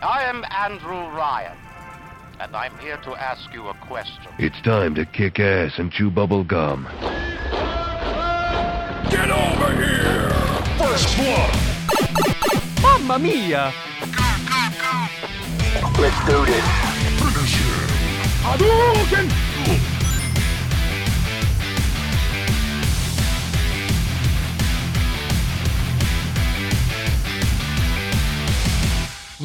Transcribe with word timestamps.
I 0.00 0.22
am 0.22 0.44
Andrew 0.44 1.08
Ryan, 1.16 1.56
and 2.38 2.54
I'm 2.54 2.76
here 2.78 2.98
to 2.98 3.16
ask 3.16 3.52
you 3.52 3.66
a 3.66 3.74
question. 3.74 4.28
It's 4.38 4.60
time 4.62 4.94
to 4.94 5.04
kick 5.04 5.40
ass 5.40 5.78
and 5.78 5.90
chew 5.90 6.08
bubble 6.08 6.44
gum. 6.44 6.84
Get 9.10 9.28
over 9.28 9.74
here! 9.74 10.30
First 10.78 11.16
blood! 11.16 11.52
Mamma 12.80 13.18
mia! 13.18 13.72
Let's 15.98 16.26
do 16.26 16.46
this. 16.46 16.64
Finish 17.18 17.56
him! 17.56 17.88
Hadouken! 18.44 19.47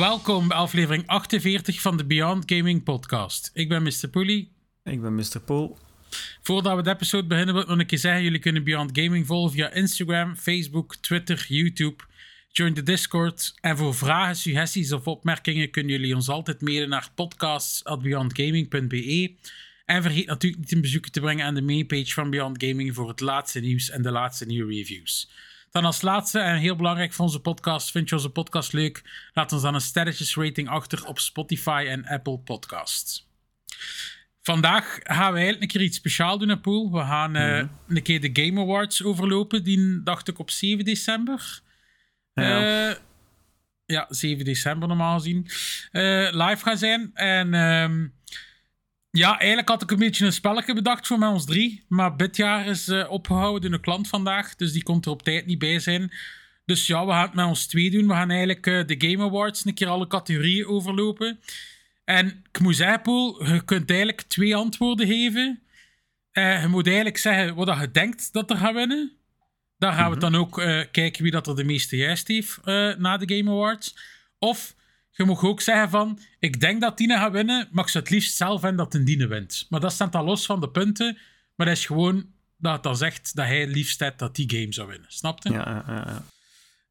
Welkom 0.03 0.47
bij 0.47 0.57
aflevering 0.57 1.07
48 1.07 1.81
van 1.81 1.97
de 1.97 2.05
Beyond 2.05 2.51
Gaming 2.51 2.83
Podcast. 2.83 3.51
Ik 3.53 3.69
ben 3.69 3.83
Mr. 3.83 4.07
Pooley. 4.11 4.47
Ik 4.83 5.01
ben 5.01 5.15
Mr. 5.15 5.39
Poel. 5.45 5.77
Voordat 6.41 6.75
we 6.75 6.81
de 6.81 6.89
episode 6.89 7.27
beginnen, 7.27 7.53
wil 7.53 7.63
ik 7.63 7.69
nog 7.69 7.79
een 7.79 7.85
keer 7.85 7.97
zeggen: 7.97 8.23
jullie 8.23 8.39
kunnen 8.39 8.63
Beyond 8.63 8.99
Gaming 8.99 9.25
volgen 9.25 9.51
via 9.51 9.71
Instagram, 9.71 10.35
Facebook, 10.35 10.95
Twitter, 10.95 11.45
YouTube. 11.47 12.03
Join 12.51 12.73
de 12.73 12.83
Discord. 12.83 13.53
En 13.61 13.77
voor 13.77 13.95
vragen, 13.95 14.35
suggesties 14.35 14.91
of 14.91 15.07
opmerkingen 15.07 15.71
kunnen 15.71 15.91
jullie 15.91 16.15
ons 16.15 16.29
altijd 16.29 16.61
mailen 16.61 16.89
naar 16.89 17.09
podcasts.beyondgaming.be. 17.15 19.35
En 19.85 20.01
vergeet 20.01 20.27
natuurlijk 20.27 20.61
niet 20.61 20.71
een 20.71 20.81
bezoek 20.81 21.07
te 21.07 21.19
brengen 21.19 21.45
aan 21.45 21.55
de 21.55 21.61
mainpage 21.61 22.13
van 22.13 22.29
Beyond 22.29 22.63
Gaming 22.63 22.95
voor 22.95 23.07
het 23.07 23.19
laatste 23.19 23.59
nieuws 23.59 23.89
en 23.89 24.01
de 24.01 24.11
laatste 24.11 24.45
nieuwe 24.45 24.73
reviews. 24.73 25.29
Dan 25.73 25.85
als 25.85 26.01
laatste 26.01 26.39
en 26.39 26.57
heel 26.57 26.75
belangrijk 26.75 27.13
voor 27.13 27.25
onze 27.25 27.39
podcast, 27.39 27.91
vind 27.91 28.09
je 28.09 28.15
onze 28.15 28.29
podcast 28.29 28.73
leuk? 28.73 29.01
Laat 29.33 29.51
ons 29.51 29.61
dan 29.61 29.73
een 29.73 29.81
sterretjesrating 29.81 30.69
achter 30.69 31.05
op 31.05 31.19
Spotify 31.19 31.85
en 31.89 32.05
Apple 32.05 32.39
Podcasts. 32.39 33.29
Vandaag 34.41 34.99
gaan 35.03 35.31
we 35.31 35.39
eigenlijk 35.39 35.61
een 35.61 35.67
keer 35.67 35.81
iets 35.81 35.97
speciaals 35.97 36.39
doen, 36.39 36.49
hè, 36.49 36.57
Poel. 36.59 36.91
We 36.91 36.99
gaan 36.99 37.35
eh, 37.35 37.63
een 37.87 38.01
keer 38.01 38.21
de 38.21 38.43
Game 38.43 38.61
Awards 38.61 39.03
overlopen. 39.03 39.63
Die 39.63 40.03
dacht 40.03 40.27
ik 40.27 40.39
op 40.39 40.49
7 40.49 40.85
december. 40.85 41.61
Ja. 42.33 42.89
Eh, 42.89 42.95
ja, 43.85 44.05
7 44.09 44.45
december 44.45 44.87
normaal 44.87 45.17
gezien. 45.17 45.47
eh, 45.91 46.27
live 46.31 46.63
gaan 46.63 46.77
zijn. 46.77 47.11
En 47.13 47.53
ehm, 47.53 48.07
ja, 49.17 49.39
eigenlijk 49.39 49.69
had 49.69 49.81
ik 49.81 49.91
een 49.91 49.97
beetje 49.97 50.25
een 50.25 50.33
spelletje 50.33 50.73
bedacht 50.73 51.07
voor 51.07 51.19
met 51.19 51.29
ons 51.29 51.45
drie. 51.45 51.83
Maar 51.87 52.17
dit 52.17 52.35
jaar 52.35 52.65
is 52.65 52.87
eh, 52.87 53.11
opgehouden 53.11 53.73
een 53.73 53.81
klant 53.81 54.07
vandaag. 54.07 54.55
Dus 54.55 54.71
die 54.71 54.83
komt 54.83 55.05
er 55.05 55.11
op 55.11 55.21
tijd 55.21 55.45
niet 55.45 55.59
bij 55.59 55.79
zijn. 55.79 56.11
Dus 56.65 56.87
ja, 56.87 57.05
we 57.05 57.11
gaan 57.11 57.21
het 57.21 57.33
met 57.33 57.45
ons 57.45 57.65
twee 57.65 57.91
doen. 57.91 58.07
We 58.07 58.13
gaan 58.13 58.29
eigenlijk 58.29 58.67
eh, 58.67 58.85
de 58.85 58.95
Game 58.97 59.23
Awards 59.23 59.65
een 59.65 59.73
keer 59.73 59.87
alle 59.87 60.07
categorieën 60.07 60.67
overlopen. 60.67 61.39
En 62.05 62.43
ik 62.51 62.59
moet 62.59 62.75
zeggen, 62.75 63.01
Poel, 63.01 63.45
je 63.45 63.63
kunt 63.65 63.89
eigenlijk 63.89 64.21
twee 64.21 64.55
antwoorden 64.55 65.07
geven. 65.07 65.61
Eh, 66.31 66.61
je 66.61 66.67
moet 66.67 66.85
eigenlijk 66.85 67.17
zeggen 67.17 67.55
wat 67.55 67.79
je 67.79 67.91
denkt 67.91 68.33
dat 68.33 68.49
er 68.49 68.57
gaat 68.57 68.73
winnen. 68.73 69.11
Daar 69.77 69.93
gaan 69.93 70.11
we 70.11 70.17
dan 70.17 70.35
ook 70.35 70.55
kijken 70.91 71.23
wie 71.23 71.31
dat 71.31 71.47
er 71.47 71.55
de 71.55 71.63
meeste 71.63 71.95
juist 71.95 72.27
heeft 72.27 72.59
na 72.97 73.17
de 73.17 73.35
Game 73.35 73.51
Awards. 73.51 73.95
Of 74.39 74.75
je 75.13 75.25
mag 75.25 75.43
ook 75.43 75.61
zeggen 75.61 75.89
van, 75.89 76.19
ik 76.39 76.59
denk 76.59 76.81
dat 76.81 76.97
Tine 76.97 77.17
gaat 77.17 77.31
winnen, 77.31 77.67
maar 77.71 77.83
ik 77.83 77.89
zou 77.89 78.03
het 78.03 78.13
liefst 78.13 78.35
zelf 78.35 78.61
hebben 78.61 78.77
dat 78.77 78.91
de 78.91 79.03
Dine 79.03 79.27
wint. 79.27 79.65
Maar 79.69 79.79
dat 79.79 79.91
staat 79.91 80.11
dan 80.11 80.23
los 80.23 80.45
van 80.45 80.59
de 80.59 80.69
punten. 80.69 81.17
Maar 81.55 81.67
dat 81.67 81.77
is 81.77 81.85
gewoon 81.85 82.25
dat 82.57 82.73
het 82.73 82.83
dan 82.83 82.97
zegt 82.97 83.35
dat 83.35 83.45
hij 83.45 83.59
het 83.59 83.69
liefst 83.69 83.99
heeft 83.99 84.19
dat 84.19 84.35
die 84.35 84.49
game 84.49 84.73
zou 84.73 84.87
winnen. 84.87 85.11
Snap 85.11 85.43
je? 85.43 85.51
Ja, 85.51 85.83
ja, 85.87 86.03
ja. 86.05 86.23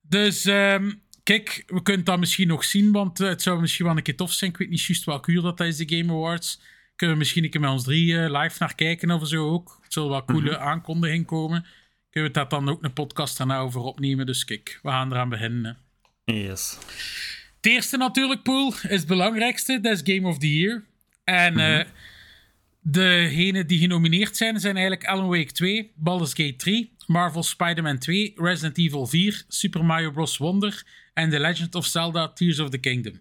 Dus 0.00 0.44
ehm, 0.44 0.92
kijk, 1.22 1.62
we 1.66 1.82
kunnen 1.82 2.04
dat 2.04 2.18
misschien 2.18 2.48
nog 2.48 2.64
zien, 2.64 2.92
want 2.92 3.20
eh, 3.20 3.28
het 3.28 3.42
zou 3.42 3.60
misschien 3.60 3.86
wel 3.86 3.96
een 3.96 4.02
keer 4.02 4.16
tof 4.16 4.32
zijn. 4.32 4.50
Ik 4.50 4.56
weet 4.56 4.70
niet 4.70 4.82
juist 4.82 5.04
welke 5.04 5.32
uur 5.32 5.42
dat 5.42 5.60
is, 5.60 5.76
de 5.76 5.96
Game 5.96 6.12
Awards. 6.12 6.60
Kunnen 6.96 7.16
we 7.16 7.22
misschien 7.22 7.44
een 7.44 7.50
keer 7.50 7.60
met 7.60 7.70
ons 7.70 7.84
drie 7.84 8.18
eh, 8.18 8.40
live 8.40 8.56
naar 8.58 8.74
kijken 8.74 9.10
of 9.10 9.28
zo 9.28 9.50
ook. 9.50 9.78
Het 9.82 9.92
zal 9.92 10.08
wel 10.08 10.24
coole 10.24 10.58
aankondiging 10.58 11.26
komen. 11.26 11.66
Kunnen 12.10 12.32
we 12.32 12.38
dat 12.38 12.50
dan 12.50 12.68
ook 12.68 12.82
een 12.82 12.92
podcast 12.92 13.38
daarna 13.38 13.58
over 13.58 13.80
opnemen. 13.80 14.26
Dus 14.26 14.44
kijk, 14.44 14.78
we 14.82 14.88
gaan 14.88 15.12
eraan 15.12 15.28
beginnen. 15.28 15.78
Yes. 16.24 16.78
Het 17.62 17.72
eerste 17.72 17.96
natuurlijk, 17.96 18.42
Poel, 18.42 18.72
is 18.72 18.82
het 18.82 19.06
belangrijkste. 19.06 19.80
Dat 19.80 19.92
is 19.92 20.14
Game 20.14 20.28
of 20.28 20.38
the 20.38 20.58
Year. 20.58 20.84
En 21.24 21.58
eh 21.58 21.86
degenen 22.82 23.66
die 23.66 23.78
genomineerd 23.78 24.36
zijn, 24.36 24.60
zijn 24.60 24.76
eigenlijk 24.76 25.06
Alan 25.06 25.28
Wake 25.28 25.52
2, 25.52 25.92
Baldur's 25.94 26.34
Gate 26.34 26.56
3, 26.56 26.94
Marvel 27.06 27.42
Spider-Man 27.42 27.98
2, 27.98 28.32
Resident 28.36 28.78
Evil 28.78 29.06
4, 29.06 29.44
Super 29.48 29.84
Mario 29.84 30.10
Bros. 30.10 30.36
Wonder 30.36 30.86
en 31.14 31.30
The 31.30 31.40
Legend 31.40 31.74
of 31.74 31.86
Zelda 31.86 32.28
Tears 32.28 32.58
of 32.58 32.70
the 32.70 32.78
Kingdom. 32.78 33.20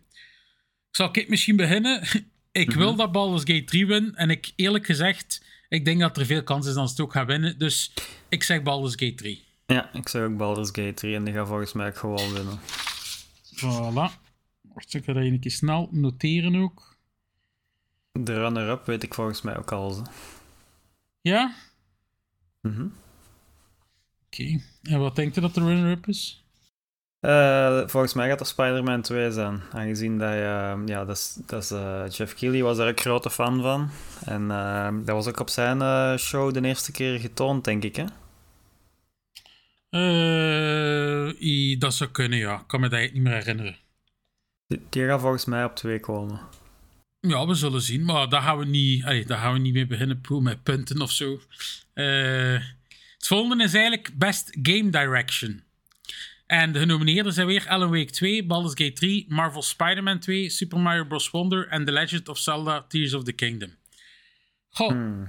Zal 0.92 1.10
ik 1.12 1.30
misschien 1.30 1.56
beginnen? 1.56 2.04
ik 2.52 2.72
wil 2.72 2.96
dat 2.96 3.12
Baldur's 3.12 3.44
Gate 3.44 3.64
3 3.64 3.88
win. 3.88 4.16
En 4.16 4.30
ik, 4.30 4.52
eerlijk 4.56 4.86
gezegd, 4.86 5.44
ik 5.70 5.86
denk 5.86 6.00
dat 6.00 6.18
er 6.18 6.26
veel 6.26 6.44
kans 6.44 6.68
is 6.68 6.74
dat 6.74 6.86
ze 6.86 6.92
het 6.92 7.02
ook 7.02 7.12
gaan 7.12 7.26
winnen. 7.26 7.58
Dus 7.58 7.94
ik 8.30 8.44
zeg 8.44 8.64
Baldur's 8.64 8.96
Gate 8.96 9.16
3. 9.16 9.44
Ja, 9.66 9.90
ik 9.94 10.10
zeg 10.10 10.24
ook 10.24 10.38
Baldur's 10.38 10.70
Gate 10.72 10.94
3 10.94 11.16
en 11.16 11.24
die 11.24 11.34
gaat 11.34 11.48
volgens 11.48 11.74
mij 11.74 11.88
ook 11.88 11.98
gewoon 11.98 12.34
winnen. 12.34 12.60
Voilà. 13.56 14.21
Ga 14.76 15.00
dat 15.14 15.16
een 15.16 15.40
keer 15.40 15.52
snel 15.52 15.90
noteren 15.92 16.56
ook. 16.56 16.96
De 18.12 18.34
runner-up 18.34 18.86
weet 18.86 19.04
ik 19.04 19.14
volgens 19.14 19.42
mij 19.42 19.58
ook 19.58 19.72
al. 19.72 19.92
zo. 19.92 20.04
Ja? 21.22 21.56
Mhm. 22.62 22.88
Oké. 24.26 24.62
En 24.82 25.00
wat 25.00 25.16
denkt 25.16 25.38
u 25.38 25.42
dat 25.42 25.54
de 25.54 25.62
runner-up 25.64 26.08
is? 26.08 26.46
Eh, 27.20 27.88
volgens 27.88 28.14
mij 28.14 28.30
gaat 28.30 28.40
er 28.40 28.46
Spider-Man 28.46 29.02
2 29.02 29.32
zijn. 29.32 29.62
Aangezien 29.72 30.18
dat, 30.18 30.30
je, 30.34 30.84
ja, 30.86 31.06
dat 31.06 31.42
dat 31.46 31.72
eh, 31.72 32.04
Jeff 32.10 32.34
Keighley 32.36 32.64
was 32.64 32.78
daar 32.78 32.88
ook 32.90 33.00
grote 33.00 33.30
fan 33.30 33.62
van. 33.62 33.90
En 34.26 34.52
eh, 34.52 34.90
dat 35.06 35.16
was 35.16 35.28
ook 35.28 35.40
op 35.40 35.50
zijn 35.50 35.82
eh, 35.82 36.18
show 36.18 36.54
de 36.54 36.62
eerste 36.68 36.92
keer 36.92 37.20
getoond, 37.20 37.64
denk 37.64 37.84
ik. 37.84 37.96
Hè? 37.96 38.06
Eh, 39.90 41.42
i- 41.42 41.78
dat 41.78 41.94
zou 41.94 42.10
kunnen, 42.10 42.40
ja. 42.40 42.60
Ik 42.60 42.68
kan 42.68 42.80
me 42.80 42.90
dat 42.90 43.00
niet 43.00 43.16
meer 43.24 43.34
herinneren. 43.34 43.78
Die, 44.90 45.06
gaat 45.06 45.22
volgens 45.22 45.46
mij 45.46 45.64
op 45.64 45.76
2 45.76 46.00
komen. 46.00 46.40
Ja, 47.20 47.48
we 47.48 47.54
zullen 47.54 47.82
zien. 47.82 48.06
Maar 48.06 48.30
daar 48.30 48.42
gaan 48.42 48.58
we 48.58 48.66
niet, 48.66 49.04
allee, 49.04 49.26
daar 49.26 49.38
gaan 49.38 49.54
we 49.54 49.60
niet 49.60 49.74
mee 49.74 49.88
beginnen 49.88 50.22
met 50.42 50.64
punten 50.64 51.02
of 51.02 51.12
zo. 51.12 51.40
Eh, 51.94 52.60
het 53.18 53.28
volgende 53.28 53.64
is 53.64 53.74
eigenlijk 53.74 54.12
Best 54.18 54.58
Game 54.62 54.90
Direction. 54.90 55.64
En 56.46 56.72
de 56.72 56.80
genomineerden 56.80 57.34
zijn 57.34 57.48
weer 57.48 57.68
Alan 57.68 57.90
Wake 57.90 58.12
2, 58.12 58.46
Baldur's 58.46 58.74
Gate 58.76 58.94
3, 58.94 59.26
Marvel 59.30 59.62
Spider-Man 59.62 60.20
2, 60.20 60.50
Super 60.50 60.80
Mario 60.80 61.06
Bros. 61.06 61.30
Wonder 61.30 61.68
en 61.68 61.86
The 61.86 61.92
Legend 61.92 62.30
of 62.30 62.38
Zelda 62.38 62.86
Tears 62.88 63.14
of 63.14 63.24
the 63.24 63.32
Kingdom. 63.32 63.76
Goh, 64.70 65.28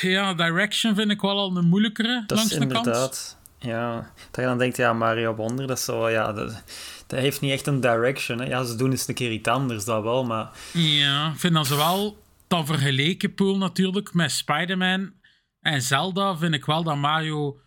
ja, 0.00 0.34
Direction 0.34 0.94
vind 0.94 1.10
ik 1.10 1.20
wel 1.20 1.38
al 1.38 1.56
een 1.56 1.66
moeilijkere 1.66 2.24
Dat 2.26 2.38
langs 2.38 2.52
is 2.52 2.58
de 2.58 2.66
kant. 2.66 3.37
Ja, 3.58 4.12
dat 4.30 4.40
je 4.40 4.42
dan 4.42 4.58
denkt, 4.58 4.76
ja, 4.76 4.92
Mario 4.92 5.34
Wonder, 5.34 5.66
dat 5.66 5.78
is 5.78 5.84
zo, 5.84 6.08
ja, 6.08 6.32
dat, 6.32 6.62
heeft 7.06 7.40
niet 7.40 7.52
echt 7.52 7.66
een 7.66 7.80
direction. 7.80 8.38
Hè. 8.38 8.46
Ja, 8.46 8.64
ze 8.64 8.76
doen 8.76 8.90
eens 8.90 9.08
een 9.08 9.14
keer 9.14 9.32
iets 9.32 9.48
anders, 9.48 9.84
dat 9.84 10.02
wel, 10.02 10.24
maar 10.24 10.50
Ja, 10.72 11.30
ik 11.32 11.38
vind 11.38 11.54
dat 11.54 11.66
ze 11.66 11.76
wel 11.76 12.22
dan 12.48 12.66
vergeleken 12.66 13.34
pool 13.34 13.58
natuurlijk 13.58 14.14
met 14.14 14.30
Spider-Man 14.30 15.12
en 15.60 15.82
Zelda 15.82 16.36
vind 16.36 16.54
ik 16.54 16.64
wel 16.64 16.82
dat 16.82 16.96
Mario 16.96 17.60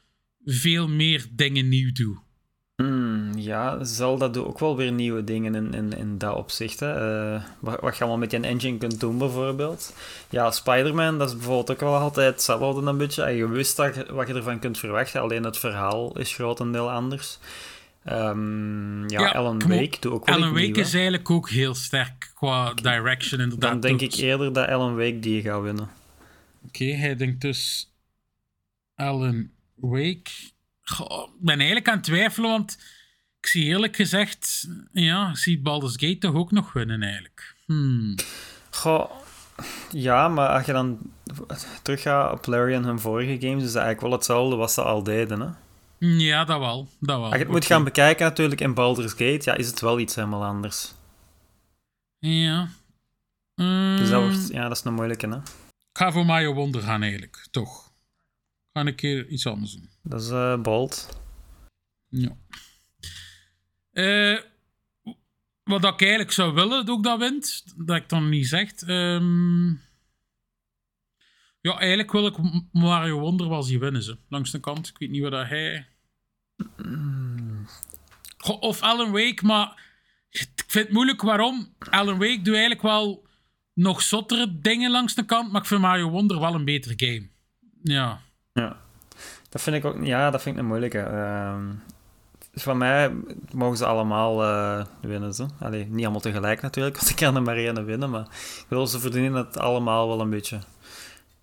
veel 0.46 0.88
meer 0.88 1.26
dingen 1.32 1.70
nieuw 1.70 1.92
doet. 1.92 2.20
Hmm, 2.82 3.38
ja, 3.38 3.84
Zelda 3.84 4.28
doet 4.28 4.46
ook 4.46 4.60
wel 4.60 4.76
weer 4.76 4.92
nieuwe 4.92 5.24
dingen 5.24 5.56
in, 5.56 5.74
in, 5.74 5.98
in 5.98 6.18
dat 6.18 6.36
opzicht. 6.36 6.80
Hè. 6.80 6.94
Eh, 7.34 7.44
wat, 7.60 7.80
wat 7.80 7.94
je 7.94 8.00
allemaal 8.00 8.20
met 8.20 8.32
je 8.32 8.40
engine 8.40 8.78
kunt 8.78 9.00
doen, 9.00 9.18
bijvoorbeeld. 9.18 9.94
Ja, 10.30 10.52
Spider-Man, 10.52 11.18
dat 11.18 11.30
is 11.30 11.36
bijvoorbeeld 11.36 11.72
ook 11.72 11.80
wel 11.80 11.96
altijd 11.96 12.34
hetzelfde 12.34 12.82
een 12.82 12.98
beetje. 12.98 13.24
En 13.24 13.36
je 13.36 13.48
wist 13.48 13.76
dat, 13.76 14.08
wat 14.10 14.28
je 14.28 14.34
ervan 14.34 14.60
kunt 14.60 14.78
verwachten, 14.78 15.22
alleen 15.22 15.44
het 15.44 15.58
verhaal 15.58 16.18
is 16.20 16.34
grotendeel 16.34 16.92
anders. 16.92 17.40
Ehm, 18.04 19.10
ja, 19.10 19.32
Alan. 19.32 19.60
Wake 19.60 19.98
doet 20.00 20.12
ook 20.12 20.26
wel 20.26 20.36
Alan 20.36 20.54
Wake 20.54 20.80
is 20.80 20.94
eigenlijk 20.94 21.30
ook 21.30 21.50
heel 21.50 21.76
sterk 21.76 22.32
qua 22.34 22.74
direction 22.74 23.42
inderdaad. 23.42 23.72
Dan 23.72 23.80
denk 23.80 24.00
Doet- 24.00 24.14
ik 24.14 24.20
eerder 24.20 24.54
dat 24.54 24.68
Alan 24.68 24.96
Wake 24.96 25.20
die 25.20 25.42
gaat 25.42 25.62
winnen. 25.62 25.90
Oké, 26.68 26.86
hij 26.86 27.16
denkt 27.16 27.42
dus 27.42 27.92
Alan 28.96 29.50
Wake. 29.76 30.51
Goh, 30.84 31.28
ik 31.28 31.40
ben 31.40 31.58
eigenlijk 31.58 31.88
aan 31.88 31.96
het 31.96 32.04
twijfelen, 32.04 32.50
want 32.50 32.78
ik 33.40 33.48
zie 33.48 33.64
eerlijk 33.64 33.96
gezegd, 33.96 34.68
ja, 34.92 35.30
ik 35.30 35.38
zie 35.38 35.62
Baldur's 35.62 35.96
Gate 35.96 36.18
toch 36.18 36.34
ook 36.34 36.52
nog 36.52 36.74
winnen 36.74 37.04
eigenlijk. 37.04 37.56
Hmm. 37.66 38.16
Goh, 38.70 39.12
ja, 39.92 40.28
maar 40.28 40.50
als 40.50 40.66
je 40.66 40.72
dan 40.72 41.00
teruggaat 41.82 42.32
op 42.34 42.46
Larry 42.46 42.74
en 42.74 42.84
hun 42.84 43.00
vorige 43.00 43.48
games, 43.48 43.64
is 43.64 43.72
dat 43.74 43.84
eigenlijk 43.84 44.02
wel 44.02 44.12
hetzelfde 44.12 44.56
wat 44.56 44.72
ze 44.72 44.82
al 44.82 45.04
deden. 45.04 45.40
Hè? 45.40 45.48
Ja, 46.08 46.46
dat 46.46 46.60
wel. 46.60 46.88
Dat 47.00 47.16
wel. 47.16 47.26
Als 47.26 47.34
je 47.34 47.40
het 47.40 47.52
moet 47.52 47.66
gaan 47.66 47.84
bekijken 47.84 48.26
natuurlijk 48.26 48.62
in 48.62 48.74
Baldur's 48.74 49.12
Gate, 49.12 49.42
ja, 49.44 49.54
is 49.56 49.68
het 49.68 49.80
wel 49.80 50.00
iets 50.00 50.16
helemaal 50.16 50.44
anders. 50.44 50.94
Ja. 52.20 52.70
Dus 53.56 54.10
dat, 54.10 54.22
Mm, 54.22 54.30
wordt, 54.30 54.48
ja, 54.52 54.68
dat 54.68 54.78
is 54.78 54.84
een 54.84 54.94
moeilijke, 54.94 55.28
hè. 55.28 55.36
Ik 55.36 55.98
ga 55.98 56.12
voor 56.12 56.26
Mario 56.26 56.54
Wonder 56.54 56.82
gaan 56.82 57.02
eigenlijk, 57.02 57.48
toch. 57.52 57.81
Ga 58.74 58.86
een 58.86 58.96
keer 58.96 59.28
iets 59.28 59.48
anders 59.48 59.72
doen. 59.74 59.90
Dat 60.04 60.22
is 60.22 60.30
eh 60.30 60.62
bold. 60.62 61.20
Ja. 62.10 62.38
Eh, 63.92 64.40
wat 65.64 65.84
ik 65.84 66.02
eigenlijk 66.02 66.32
zou 66.32 66.54
willen, 66.54 66.86
dat 66.86 66.90
ook 66.90 67.04
dat 67.04 67.20
wint, 67.20 67.64
dat 67.86 67.96
ik 67.96 68.10
dan 68.10 68.30
niet 68.30 68.48
zeg. 68.48 68.74
Ehm, 68.74 69.68
ja, 71.62 71.78
eigenlijk 71.80 72.12
wil 72.12 72.26
ik 72.26 72.38
Mario 72.72 73.20
Wonder 73.20 73.50
wel 73.50 73.64
zien 73.64 73.80
winnen, 73.80 74.04
ze. 74.04 74.18
langs 74.30 74.52
de 74.52 74.60
kant. 74.60 74.88
Ik 74.88 74.98
weet 74.98 75.10
niet 75.10 75.22
wat 75.22 75.32
hij... 75.48 75.88
Goh, 78.38 78.62
Of 78.62 78.82
Alan 78.82 79.12
Wake, 79.12 79.46
maar 79.46 79.84
ik 80.30 80.50
vind 80.68 80.86
het 80.86 80.94
moeilijk 80.94 81.22
waarom. 81.22 81.74
Alan 81.80 82.18
Wake 82.18 82.42
doet 82.42 82.54
eigenlijk 82.54 82.82
wel 82.82 83.28
nog 83.74 84.02
zottere 84.02 84.60
dingen 84.60 84.92
langs 84.92 85.16
de 85.16 85.26
kant, 85.26 85.52
maar 85.52 85.62
ik 85.62 85.68
vind 85.68 85.82
Mario 85.82 86.10
Wonder 86.10 86.40
wel 86.40 86.56
een 86.56 86.66
betere 86.66 86.94
game. 86.98 87.30
Ja. 87.84 88.22
Ja. 88.54 88.78
Dat 89.50 89.62
vind 89.62 89.76
ik 89.76 89.86
ook... 89.86 90.06
Ja, 90.06 90.30
dat 90.30 90.42
vind 90.42 90.56
ik 90.56 90.62
een 90.62 90.68
moeilijke. 90.68 91.00
Ehm, 91.00 91.66
van 92.54 92.78
mij 92.78 93.12
mogen 93.52 93.78
ze 93.78 93.86
allemaal 93.86 94.44
eh, 94.44 94.86
winnen. 95.02 95.34
Zo. 95.34 95.48
Allee, 95.60 95.86
niet 95.86 96.04
allemaal 96.04 96.22
tegelijk 96.22 96.62
natuurlijk, 96.62 96.96
want 97.00 97.10
ik 97.10 97.16
kan 97.16 97.36
er 97.36 97.42
maar 97.42 97.58
één 97.58 97.86
winnen. 97.86 98.10
Maar 98.10 98.26
ik 98.60 98.66
wil 98.68 98.88
ze 98.88 99.00
verdienen 99.00 99.34
het 99.34 99.58
allemaal 99.58 100.08
wel 100.08 100.22
een 100.22 100.30
beetje. 100.30 100.60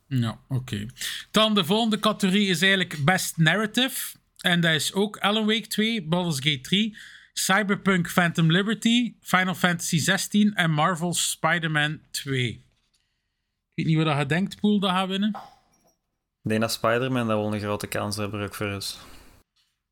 Ja, 0.07 0.39
oké. 0.49 0.87
Dan 1.31 1.55
de 1.55 1.65
volgende 1.65 2.01
categorie 2.01 2.49
is 2.49 2.61
eigenlijk 2.61 3.05
Best 3.05 3.37
Narrative. 3.37 4.17
En 4.39 4.61
dat 4.61 4.73
is 4.73 4.93
ook 4.93 5.17
Alan 5.17 5.47
Wake 5.47 5.67
2, 5.67 6.03
Baldur's 6.03 6.37
Gate 6.37 6.61
3, 6.61 6.97
Cyberpunk 7.33 8.09
Phantom 8.09 8.51
Liberty, 8.51 9.15
Final 9.21 9.55
Fantasy 9.55 9.99
16 9.99 10.55
en 10.55 10.71
Marvel's 10.71 11.31
Spider-Man 11.31 12.01
2. 12.11 12.49
Ik 12.49 12.65
weet 13.75 13.87
niet 13.87 13.97
wat 13.97 14.07
dat 14.07 14.19
je 14.19 14.27
denkt, 14.27 14.61
Poel, 14.61 14.81
dat 14.81 14.91
gaat 14.91 15.09
winnen. 15.09 15.37
Ik 16.43 16.49
denk 16.51 16.61
dat 16.61 16.73
Spider-Man 16.73 17.27
daar 17.27 17.37
wel 17.37 17.55
een 17.55 17.61
grote 17.61 17.87
kans 17.87 18.17
hebben 18.17 18.43
ook 18.43 18.55
voor 18.55 18.67
is. 18.67 18.99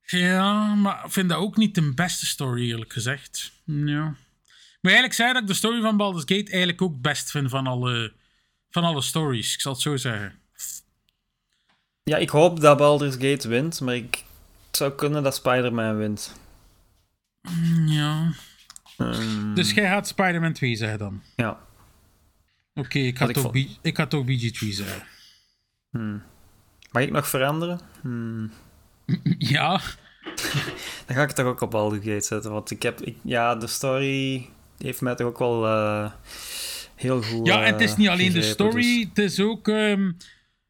Ja, 0.01 0.75
maar 0.75 1.05
ik 1.05 1.13
vind 1.13 1.29
dat 1.29 1.39
ook 1.39 1.57
niet 1.57 1.75
de 1.75 1.95
beste 1.95 2.27
story, 2.27 2.71
eerlijk 2.71 2.93
gezegd. 2.93 3.53
Ja. 3.65 4.03
Maar 4.81 4.93
eigenlijk 4.95 5.15
zei 5.15 5.33
dat 5.33 5.43
ik 5.43 5.49
de 5.49 5.55
story 5.55 5.81
van 5.81 5.97
Baldur's 5.97 6.25
Gate 6.37 6.51
eigenlijk 6.51 6.83
ook 6.83 7.01
best 7.01 7.31
vind 7.31 7.51
van 7.51 7.67
alle, 7.67 8.13
van 8.71 8.85
alle 8.85 9.03
stories. 9.03 9.55
Ik 9.55 9.61
zal 9.61 9.73
het 9.73 9.81
zo 9.81 9.97
zeggen. 9.97 10.35
Ja, 12.03 12.17
ik 12.17 12.29
hoop 12.29 12.61
dat 12.61 12.77
Baldur's 12.79 13.15
Gate 13.15 13.49
wint, 13.49 13.81
maar 13.81 13.95
ik 13.95 14.25
zou 14.71 14.93
kunnen 14.93 15.23
dat 15.23 15.35
Spider-Man 15.35 15.97
wint. 15.97 16.35
Ja. 17.87 18.33
Ehm, 18.97 19.55
Dus 19.55 19.73
jij 19.73 19.89
gaat 19.89 20.09
Spider-Man 20.09 20.53
2 20.53 20.77
zeggen 20.77 20.99
dan? 20.99 21.23
Ja. 21.37 21.61
Oké, 22.75 22.99
ik, 22.99 23.19
had 23.19 23.29
ik 23.29 23.37
ook 23.37 23.43
vond- 23.53 23.79
B- 23.81 23.87
ik 23.87 23.97
had 23.97 24.15
ook 24.15 24.27
BG3 24.27 24.69
zeggen. 24.73 25.03
Mag 26.91 27.03
ik 27.03 27.11
nog 27.11 27.29
veranderen? 27.29 27.81
Hmm. 28.01 28.51
Ja, 29.39 29.81
Dan 31.07 31.17
ga 31.17 31.23
ik 31.23 31.27
het 31.29 31.37
toch 31.37 31.47
ook 31.47 31.61
op 31.61 31.71
Baldur's 31.71 32.05
Gate 32.05 32.25
zetten, 32.25 32.51
want 32.53 32.71
ik 32.71 32.83
heb... 32.83 33.01
Ik, 33.01 33.17
ja, 33.23 33.55
de 33.55 33.67
story 33.67 34.49
heeft 34.79 35.01
mij 35.01 35.15
toch 35.15 35.27
ook 35.27 35.39
wel 35.39 35.67
eh, 35.67 36.13
heel 36.95 37.23
goed 37.23 37.47
ja 37.47 37.65
en 37.65 37.73
het 37.73 37.81
is 37.81 37.91
eh, 37.91 37.97
niet 37.97 38.09
alleen 38.09 38.33
de 38.33 38.43
story, 38.43 38.83
dus- 38.83 39.09
het 39.09 39.19
is 39.19 39.41
ook... 39.41 39.69
ehm, 39.69 40.13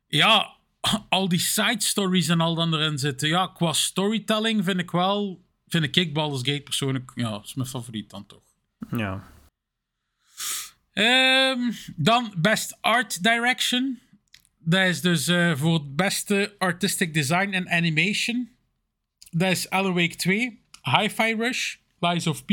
ja, 0.07 0.57
al 1.09 1.29
die 1.29 1.39
side 1.39 1.83
stories 1.83 2.29
en 2.29 2.41
al 2.41 2.55
dan 2.55 2.75
erin 2.75 2.99
zitten. 2.99 3.29
Ja, 3.29 3.47
qua 3.47 3.73
storytelling 3.73 4.65
vind 4.65 4.79
ik 4.79 4.91
wel... 4.91 5.45
Vind 5.69 5.97
ik 5.97 6.15
Baldur's 6.15 6.43
Gate 6.51 6.63
persoonlijk... 6.63 7.13
Ja, 7.15 7.41
is 7.45 7.55
mijn 7.55 7.69
favoriet 7.69 8.11
dan 8.11 8.27
toch. 8.27 8.43
Ja. 8.91 9.23
Ehm, 10.93 11.73
dan 11.97 12.35
Best 12.37 12.77
Art 12.81 13.23
Direction. 13.23 13.99
Dat 14.69 14.87
is 14.87 15.01
dus 15.01 15.29
eh, 15.29 15.57
voor 15.57 15.75
het 15.75 15.97
beste 15.97 16.55
artistic 16.59 17.15
design 17.15 17.53
en 17.53 17.69
animation. 17.69 18.49
Dat 19.31 19.51
is 19.51 19.71
Alan 19.71 19.95
Wake 19.95 20.17
2, 20.17 20.61
Hi-Fi 20.83 21.35
Rush, 21.35 21.75
Lies 22.01 22.27
of 22.27 22.45
P, 22.45 22.51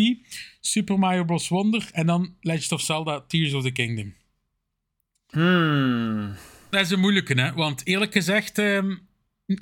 Super 0.59 0.99
Mario 0.99 1.23
Bros. 1.23 1.47
Wonder 1.47 1.89
en 1.91 2.05
dan 2.05 2.35
Legend 2.41 2.71
of 2.71 2.81
Zelda 2.81 3.23
Tears 3.27 3.53
of 3.53 3.63
the 3.63 3.71
Kingdom. 3.71 4.13
Hmm. 5.27 6.35
Dat 6.69 6.81
is 6.81 6.89
een 6.89 6.99
moeilijke, 6.99 7.41
hè? 7.41 7.53
Want 7.53 7.87
eerlijk 7.87 8.11
gezegd, 8.11 8.57
ehm, 8.57 8.95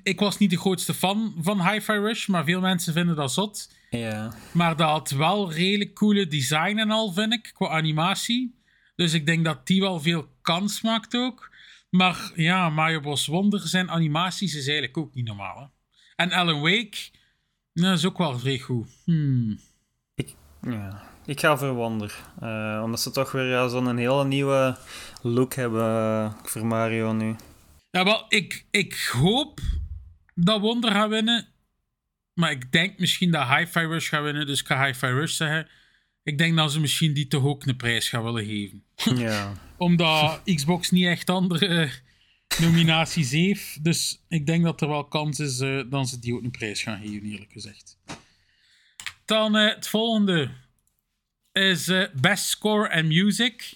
ik 0.04 0.20
was 0.20 0.38
niet 0.38 0.50
de 0.50 0.58
grootste 0.58 0.94
fan 0.94 1.36
van 1.38 1.70
Hi-Fi 1.70 1.94
Rush, 1.94 2.28
maar 2.28 2.44
veel 2.44 2.62
mensen 2.62 2.94
vinden 2.94 3.16
dat 3.16 3.34
zot. 3.34 3.76
Ja. 3.90 4.34
Maar 4.52 4.76
dat 4.76 4.90
had 4.90 5.10
wel 5.10 5.54
redelijk 5.54 5.94
coole 5.94 6.28
design 6.28 6.78
en 6.78 6.92
al, 6.92 7.14
vind 7.14 7.34
ik, 7.34 7.52
qua 7.54 7.68
animatie. 7.68 8.56
Dus 8.96 9.14
ik 9.14 9.26
denk 9.26 9.46
dat 9.46 9.68
die 9.68 9.82
wel 9.82 10.00
veel 10.00 10.28
kans 10.42 10.82
maakt 10.82 11.16
ook. 11.16 11.51
Maar 11.92 12.32
ja, 12.36 12.70
Mario 12.70 13.00
Bros. 13.00 13.28
Wonder 13.28 13.60
zijn 13.60 13.90
animaties 13.90 14.56
is 14.56 14.64
eigenlijk 14.64 14.98
ook 14.98 15.14
niet 15.14 15.26
normaal. 15.26 15.60
Hè? 15.60 15.66
En 16.16 16.32
Alan 16.32 16.62
Wake, 16.62 16.98
nou, 17.74 17.94
is 17.94 18.06
ook 18.06 18.18
wel 18.18 18.40
vrij 18.40 18.60
goed. 18.60 18.88
Hmm. 19.06 19.60
Ja, 20.62 21.04
ik 21.26 21.40
ga 21.40 21.58
voor 21.58 21.74
Wonder. 21.74 22.16
Eh, 22.40 22.82
omdat 22.84 23.02
ze 23.02 23.12
toch 23.12 23.32
weer 23.32 23.46
ja, 23.46 23.68
zo'n 23.68 23.98
hele 23.98 24.26
nieuwe 24.26 24.78
look 25.22 25.54
hebben 25.54 25.86
eh, 25.86 26.34
voor 26.44 26.66
Mario 26.66 27.14
nu. 27.14 27.36
Ja, 27.92 28.04
wel, 28.04 28.26
ik, 28.28 28.66
ik 28.72 29.10
hoop 29.12 29.60
dat 30.36 30.60
Wonder 30.60 30.92
gaat 30.92 31.10
winnen. 31.10 31.48
Maar 32.34 32.52
ik 32.52 32.72
denk 32.72 33.00
misschien 33.00 33.32
dat 33.32 33.48
Hi-Fi 33.48 33.80
Rush 33.80 34.10
gaat 34.10 34.24
winnen. 34.24 34.46
Dus 34.46 34.60
ik 34.60 34.68
ga 34.68 34.86
Hi-Fi 34.86 35.08
Rush 35.08 35.36
zeggen. 35.36 35.68
Ik 36.24 36.38
denk 36.38 36.58
dat 36.58 36.72
ze 36.72 36.80
misschien 36.80 37.14
die 37.14 37.28
toch 37.28 37.44
ook 37.44 37.66
een 37.66 37.76
prijs 37.76 38.10
gaan 38.10 38.24
willen 38.24 38.46
geven. 38.46 38.84
Ja. 39.16 39.54
Omdat 39.82 40.42
Xbox 40.44 40.92
niet 40.92 41.06
echt 41.06 41.30
andere 41.30 41.92
nominaties 42.60 43.32
heeft. 43.32 43.84
Dus 43.84 44.22
ik 44.28 44.46
denk 44.46 44.64
dat 44.64 44.82
er 44.82 44.88
wel 44.88 45.06
kans 45.06 45.40
is 45.40 45.60
eh, 45.60 45.82
dat 45.90 46.10
ze 46.10 46.20
die 46.20 46.34
ook 46.34 46.44
een 46.44 46.52
prijs 46.52 46.84
gaan 46.84 47.00
geven, 47.02 47.30
eerlijk 47.30 47.52
gezegd. 47.52 47.98
Dan 49.26 49.56
eh, 49.56 49.76
het 49.76 49.88
volgende 49.88 50.52
is 51.52 51.88
eh, 51.88 52.04
Best 52.14 52.46
Score 52.46 52.92
and 52.92 53.06
Music. 53.06 53.74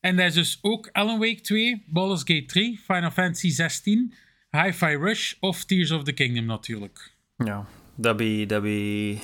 En 0.00 0.16
dat 0.16 0.26
is 0.26 0.34
dus 0.34 0.58
ook 0.62 0.88
Alan 0.92 1.18
Wake 1.18 1.40
2, 1.40 1.84
Baldur's 1.86 2.22
Gate 2.24 2.46
3, 2.46 2.80
Final 2.84 3.10
Fantasy 3.10 3.50
16, 3.50 4.14
Hi-Fi 4.50 4.96
Rush 4.96 5.34
of 5.40 5.64
Tears 5.64 5.90
of 5.90 6.04
the 6.04 6.12
Kingdom 6.12 6.44
natuurlijk. 6.44 7.14
ja. 7.36 7.66
Dat 7.98 8.16
be, 8.16 8.44
dat 8.46 8.62
be... 8.62 9.18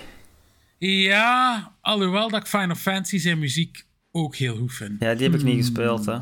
Ja, 0.78 1.76
alhoewel 1.80 2.28
dat 2.28 2.40
ik 2.40 2.46
Final 2.46 2.74
Fantasy 2.74 3.18
zijn 3.18 3.38
muziek 3.38 3.84
ook 4.12 4.36
heel 4.36 4.56
goed 4.56 4.74
vind. 4.74 5.00
Ja, 5.00 5.14
die 5.14 5.30
heb 5.30 5.38
ik 5.38 5.44
niet 5.44 5.56
gespeeld, 5.56 6.06
hè. 6.06 6.18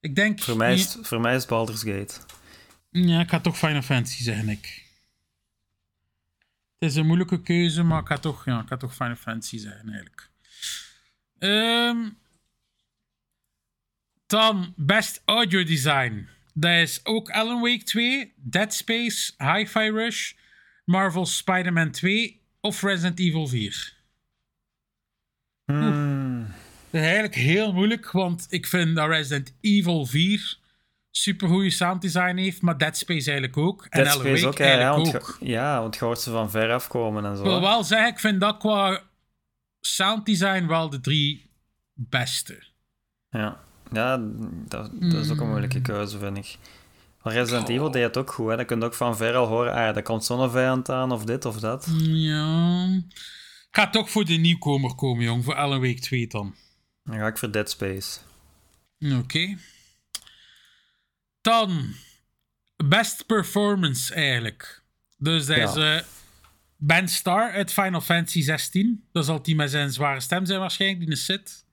Ik 0.00 0.14
denk... 0.14 0.40
Voor 0.40 0.56
mij 0.56 0.74
is, 0.74 0.98
voor 1.02 1.20
mij 1.20 1.34
is 1.34 1.40
het 1.40 1.50
Baldur's 1.50 1.82
Gate. 1.82 2.14
Ja, 2.90 3.20
ik 3.20 3.28
ga 3.28 3.40
toch 3.40 3.58
Final 3.58 3.82
Fantasy 3.82 4.22
zeggen, 4.22 4.48
ik. 4.48 4.84
Het 6.78 6.90
is 6.90 6.96
een 6.96 7.06
moeilijke 7.06 7.42
keuze, 7.42 7.82
maar 7.82 8.00
ik 8.00 8.06
ga 8.06 8.18
toch, 8.18 8.44
ja, 8.44 8.60
ik 8.60 8.68
ga 8.68 8.76
toch 8.76 8.94
Final 8.94 9.16
Fantasy 9.16 9.58
zeggen, 9.58 9.88
eigenlijk. 9.88 10.30
Ehm, 11.38 12.08
dan 14.26 14.72
Best 14.76 15.22
Audio 15.24 15.64
Design. 15.64 16.28
Dat 16.54 16.70
is 16.70 17.00
ook 17.04 17.30
Alan 17.30 17.60
Wake 17.60 17.82
2, 17.82 18.32
Dead 18.36 18.74
Space, 18.74 19.32
Hi-Fi 19.38 19.90
Rush, 19.90 20.32
Marvel's 20.84 21.36
Spider-Man 21.36 21.90
2 21.90 22.40
of 22.60 22.82
Resident 22.82 23.18
Evil 23.18 23.46
4. 23.46 24.01
Hmm. 25.64 26.46
Dat 26.90 27.00
is 27.00 27.06
eigenlijk 27.06 27.34
heel 27.34 27.72
moeilijk, 27.72 28.10
want 28.10 28.46
ik 28.48 28.66
vind 28.66 28.96
dat 28.96 29.08
Resident 29.08 29.54
Evil 29.60 30.06
4 30.06 30.58
super 31.10 31.48
goede 31.48 31.70
sounddesign 31.70 32.36
heeft, 32.36 32.62
maar 32.62 32.78
Dead 32.78 32.96
Space 32.96 33.30
eigenlijk 33.30 33.56
ook. 33.56 33.86
En 33.88 34.02
Dead 34.02 34.14
Alan 34.14 34.26
Space 34.26 34.44
Wake 34.44 34.46
ook, 34.46 34.58
ja, 34.58 34.64
ja, 34.66 34.70
eigenlijk 34.78 35.12
want, 35.12 35.24
ook. 35.24 35.36
je- 35.40 35.46
ja, 35.48 35.80
want 35.80 35.94
je 35.96 36.04
hoort 36.04 36.20
ze 36.20 36.30
van 36.30 36.50
ver 36.50 36.72
afkomen 36.72 37.24
en 37.24 37.36
zo. 37.36 37.42
Ik 37.42 37.48
wil 37.48 37.60
wel 37.60 37.84
zeggen, 37.84 38.08
ik 38.08 38.18
vind 38.18 38.40
dat 38.40 38.56
qua 38.58 39.00
sounddesign 39.80 40.66
wel 40.66 40.90
de 40.90 41.00
drie 41.00 41.50
beste. 41.94 42.62
Ja, 43.30 43.60
ja 43.92 44.16
dat, 44.68 44.90
dat 45.00 45.24
is 45.24 45.30
ook 45.30 45.40
een 45.40 45.48
moeilijke 45.48 45.80
keuze, 45.80 46.18
vind 46.18 46.36
ik. 46.36 46.56
Maar 47.22 47.32
Resident 47.32 47.68
Evil 47.68 47.90
deed 47.90 48.02
het 48.02 48.16
ook 48.16 48.30
goed, 48.32 48.48
hè. 48.50 48.56
Dan 48.56 48.66
kun 48.66 48.78
je 48.78 48.84
ook 48.84 48.94
van 48.94 49.16
ver 49.16 49.34
al 49.34 49.46
horen, 49.46 49.72
ah, 49.72 49.78
ja, 49.78 49.92
daar 49.92 50.02
komt 50.02 50.24
zo'n 50.24 50.50
vijand 50.50 50.90
aan, 50.90 51.12
of 51.12 51.24
dit 51.24 51.44
of 51.44 51.58
dat. 51.60 51.86
Ja. 51.98 52.86
Ga 53.74 53.90
toch 53.90 54.10
voor 54.10 54.24
de 54.24 54.34
nieuwkomer 54.34 54.94
komen, 54.94 55.24
jong. 55.24 55.44
Voor 55.44 55.54
Alan 55.54 55.80
Wake 55.80 56.00
2 56.00 56.26
dan. 56.26 56.54
Dan 57.04 57.18
ga 57.18 57.26
ik 57.26 57.38
voor 57.38 57.50
Dead 57.52 57.70
Space. 57.70 58.18
Oké. 59.18 59.56
Dan. 61.40 61.94
Best 62.76 63.26
performance 63.26 64.14
eigenlijk. 64.14 64.82
Dus 65.18 65.46
dat 65.46 65.56
is 65.56 65.74
eh, 65.74 66.00
Ben 66.76 67.08
Star 67.08 67.52
uit 67.52 67.72
Final 67.72 68.00
Fantasy 68.00 68.42
16. 68.42 69.08
Dat 69.12 69.24
zal 69.24 69.42
die 69.42 69.54
met 69.54 69.70
zijn 69.70 69.92
zware 69.92 70.20
stem 70.20 70.46
zijn 70.46 70.60
waarschijnlijk, 70.60 71.00
die 71.00 71.10
is 71.10 71.24
Sith. 71.24 71.64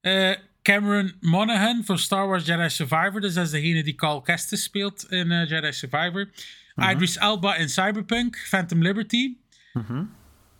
Eh, 0.00 0.32
Cameron 0.62 1.14
Monaghan 1.20 1.84
voor 1.84 1.98
Star 1.98 2.28
Wars 2.28 2.46
Jedi 2.46 2.70
Survivor. 2.70 3.20
Dus 3.20 3.34
dat 3.34 3.44
is 3.44 3.50
degene 3.50 3.82
die 3.82 3.94
Carl 3.94 4.20
Kestis 4.20 4.62
speelt 4.62 5.10
in 5.10 5.30
eh, 5.30 5.48
Jedi 5.48 5.72
Survivor. 5.72 6.30
Idris 6.74 7.16
Elba 7.16 7.56
in 7.56 7.68
Cyberpunk, 7.68 8.36
Phantom 8.36 8.82
Liberty. 8.82 9.36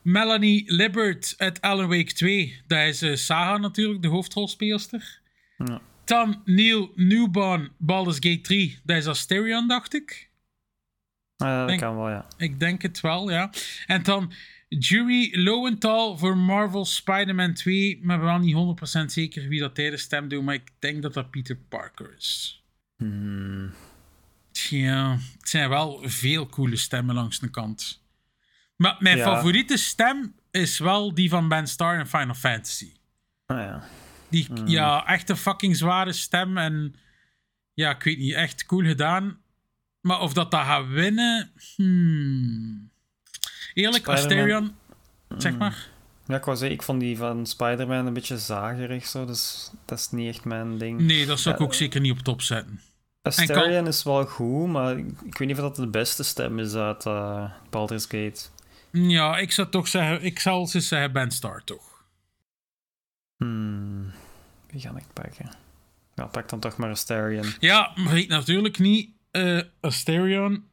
Melanie 0.06 0.72
Libbert 0.72 1.34
uit 1.36 1.60
Alan 1.60 1.88
Wake 1.88 2.12
2. 2.12 2.60
Dat 2.66 2.78
is 2.78 3.02
eh, 3.02 3.14
Saga 3.14 3.56
natuurlijk, 3.56 4.02
de 4.02 4.08
hoofdrolspeelster. 4.08 5.20
Ja. 5.56 5.80
Dan 6.04 6.42
Neil 6.44 6.92
Newborn, 6.94 7.70
Baldur's 7.78 8.16
Gate 8.16 8.40
3. 8.40 8.78
Dat 8.84 8.96
is 8.96 9.06
Asterion, 9.06 9.68
dacht 9.68 9.94
ik. 9.94 10.30
Dat 11.36 11.68
Denk- 11.68 11.80
kan 11.80 11.96
wel, 11.96 12.08
ja. 12.10 12.26
Ik 12.36 12.60
denk 12.60 12.82
het 12.82 13.00
wel, 13.00 13.30
ja. 13.30 13.50
En 13.86 14.02
dan 14.02 14.32
Jury 14.68 15.30
Lowenthal 15.32 16.18
voor 16.18 16.36
Marvel 16.36 16.84
Spider-Man 16.84 17.52
2. 17.54 18.00
Maar 18.02 18.18
ben 18.18 18.26
wel 18.26 18.38
niet 18.38 18.54
100% 18.54 19.12
zeker 19.12 19.48
wie 19.48 19.60
dat 19.60 19.74
tijdens 19.74 20.02
stem 20.02 20.28
doet. 20.28 20.42
Maar 20.42 20.54
ik 20.54 20.70
denk 20.78 21.02
dat 21.02 21.14
dat 21.14 21.30
Peter 21.30 21.56
Parker 21.56 22.14
is. 22.16 22.62
Hmm. 22.96 23.70
Ja, 24.52 25.18
het 25.38 25.48
zijn 25.48 25.68
wel 25.68 26.00
veel 26.02 26.46
coole 26.46 26.76
stemmen 26.76 27.14
langs 27.14 27.38
de 27.38 27.50
kant. 27.50 28.04
Maar 28.76 28.96
mijn 28.98 29.16
Ja. 29.16 29.24
favoriete 29.24 29.76
stem 29.76 30.34
is 30.50 30.78
wel 30.78 31.14
die 31.14 31.28
van 31.28 31.48
Ben 31.48 31.66
Starr 31.66 31.98
in 31.98 32.06
Final 32.06 32.34
Fantasy. 32.34 32.92
Ah, 33.46 33.58
ja. 33.58 33.82
Die, 34.28 34.46
Hmm. 34.54 34.66
ja, 34.66 35.06
echt 35.06 35.30
een 35.30 35.36
fucking 35.36 35.76
zware 35.76 36.12
stem. 36.12 36.58
En 36.58 36.94
ja, 37.74 37.90
ik 37.90 38.02
weet 38.02 38.18
niet, 38.18 38.34
echt 38.34 38.66
cool 38.66 38.84
gedaan. 38.86 39.38
Maar 40.00 40.20
of 40.20 40.32
dat 40.32 40.50
dat 40.50 40.64
gaat 40.64 40.88
winnen... 40.88 41.50
Hmm. 41.76 42.90
Eerlijk. 43.74 44.08
Asterion... 44.08 44.74
Zeg 45.38 45.56
maar. 45.56 45.88
Ja, 46.26 46.36
ik 46.36 46.44
zeggen, 46.44 46.70
ik 46.70 46.82
vond 46.82 47.00
die 47.00 47.16
van 47.16 47.46
Spider-Man 47.46 48.06
een 48.06 48.12
beetje 48.12 48.38
zagerig 48.38 49.06
zo, 49.06 49.24
dus 49.24 49.70
dat 49.84 49.98
is 49.98 50.10
niet 50.10 50.34
echt 50.34 50.44
mijn 50.44 50.78
ding. 50.78 51.00
Nee, 51.00 51.26
dat 51.26 51.40
zou 51.40 51.54
ik 51.54 51.60
Ja. 51.60 51.66
ook 51.66 51.74
zeker 51.74 52.00
niet 52.00 52.12
op 52.12 52.18
top 52.18 52.42
zetten. 52.42 52.80
Asterion 53.22 53.86
is 53.86 54.02
wel 54.02 54.24
goed, 54.26 54.68
maar 54.68 54.98
ik 54.98 55.38
weet 55.38 55.48
niet 55.48 55.56
of 55.56 55.62
dat 55.62 55.76
de 55.76 55.86
beste 55.86 56.22
stem 56.22 56.58
is 56.58 56.74
uit 56.74 57.06
eh 57.06 57.50
Baldur's 57.70 58.02
Gate. 58.04 58.40
Ja, 59.02 59.38
ik 59.38 59.52
zou 59.52 59.68
toch 59.68 59.88
zeggen... 59.88 60.24
Ik 60.24 60.38
zal 60.38 60.66
ze 60.66 60.80
zeggen 60.80 61.12
Ben 61.12 61.30
Starr, 61.30 61.64
toch. 61.64 62.04
Hmm. 63.36 64.12
Wie 64.70 64.80
ga 64.80 64.90
ik 64.96 65.12
pakken? 65.12 65.50
Ja, 66.14 66.26
pak 66.26 66.48
dan 66.48 66.60
toch 66.60 66.76
maar 66.76 66.90
Asterion. 66.90 67.46
Ja, 67.60 67.92
maar 67.94 68.12
weet 68.12 68.28
natuurlijk 68.28 68.78
niet. 68.78 69.10
eh 69.30 69.60
Asterion 69.80 70.64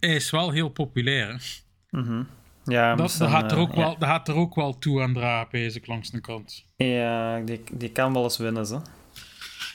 is 0.00 0.30
wel 0.30 0.50
heel 0.50 0.68
populair. 0.68 1.42
Mhm. 1.90 2.22
Ja, 2.64 2.94
Dat, 2.94 3.08
dat, 3.08 3.18
dan, 3.18 3.30
gaat 3.30 3.50
er 3.52 3.56
eh, 3.56 3.62
ook 3.62 3.74
wel, 3.74 3.98
dat 3.98 4.08
gaat 4.08 4.28
er 4.28 4.34
ook 4.34 4.54
wel 4.54 4.78
toe 4.78 5.02
aan 5.02 5.46
bezig 5.50 5.86
langs 5.86 6.10
de 6.10 6.20
kant. 6.20 6.64
Ja, 6.76 7.40
die, 7.40 7.62
die 7.72 7.90
kan 7.90 8.12
wel 8.12 8.22
eens 8.22 8.36
winnen, 8.36 8.66
zo. 8.66 8.82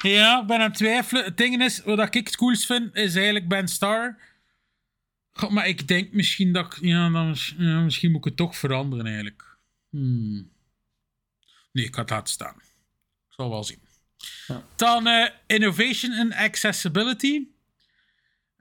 Ja, 0.02 0.42
ik 0.42 0.48
ben 0.48 0.58
aan 0.58 0.64
het 0.64 0.74
twijfelen. 0.74 1.24
Het 1.24 1.38
ding 1.38 1.64
is, 1.64 1.84
wat 1.84 2.00
ik 2.00 2.14
het 2.14 2.36
coolst 2.36 2.66
vind, 2.66 2.96
is 2.96 3.16
eigenlijk 3.16 3.48
Ben 3.48 3.68
Star. 3.68 4.18
Goh, 5.34 5.50
maar 5.50 5.68
ik 5.68 5.88
denk 5.88 6.12
misschien 6.14 6.54
dat 6.54 6.66
ik... 6.66 6.82
Ja, 6.82 7.10
dan, 7.10 7.28
mis- 7.28 7.56
ja, 7.58 7.80
misschien 7.82 8.12
moet 8.12 8.20
ik 8.20 8.26
het 8.26 8.36
toch 8.38 8.56
veranderen, 8.58 9.06
eigenlijk. 9.06 9.58
Hmm. 9.90 10.52
Nee, 11.72 11.86
ik 11.86 11.96
ga 11.96 12.02
het 12.02 12.10
laten 12.10 12.34
staan. 12.34 12.56
Ik 13.28 13.34
zal 13.36 13.50
wel 13.50 13.64
zien. 13.64 13.80
Ja. 14.48 14.64
Dan 14.76 15.08
eh, 15.08 15.30
Innovation 15.48 16.20
and 16.20 16.34
Accessibility. 16.34 17.48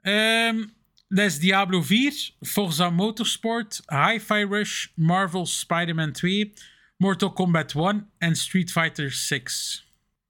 Ehm, 0.01 0.65
dat 1.07 1.25
is 1.25 1.39
Diablo 1.39 1.81
4, 1.81 2.31
Forza 2.41 2.89
Motorsport, 2.89 3.81
Hi-Fi 3.85 4.45
Rush, 4.45 4.87
Marvel 4.95 5.45
Spider-Man 5.45 6.11
2, 6.11 6.53
Mortal 6.97 7.33
Kombat 7.33 7.73
1 7.75 8.09
en 8.17 8.35
Street 8.35 8.71
Fighter 8.71 9.11
6. 9.11 9.85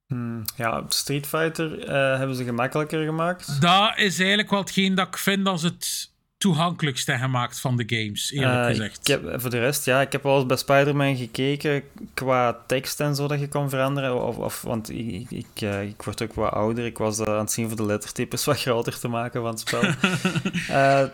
Hmm. 0.07 0.43
Ja, 0.55 0.86
Street 0.88 1.27
Fighter 1.27 1.79
eh, 1.79 2.17
hebben 2.17 2.36
ze 2.36 2.43
gemakkelijker 2.43 3.05
gemaakt. 3.05 3.62
Dat 3.62 3.98
is 3.98 4.19
eigenlijk 4.19 4.50
wel 4.50 4.60
hetgeen 4.60 4.95
dat 4.95 5.07
ik 5.07 5.17
vind 5.17 5.48
als 5.48 5.62
het 5.62 6.11
toegankelijkste 6.41 7.17
gemaakt 7.17 7.60
van 7.60 7.77
de 7.77 7.83
games, 7.88 8.31
eerlijk 8.31 8.60
Eh, 8.60 8.65
gezegd. 8.65 9.00
Ik 9.00 9.07
heb, 9.07 9.41
voor 9.41 9.50
de 9.50 9.60
rest, 9.60 9.86
ja, 9.86 10.01
ik 10.01 10.12
heb 10.12 10.24
wel 10.24 10.36
eens 10.36 10.45
bij 10.45 10.57
Spider-Man 10.57 11.15
gekeken 11.15 11.83
qua 12.13 12.57
tekst 12.67 13.00
en 13.00 13.15
zo 13.15 13.27
dat 13.27 13.39
je 13.39 13.48
kon 13.48 13.69
veranderen. 13.69 14.27
Of, 14.27 14.38
of, 14.38 14.62
want 14.62 14.89
ik, 14.89 15.07
ik, 15.07 15.31
ik, 15.31 15.62
eh, 15.62 15.83
ik 15.83 16.01
word 16.01 16.21
ook 16.21 16.33
wat 16.33 16.51
ouder. 16.51 16.86
Ik 16.86 16.98
was 16.98 17.19
eh, 17.19 17.33
aan 17.33 17.39
het 17.39 17.51
zien 17.51 17.67
voor 17.67 17.77
de 17.77 17.86
lettertypes 17.86 18.45
wat 18.45 18.62
groter 18.65 19.00
te 19.00 19.07
maken 19.07 19.41
van 19.41 19.50
het 19.50 19.60
spel. 19.60 19.81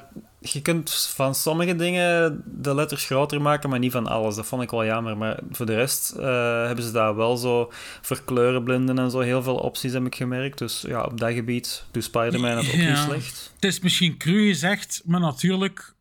Je 0.53 0.61
kunt 0.61 0.91
van 1.15 1.35
sommige 1.35 1.75
dingen 1.75 2.41
de 2.45 2.75
letters 2.75 3.05
groter 3.05 3.41
maken, 3.41 3.69
maar 3.69 3.79
niet 3.79 3.91
van 3.91 4.07
alles. 4.07 4.35
Dat 4.35 4.45
vond 4.45 4.61
ik 4.63 4.69
wel 4.69 4.85
jammer. 4.85 5.17
Maar 5.17 5.39
voor 5.51 5.65
de 5.65 5.75
rest 5.75 6.11
eh, 6.11 6.65
hebben 6.65 6.83
ze 6.83 6.91
daar 6.91 7.15
wel 7.15 7.37
zo 7.37 7.71
voor 8.01 8.21
kleurenblinden 8.25 8.99
en 8.99 9.11
zo 9.11 9.19
heel 9.19 9.43
veel 9.43 9.55
opties, 9.57 9.93
heb 9.93 10.05
ik 10.05 10.15
gemerkt. 10.15 10.57
Dus 10.57 10.81
ja, 10.87 11.03
op 11.03 11.19
dat 11.19 11.31
gebied 11.33 11.83
doet 11.91 12.03
Spider-Man 12.03 12.57
het 12.57 12.67
ook 12.67 12.73
Ja. 12.73 12.89
niet 12.89 12.97
slecht. 12.97 13.51
Het 13.55 13.63
is 13.63 13.79
misschien 13.79 14.17
cru 14.17 14.47
gezegd, 14.47 15.01
maar 15.05 15.19
natuurlijk... 15.19 15.95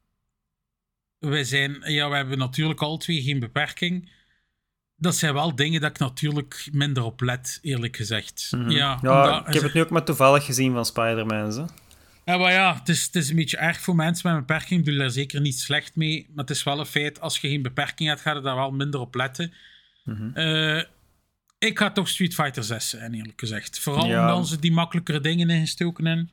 Wij 1.19 1.45
zijn... 1.45 1.77
Ja, 1.85 2.09
we 2.11 2.17
hebben 2.17 2.39
natuurlijk 2.39 2.81
alle 2.81 2.99
twee 2.99 3.23
geen 3.23 3.39
beperking. 3.41 4.11
Dat 4.97 5.15
zijn 5.17 5.35
wel 5.35 5.55
dingen 5.55 5.81
dat 5.81 5.91
ik 5.91 5.99
natuurlijk 5.99 6.69
minder 6.73 7.03
op 7.03 7.21
let, 7.21 7.59
eerlijk 7.63 7.97
gezegd. 7.97 8.49
Mhm. 8.51 8.71
Ja, 8.71 8.99
Ja, 9.03 9.25
omdat- 9.25 9.49
ik 9.49 9.55
heb 9.55 9.63
het 9.63 9.75
nu 9.75 9.81
ook 9.81 9.91
maar 9.91 10.05
toevallig 10.05 10.45
gezien 10.45 10.73
van 10.73 10.85
Spider-Man. 10.87 11.71
Ja, 12.29 12.37
maar 12.37 12.53
ja, 12.53 12.75
het 12.79 12.89
is, 12.89 13.05
het 13.05 13.15
is 13.15 13.29
een 13.29 13.37
beetje 13.37 13.57
erg 13.57 13.81
voor 13.81 13.95
mensen 13.95 14.29
met 14.31 14.35
een 14.41 14.47
beperking. 14.47 14.79
Ik 14.79 14.85
bedoel 14.85 15.01
daar 15.01 15.11
zeker 15.11 15.41
niet 15.41 15.59
slecht 15.59 15.97
mee. 15.97 16.27
Maar 16.35 16.45
het 16.45 16.57
is 16.57 16.63
wel 16.63 16.79
een 16.79 16.87
feit, 16.87 17.21
als 17.21 17.39
je 17.39 17.49
geen 17.49 17.63
beperking 17.63 18.09
hebt, 18.09 18.21
ga 18.21 18.35
je 18.35 18.41
daar 18.41 18.55
wel 18.57 18.71
minder 18.71 19.01
op 19.01 19.15
letten. 19.15 19.53
Mhm. 20.05 20.31
Eh, 20.35 20.83
ik 21.59 21.79
ga 21.79 21.91
toch 21.91 22.09
Street 22.09 22.35
Fighter 22.35 22.65
6 22.65 22.89
zijn, 22.89 23.15
eerlijk 23.15 23.41
gezegd. 23.41 23.79
Vooral 23.79 24.07
Ja. 24.07 24.35
omdat 24.35 24.49
ze 24.49 24.59
die 24.59 24.73
makkelijkere 24.73 25.21
dingen 25.21 25.51
ingestoken 25.51 26.07
in. 26.07 26.31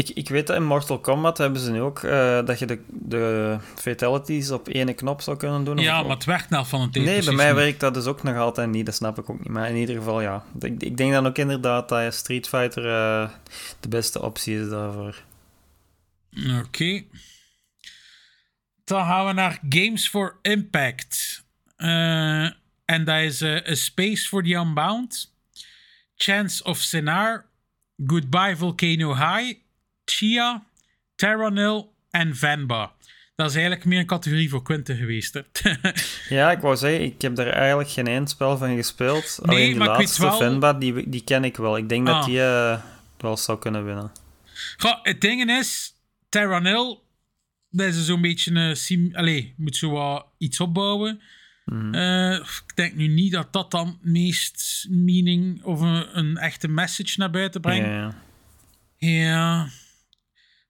Ik, 0.00 0.08
ik 0.14 0.28
weet 0.28 0.46
dat 0.46 0.56
in 0.56 0.64
Mortal 0.64 0.98
Kombat 0.98 1.38
hebben 1.38 1.60
ze 1.60 1.70
nu 1.70 1.80
ook 1.80 2.02
eh, 2.02 2.44
dat 2.44 2.58
je 2.58 2.66
de, 2.66 2.82
de 2.88 3.56
fatalities 3.74 4.50
op 4.50 4.68
één 4.68 4.94
knop 4.94 5.20
zou 5.20 5.36
kunnen 5.36 5.64
doen. 5.64 5.78
Ja, 5.78 6.00
Of- 6.00 6.06
maar 6.06 6.16
het 6.16 6.24
werkt 6.24 6.50
nou 6.50 6.66
van 6.66 6.80
een 6.80 6.90
tijd 6.90 7.04
Nee, 7.04 7.24
bij 7.24 7.34
mij 7.34 7.46
niet. 7.46 7.54
werkt 7.54 7.80
dat 7.80 7.94
dus 7.94 8.04
ook 8.06 8.22
nog 8.22 8.36
altijd 8.36 8.68
niet. 8.68 8.86
Dat 8.86 8.94
snap 8.94 9.18
ik 9.18 9.30
ook 9.30 9.38
niet. 9.38 9.48
Maar 9.48 9.68
in 9.68 9.76
ieder 9.76 9.96
geval, 9.96 10.20
ja. 10.20 10.44
Ik, 10.60 10.82
ik 10.82 10.96
denk 10.96 11.12
dan 11.12 11.26
ook 11.26 11.38
inderdaad 11.38 11.88
dat 11.88 12.14
Street 12.14 12.48
Fighter 12.48 12.86
eh, 12.86 13.30
de 13.80 13.88
beste 13.88 14.22
optie 14.22 14.60
is 14.60 14.68
daarvoor. 14.68 15.22
Oké. 16.64 17.02
Dan 18.84 19.04
gaan 19.06 19.26
we 19.26 19.32
naar 19.32 19.58
Games 19.68 20.08
for 20.08 20.38
Impact. 20.42 21.44
Eh, 21.76 22.44
en 22.84 23.04
dat 23.04 23.20
is 23.20 23.42
A 23.42 23.74
Space 23.74 24.28
for 24.28 24.42
the 24.42 24.50
Unbound, 24.54 25.34
Chance 26.16 26.64
of 26.64 26.78
Sinar, 26.78 27.46
Goodbye 28.06 28.56
Volcano 28.56 29.14
High, 29.14 29.58
Chia, 30.10 30.64
Terranil 31.14 31.94
en 32.10 32.36
Vanba. 32.36 32.92
Dat 33.36 33.48
is 33.48 33.54
eigenlijk 33.54 33.84
meer 33.84 33.98
een 33.98 34.06
categorie 34.06 34.48
voor 34.50 34.62
Quinten 34.62 34.96
geweest. 34.96 35.34
Hè? 35.34 35.42
Ja, 36.36 36.50
ik 36.50 36.58
wou 36.60 36.76
zeggen, 36.76 37.02
ik 37.04 37.22
heb 37.22 37.34
daar 37.34 37.46
eigenlijk 37.46 37.90
geen 37.90 38.06
eindspel 38.06 38.56
van 38.58 38.76
gespeeld. 38.76 39.38
Nee, 39.42 39.56
Alleen 39.56 39.68
die 39.68 39.78
maar 39.78 39.88
laatste, 39.88 40.22
wel- 40.22 40.36
Venba, 40.36 40.72
die, 40.72 41.08
die 41.08 41.24
ken 41.24 41.44
ik 41.44 41.56
wel. 41.56 41.76
Ik 41.76 41.88
denk 41.88 42.08
Ah. 42.08 42.16
dat 42.16 42.24
die 42.24 42.40
eh, 42.42 42.82
wel 43.18 43.36
zou 43.36 43.58
kunnen 43.58 43.84
winnen. 43.84 44.12
Goh, 44.76 44.98
het 45.02 45.20
ding 45.20 45.50
is, 45.50 45.92
Terranil, 46.28 47.04
dat 47.70 47.86
is 47.86 48.04
zo'n 48.06 48.20
beetje 48.20 48.54
een 48.54 48.76
sim... 48.76 49.10
Allee, 49.14 49.54
moet 49.56 49.76
zo 49.76 49.90
wat 49.90 50.26
iets 50.38 50.60
opbouwen. 50.60 51.20
Eh, 51.92 52.32
ik 52.34 52.72
denk 52.74 52.94
nu 52.94 53.06
niet 53.06 53.32
dat 53.32 53.52
dat 53.52 53.70
dan 53.70 53.98
meest 54.02 54.86
meaning 54.88 55.62
of 55.64 55.80
een, 55.80 56.18
een 56.18 56.36
echte 56.36 56.68
message 56.68 57.18
naar 57.18 57.30
buiten 57.30 57.60
brengt. 57.60 57.86
Ja, 57.86 58.14
ja. 58.98 59.08
Ja. 59.08 59.68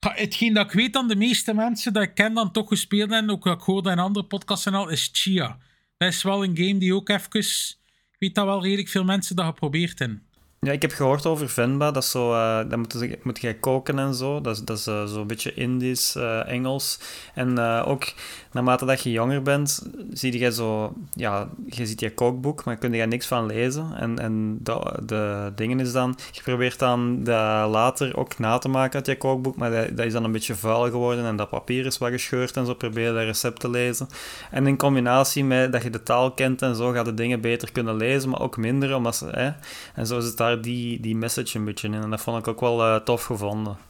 Hetgeen 0.09 0.55
dat 0.55 0.67
ik 0.67 0.73
weet 0.73 0.93
dan 0.93 1.09
de 1.09 1.17
meeste 1.17 1.55
mensen 1.55 1.93
dat 1.93 2.03
ik 2.03 2.15
ken 2.15 2.35
dan 2.35 2.53
toch 2.53 2.69
gespeeld 2.69 3.11
hebben, 3.11 3.35
ook 3.35 3.45
wat 3.45 3.59
ik 3.59 3.65
hoorde 3.65 3.91
in 3.91 3.99
andere 3.99 4.27
podcasts 4.27 4.67
en 4.67 4.75
al, 4.75 4.89
is 4.89 5.11
Chia. 5.13 5.59
Dat 5.97 6.09
is 6.09 6.23
wel 6.23 6.45
een 6.45 6.57
game 6.57 6.79
die 6.79 6.95
ook 6.95 7.09
even... 7.09 7.41
Ik 7.41 8.17
weet 8.19 8.35
dat 8.35 8.45
wel 8.45 8.63
redelijk 8.63 8.89
veel 8.89 9.05
mensen 9.05 9.37
dat 9.37 9.47
geprobeerd 9.47 9.99
hebben. 9.99 10.23
Ja, 10.61 10.73
ik 10.73 10.83
heb 10.83 10.93
gehoord 10.93 11.27
over 11.27 11.49
Venba. 11.49 11.91
Dat 11.91 12.03
is 12.03 12.11
zo, 12.11 12.31
dat 12.69 12.77
moet, 12.77 13.25
moet 13.25 13.41
jij 13.41 13.55
koken 13.55 13.99
en 13.99 14.15
zo. 14.15 14.41
Dat 14.41 14.57
is, 14.57 14.63
dat 14.63 14.79
is 14.79 14.87
eh, 14.87 15.07
zo'n 15.07 15.27
beetje 15.27 15.55
Indisch, 15.55 16.15
eh, 16.15 16.49
Engels. 16.49 17.01
En 17.35 17.59
ook 17.85 18.13
naarmate 18.53 18.85
dat 18.85 19.03
je 19.03 19.11
jonger 19.11 19.43
bent, 19.43 19.87
zie 20.13 20.39
je 20.39 20.53
zo... 20.53 20.93
Ja, 21.15 21.49
je 21.67 21.87
ziet 21.87 22.01
je 22.01 22.15
kookboek, 22.15 22.65
maar 22.65 22.77
kun 22.77 22.93
je 22.93 23.07
niks 23.07 23.27
van 23.27 23.47
lezen. 23.47 23.95
En, 23.97 24.19
en 24.19 24.59
de, 24.63 25.01
de 25.07 25.53
dingen 25.55 25.81
is 25.81 25.93
dan... 25.93 26.17
Je 26.33 26.43
probeert 26.43 26.79
dan 26.79 27.25
dat 27.25 27.71
later 27.71 28.17
ook 28.17 28.39
na 28.39 28.59
te 28.59 28.69
maken 28.69 28.95
uit 28.95 29.07
je 29.07 29.17
kookboek, 29.17 29.57
maar 29.57 29.95
dat, 29.95 30.07
is 30.07 30.13
dan 30.13 30.25
een 30.25 30.33
beetje 30.33 30.55
vuil 30.55 30.91
geworden 30.91 31.25
en 31.25 31.37
dat 31.37 31.51
papier 31.51 31.87
is 31.87 31.99
wat 31.99 32.11
gescheurd 32.11 32.57
en 32.57 32.67
zo. 32.67 32.75
Probeer 32.75 33.07
je 33.07 33.13
dat 33.13 33.23
recept 33.23 33.61
te 33.61 33.71
lezen. 33.71 34.09
En 34.51 34.67
in 34.67 34.77
combinatie 34.77 35.45
met 35.45 35.73
dat 35.73 35.83
je 35.83 35.91
de 35.91 36.03
taal 36.03 36.33
kent 36.33 36.63
en 36.63 36.77
zo, 36.77 36.93
gaat 36.93 37.05
de 37.05 37.15
dingen 37.15 37.41
beter 37.41 37.73
kunnen 37.73 37.97
lezen, 37.97 38.31
maar 38.31 38.41
ook 38.41 38.57
minder, 38.57 38.95
omdat. 38.95 39.27
Hè, 39.31 39.51
en 39.95 40.07
zo 40.07 40.21
zit 40.21 40.37
daar 40.37 40.61
die, 40.61 41.01
die 41.01 41.17
message 41.17 41.59
een 41.59 41.65
beetje 41.65 41.89
in. 41.89 41.95
En 41.95 42.11
dat 42.11 42.21
vond 42.21 42.39
ik 42.39 42.49
ook 42.49 42.61
wel 42.61 42.83
eh, 42.83 42.97
tof 42.97 43.25
gevonden. 43.25 43.90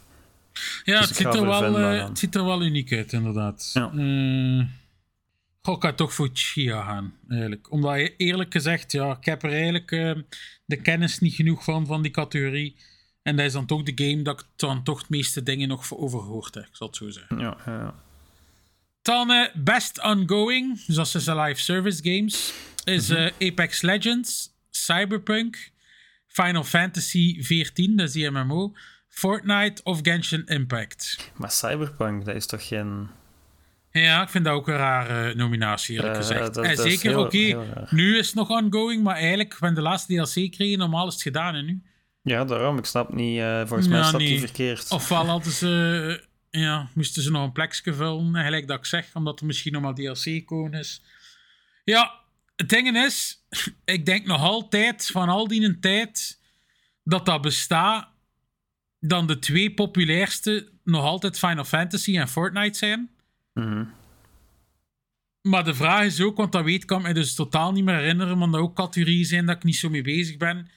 Ja, 0.84 0.98
Dus 0.98 1.08
het, 1.08 1.16
ziet 1.16 1.26
er 1.34 1.46
wel, 1.46 1.78
eh, 1.78 2.08
het 2.08 2.18
ziet 2.18 2.34
er 2.34 2.44
wel 2.44 2.62
uniek 2.62 2.92
uit, 2.92 3.12
inderdaad. 3.12 3.70
Ja. 3.74 3.90
Goh, 5.62 5.76
ik 5.76 5.82
ga 5.82 5.92
toch 5.92 6.14
voor 6.14 6.30
Chia 6.32 6.82
gaan, 6.84 7.14
eigenlijk. 7.28 7.70
Omdat, 7.70 7.96
je- 7.96 8.16
eerlijk 8.16 8.52
gezegd, 8.52 8.92
ja, 8.92 9.16
ik 9.16 9.24
heb 9.24 9.42
er 9.42 9.52
eigenlijk 9.52 9.92
eh, 9.92 10.12
de 10.64 10.76
kennis 10.76 11.18
niet 11.18 11.34
genoeg 11.34 11.64
van, 11.64 11.86
van 11.86 12.02
die 12.02 12.10
categorie. 12.10 12.76
En 13.22 13.36
dat 13.36 13.46
is 13.46 13.52
dan 13.52 13.66
toch 13.66 13.82
de 13.82 14.04
game 14.08 14.22
dat 14.22 14.40
ik 14.40 14.46
dan 14.56 14.82
toch 14.82 15.00
de 15.00 15.06
meeste 15.08 15.42
dingen 15.42 15.68
nog 15.68 15.86
voor 15.86 15.98
overgehoord 15.98 16.54
heb, 16.54 16.64
ik 16.66 16.76
zal 16.76 16.86
het 16.86 16.96
zo 16.96 17.10
zeggen. 17.10 17.38
Ja, 17.38 17.56
ja. 17.66 17.94
Dan 19.02 19.48
Best 19.54 20.02
Ongoing, 20.02 20.84
dus 20.86 20.94
dat 20.96 21.14
is 21.14 21.24
de 21.24 21.36
live 21.36 21.60
service 21.60 22.02
games, 22.02 22.52
is 22.84 23.10
eh, 23.10 23.30
Apex 23.40 23.80
Legends, 23.80 24.50
Cyberpunk, 24.70 25.70
Final 26.26 26.64
Fantasy 26.64 27.42
14, 27.42 27.96
dat 27.96 28.06
is 28.06 28.12
die 28.12 28.30
MMO, 28.30 28.72
Fortnite 29.10 29.82
of 29.82 29.98
Genshin 30.02 30.46
Impact. 30.46 31.30
Maar 31.36 31.50
Cyberpunk, 31.50 32.24
dat 32.24 32.34
is 32.34 32.46
toch 32.46 32.66
geen... 32.66 33.08
Ja, 33.92 34.22
ik 34.22 34.28
vind 34.28 34.44
dat 34.44 34.54
ook 34.54 34.68
een 34.68 34.76
rare 34.76 35.34
nominatie, 35.34 35.94
eerlijk 35.96 36.12
Eh, 36.14 36.20
gezegd. 36.20 36.54
dat- 36.54 36.64
en 36.64 36.76
dat 36.76 36.86
is 36.86 36.92
zeker, 37.00 37.18
oké, 37.18 37.48
raar. 37.54 37.88
nu 37.90 38.18
is 38.18 38.26
het 38.26 38.34
nog 38.34 38.48
ongoing, 38.48 39.02
maar 39.02 39.16
eigenlijk, 39.16 39.58
when 39.58 39.74
de 39.74 39.80
laatste 39.80 40.14
DLC 40.14 40.52
kregen, 40.52 40.78
normaal 40.78 41.06
is 41.06 41.12
het 41.12 41.22
gedaan 41.22 41.54
en 41.54 41.64
nu. 41.64 41.82
Ja, 42.22 42.44
daarom. 42.44 42.78
Ik 42.78 42.84
snap 42.84 43.12
niet. 43.14 43.38
eh, 43.38 43.58
volgens 43.66 43.88
mij 43.88 44.02
staat 44.04 44.20
die 44.20 44.38
verkeerd. 44.38 44.90
Ofwel 44.90 45.26
hadden 45.26 45.52
ze, 45.52 46.26
eh, 46.50 46.60
ja, 46.62 46.88
moesten 46.94 47.22
ze 47.22 47.30
nog 47.30 47.44
een 47.44 47.52
plekje 47.52 47.94
vullen, 47.94 48.34
en 48.36 48.44
gelijk 48.44 48.66
dat 48.66 48.78
ik 48.78 48.84
zeg, 48.84 49.06
omdat 49.14 49.40
er 49.40 49.46
misschien 49.46 49.72
nog 49.72 49.82
maar 49.82 49.94
DLC 49.94 50.46
komen 50.46 50.72
is. 50.78 51.02
Ja, 51.84 52.14
het 52.56 52.68
ding 52.68 52.96
is, 52.96 53.44
ik 53.84 54.06
denk 54.06 54.26
nog 54.26 54.40
altijd, 54.42 55.06
van 55.06 55.28
al 55.28 55.48
die 55.48 55.78
tijd, 55.78 56.38
dat 57.04 57.26
dat 57.26 57.40
bestaat, 57.42 58.08
dan 59.00 59.26
de 59.26 59.38
twee 59.38 59.74
populairste 59.74 60.68
nog 60.84 61.04
altijd 61.04 61.38
Final 61.38 61.64
Fantasy 61.64 62.18
en 62.18 62.28
Fortnite 62.28 62.78
zijn. 62.78 63.10
Mhm. 63.54 63.84
Maar 65.40 65.64
de 65.64 65.74
vraag 65.74 66.04
is 66.04 66.20
ook, 66.20 66.36
want 66.36 66.52
dat 66.52 66.64
weet 66.64 66.84
kan 66.84 67.00
ik 67.00 67.06
me 67.06 67.14
dus 67.14 67.34
totaal 67.34 67.72
niet 67.72 67.84
meer 67.84 67.94
herinneren, 67.96 68.38
want 68.38 68.52
dat 68.52 68.60
ook 68.60 68.76
categorieën 68.76 69.24
zijn 69.24 69.46
dat 69.46 69.56
ik 69.56 69.62
niet 69.64 69.76
zo 69.76 69.88
mee 69.88 70.02
bezig 70.02 70.36
ben. 70.36 70.68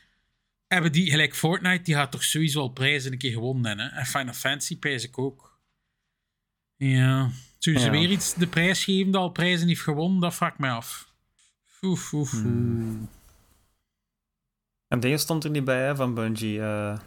Hebben 0.67 0.91
die, 0.91 1.09
gelijk 1.09 1.35
Fortnite, 1.35 1.83
die 1.83 1.95
gaat 1.95 2.11
toch 2.11 2.23
sowieso 2.23 2.59
al 2.59 2.69
prijzen 2.69 3.11
een 3.11 3.17
keer 3.17 3.31
gewonnen, 3.31 3.79
hè? 3.79 3.87
En 3.87 4.05
Final 4.05 4.33
Fantasy 4.33 4.77
prijs 4.79 5.03
ik 5.03 5.17
ook. 5.17 5.59
Ja. 6.75 7.29
Zullen 7.57 7.79
ze 7.79 7.85
Ja. 7.85 7.91
weer 7.91 8.09
iets 8.11 8.33
de 8.33 8.47
prijs 8.47 8.83
geven 8.83 9.11
dat 9.11 9.21
al 9.21 9.29
prijzen 9.29 9.67
heeft 9.67 9.81
gewonnen? 9.81 10.19
Dat 10.21 10.35
vraag 10.35 10.51
ik 10.51 10.59
mij 10.59 10.71
af. 10.71 11.11
Oef, 11.81 12.13
oef, 12.13 12.31
Hmm. 12.31 13.09
En 14.87 14.99
dingen 14.99 15.19
stond 15.19 15.43
er 15.43 15.49
niet 15.49 15.63
bij, 15.63 15.85
hè, 15.85 15.95
van 15.95 16.13
Bungie. 16.13 16.61
eh, 16.61 16.99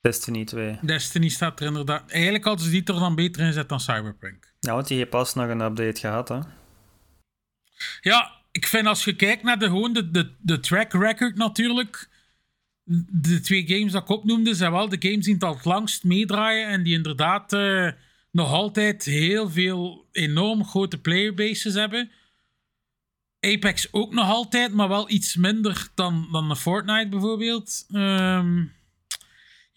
Destiny 0.00 0.44
2. 0.44 0.78
Destiny 0.82 1.28
staat 1.28 1.60
er 1.60 1.66
inderdaad... 1.66 2.10
Eigenlijk 2.10 2.44
hadden 2.44 2.64
ze 2.64 2.70
die 2.70 2.84
er 2.84 3.00
dan 3.00 3.14
beter 3.14 3.40
in 3.40 3.46
gezet 3.46 3.68
dan 3.68 3.80
Cyberpunk. 3.80 4.52
Ja, 4.60 4.74
want 4.74 4.88
die 4.88 4.96
heeft 4.96 5.10
pas 5.10 5.34
nog 5.34 5.48
een 5.48 5.60
update 5.60 6.00
gehad, 6.00 6.28
hè. 6.28 6.38
Ja, 8.00 8.32
ik 8.52 8.66
vind 8.66 8.86
als 8.86 9.04
je 9.04 9.16
kijkt 9.16 9.42
naar 9.42 9.58
de, 9.58 9.66
gewoon 9.66 9.92
de, 9.92 10.10
de, 10.10 10.30
de 10.40 10.60
track 10.60 10.92
record 10.92 11.36
natuurlijk. 11.36 12.08
De 13.10 13.40
twee 13.40 13.66
games 13.66 13.92
dat 13.92 14.02
ik 14.02 14.08
opnoemde 14.08 14.54
zijn 14.54 14.72
wel 14.72 14.88
de 14.88 15.08
games 15.08 15.24
die 15.24 15.34
het 15.34 15.44
al 15.44 15.54
het 15.54 15.64
langst 15.64 16.04
meedraaien. 16.04 16.68
En 16.68 16.82
die 16.82 16.94
inderdaad 16.94 17.52
eh, 17.52 17.90
nog 18.30 18.52
altijd 18.52 19.04
heel 19.04 19.50
veel 19.50 20.08
enorm 20.12 20.64
grote 20.64 20.98
playerbases 20.98 21.74
hebben. 21.74 22.10
Apex 23.40 23.92
ook 23.92 24.14
nog 24.14 24.28
altijd, 24.28 24.72
maar 24.72 24.88
wel 24.88 25.10
iets 25.10 25.36
minder 25.36 25.88
dan, 25.94 26.28
dan 26.32 26.56
Fortnite 26.56 27.08
bijvoorbeeld. 27.08 27.86
Ehm, 27.92 28.64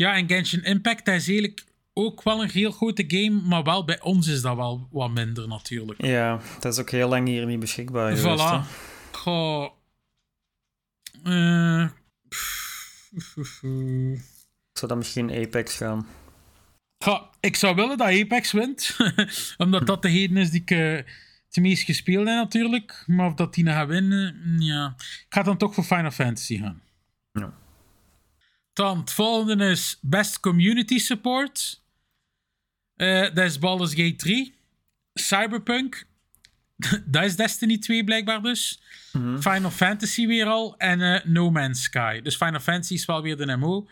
ja, 0.01 0.15
en 0.15 0.27
Genshin 0.27 0.63
Impact, 0.63 1.07
is 1.07 1.27
eigenlijk 1.27 1.63
ook 1.93 2.23
wel 2.23 2.41
een 2.41 2.49
heel 2.49 2.71
grote 2.71 3.03
game. 3.07 3.41
Maar 3.41 3.63
wel 3.63 3.85
bij 3.85 4.01
ons 4.01 4.27
is 4.27 4.41
dat 4.41 4.55
wel 4.55 4.87
wat 4.91 5.11
minder 5.11 5.47
natuurlijk. 5.47 6.01
Ja, 6.05 6.39
dat 6.59 6.73
is 6.73 6.79
ook 6.79 6.89
heel 6.89 7.09
lang 7.09 7.27
hier 7.27 7.45
niet 7.45 7.59
beschikbaar 7.59 8.17
geweest. 8.17 8.43
Voilà. 8.43 8.61
Goh. 9.11 9.71
Ik 14.71 14.77
zou 14.77 14.87
dan 14.87 14.97
misschien 14.97 15.31
Apex 15.31 15.77
gaan. 15.77 16.07
Goh, 16.97 17.21
ik 17.39 17.55
zou 17.55 17.75
willen 17.75 17.97
dat 17.97 18.07
Apex 18.07 18.51
wint. 18.51 18.97
Omdat 19.57 19.87
dat 19.87 20.01
degene 20.01 20.39
is 20.39 20.49
die 20.49 20.61
ik 20.61 20.71
eh, 20.71 20.95
het 21.47 21.57
meest 21.59 21.83
gespeeld 21.83 22.27
heb 22.27 22.35
natuurlijk. 22.35 23.03
Maar 23.07 23.27
of 23.27 23.33
dat 23.33 23.53
die 23.53 23.63
nou 23.63 23.77
gaat 23.77 23.87
winnen, 23.87 24.41
mm, 24.43 24.61
ja. 24.61 24.95
Ik 24.97 25.25
ga 25.29 25.43
dan 25.43 25.57
toch 25.57 25.73
voor 25.73 25.83
Final 25.83 26.11
Fantasy 26.11 26.57
gaan. 26.57 26.81
Ja. 27.31 27.53
Dan, 28.73 28.99
het 28.99 29.11
volgende 29.13 29.65
is 29.69 29.97
Best 30.01 30.39
Community 30.39 30.97
Support. 30.99 31.81
Eh, 32.95 33.21
dat 33.21 33.37
is 33.45 33.59
Baldur's 33.59 33.93
Gate 33.93 34.15
3. 34.15 34.55
Cyberpunk. 35.13 36.03
dat 37.05 37.23
is 37.23 37.35
Destiny 37.35 37.77
2 37.77 38.03
blijkbaar 38.03 38.41
dus. 38.41 38.81
Final 39.39 39.71
Fantasy 39.71 40.27
weer 40.27 40.45
al. 40.45 40.77
En 40.77 41.01
eh, 41.01 41.25
No 41.25 41.51
Man's 41.51 41.83
Sky. 41.83 42.21
Dus 42.21 42.35
Final 42.35 42.59
Fantasy 42.59 42.93
is 42.93 43.05
wel 43.05 43.21
weer 43.21 43.37
de 43.37 43.55
MO. 43.57 43.87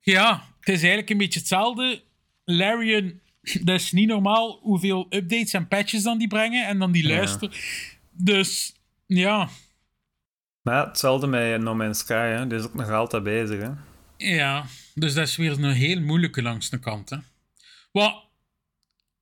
Ja, 0.00 0.32
het 0.60 0.68
is 0.68 0.78
eigenlijk 0.80 1.10
een 1.10 1.18
beetje 1.18 1.38
hetzelfde. 1.38 2.02
Larian, 2.44 3.20
dat 3.64 3.80
is 3.80 3.92
niet 3.92 4.08
normaal 4.08 4.58
hoeveel 4.62 5.06
updates 5.10 5.52
en 5.52 5.68
patches 5.68 6.02
dan 6.02 6.18
die 6.18 6.28
brengen. 6.28 6.66
En 6.66 6.78
dan 6.78 6.92
die 6.92 7.06
Ja. 7.06 7.16
luisteren. 7.16 7.52
Dus, 8.10 8.74
ja. 9.06 9.48
Maar 10.62 10.74
ja, 10.74 10.86
hetzelfde 10.88 11.26
met 11.26 11.60
No 11.60 11.74
Man's 11.74 11.98
Sky, 11.98 12.12
hè. 12.28 12.46
Die 12.46 12.58
is 12.58 12.64
ook 12.64 12.74
nog 12.74 12.90
altijd 12.90 13.22
bezig, 13.22 13.60
hè. 13.60 13.70
Ja, 14.22 14.66
dus 14.94 15.14
dat 15.14 15.28
is 15.28 15.36
weer 15.36 15.52
een 15.52 15.72
heel 15.72 16.00
moeilijke 16.00 16.42
langs 16.42 16.70
de 16.70 16.78
kant. 16.78 17.10
Hè. 17.10 17.16
Wat, 17.92 18.24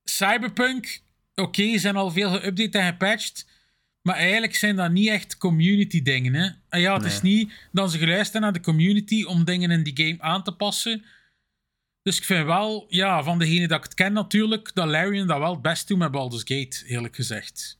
Cyberpunk, 0.03 1.01
oké, 1.35 1.77
zijn 1.77 1.95
al 1.95 2.11
veel 2.11 2.39
geüpdate 2.39 2.79
en 2.79 2.85
gepatcht. 2.85 3.47
Maar 4.01 4.15
eigenlijk 4.15 4.55
zijn 4.55 4.75
dat 4.75 4.91
niet 4.91 5.07
echt 5.07 5.37
community 5.37 6.01
dingen. 6.01 6.33
Hè. 6.33 6.49
En 6.69 6.79
ja, 6.79 6.93
het 6.93 7.05
is 7.05 7.21
niet 7.21 7.51
dat 7.71 7.91
ze 7.91 7.97
geluisterd 7.97 8.43
naar 8.43 8.53
de 8.53 8.59
community 8.59 9.23
om 9.23 9.43
dingen 9.43 9.71
in 9.71 9.83
die 9.83 10.05
game 10.05 10.21
aan 10.21 10.43
te 10.43 10.51
passen. 10.51 11.05
Dus 12.01 12.17
ik 12.17 12.23
vind 12.23 12.45
wel, 12.45 12.85
ja, 12.89 13.23
van 13.23 13.39
degene 13.39 13.67
dat 13.67 13.77
ik 13.77 13.83
het 13.83 13.93
ken 13.93 14.13
natuurlijk, 14.13 14.71
dat 14.73 14.87
Larian 14.87 15.27
dat 15.27 15.39
wel 15.39 15.51
het 15.51 15.61
best 15.61 15.87
doet 15.87 15.97
met 15.97 16.11
Baldur's 16.11 16.43
Gate, 16.45 16.85
eerlijk 16.85 17.15
gezegd. 17.15 17.79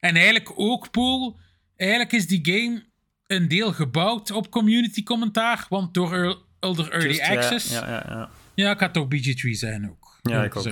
En 0.00 0.14
eigenlijk 0.14 0.52
ook, 0.56 0.90
Paul, 0.90 1.38
eigenlijk 1.76 2.12
is 2.12 2.26
die 2.26 2.40
game 2.42 2.87
een 3.28 3.48
deel 3.48 3.72
gebouwd 3.72 4.30
op 4.30 4.50
community 4.50 5.02
commentaar, 5.02 5.66
want 5.68 5.94
door 5.94 6.38
Elder 6.60 6.90
Early 6.92 7.06
Just, 7.08 7.20
ja, 7.26 7.34
Access... 7.36 7.70
Ja, 7.72 7.88
Ja, 7.88 8.04
ja, 8.08 8.28
ja. 8.54 8.70
ik 8.70 8.80
had 8.80 8.92
toch 8.92 9.06
BG3 9.14 9.50
zijn 9.50 9.90
ook. 9.90 10.18
Ja, 10.22 10.44
ik 10.44 10.56
ook. 10.56 10.66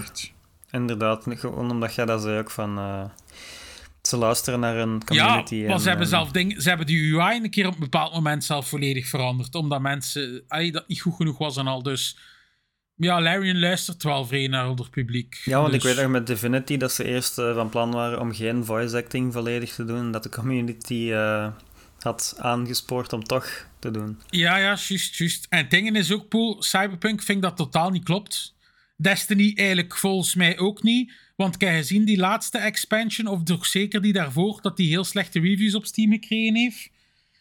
Inderdaad, 0.70 1.24
gewoon 1.28 1.70
omdat 1.70 1.94
jij 1.94 2.04
dat 2.04 2.22
zei 2.22 2.38
ook 2.38 2.50
van... 2.50 2.78
eh, 2.78 3.04
ze 4.02 4.16
luisteren 4.16 4.60
naar 4.60 4.76
een 4.76 5.02
Ja, 5.06 5.24
community. 5.26 5.60
want 5.60 5.72
en, 5.72 5.80
ze 5.80 5.88
hebben, 5.88 6.04
en- 6.06 6.10
zelf 6.12 6.30
ding, 6.30 6.62
ze 6.62 6.68
hebben 6.68 6.86
die 6.86 7.14
UI 7.20 7.36
een 7.42 7.50
keer 7.50 7.66
op 7.66 7.74
een 7.74 7.80
bepaald 7.80 8.12
moment 8.12 8.44
zelf 8.44 8.68
volledig 8.68 9.08
veranderd. 9.08 9.54
Omdat 9.54 9.80
mensen, 9.80 10.44
allee, 10.48 10.72
dat 10.72 10.88
niet 10.88 11.00
goed 11.00 11.14
genoeg 11.16 11.38
was 11.38 11.56
en 11.56 11.66
al. 11.66 11.82
Dus 11.82 12.18
ja, 12.94 13.20
Larian 13.20 13.58
luistert 13.58 14.02
wel 14.02 14.26
vrij 14.26 14.46
naar 14.48 14.68
het 14.68 14.90
publiek. 14.90 15.40
Ja, 15.44 15.60
want 15.60 15.74
ik 15.74 15.80
Dus- 15.82 15.94
weet 15.94 16.02
nog 16.02 16.12
met 16.12 16.26
Divinity 16.26 16.76
dat 16.76 16.92
ze 16.92 17.04
eerst 17.04 17.38
eh, 17.38 17.54
van 17.54 17.68
plan 17.68 17.90
waren 17.92 18.20
om 18.20 18.34
geen 18.34 18.64
voice 18.64 18.96
acting 18.96 19.32
volledig 19.32 19.74
te 19.74 19.84
doen. 19.84 20.10
Dat 20.12 20.22
de 20.22 20.28
community 20.28 21.10
eh, 21.12 21.48
had 22.06 22.34
aangespoord 22.38 23.12
om 23.12 23.24
toch 23.24 23.66
te 23.78 23.90
doen. 23.90 24.20
Ja, 24.30 24.56
ja, 24.56 24.64
juist, 24.64 25.16
juist. 25.16 25.46
En 25.48 25.58
het 25.58 25.70
ding 25.70 25.96
is 25.96 26.12
ook, 26.12 26.28
Poel, 26.28 26.62
Cyberpunk 26.62 27.22
vind 27.22 27.38
ik 27.38 27.44
dat 27.44 27.56
totaal 27.56 27.90
niet 27.90 28.04
klopt. 28.04 28.54
Destiny 28.96 29.52
eigenlijk 29.56 29.96
volgens 29.96 30.34
mij 30.34 30.58
ook 30.58 30.82
niet. 30.82 31.12
Want 31.36 31.54
ik 31.54 31.60
heb 31.60 31.74
gezien 31.74 32.04
die 32.04 32.18
laatste 32.18 32.58
expansion, 32.58 33.26
of 33.26 33.42
toch 33.42 33.66
zeker 33.66 34.02
die 34.02 34.12
daarvoor, 34.12 34.58
dat 34.62 34.76
die 34.76 34.88
heel 34.88 35.04
slechte 35.04 35.40
reviews 35.40 35.74
op 35.74 35.86
Steam 35.86 36.10
gekregen 36.12 36.54
heeft. 36.54 36.90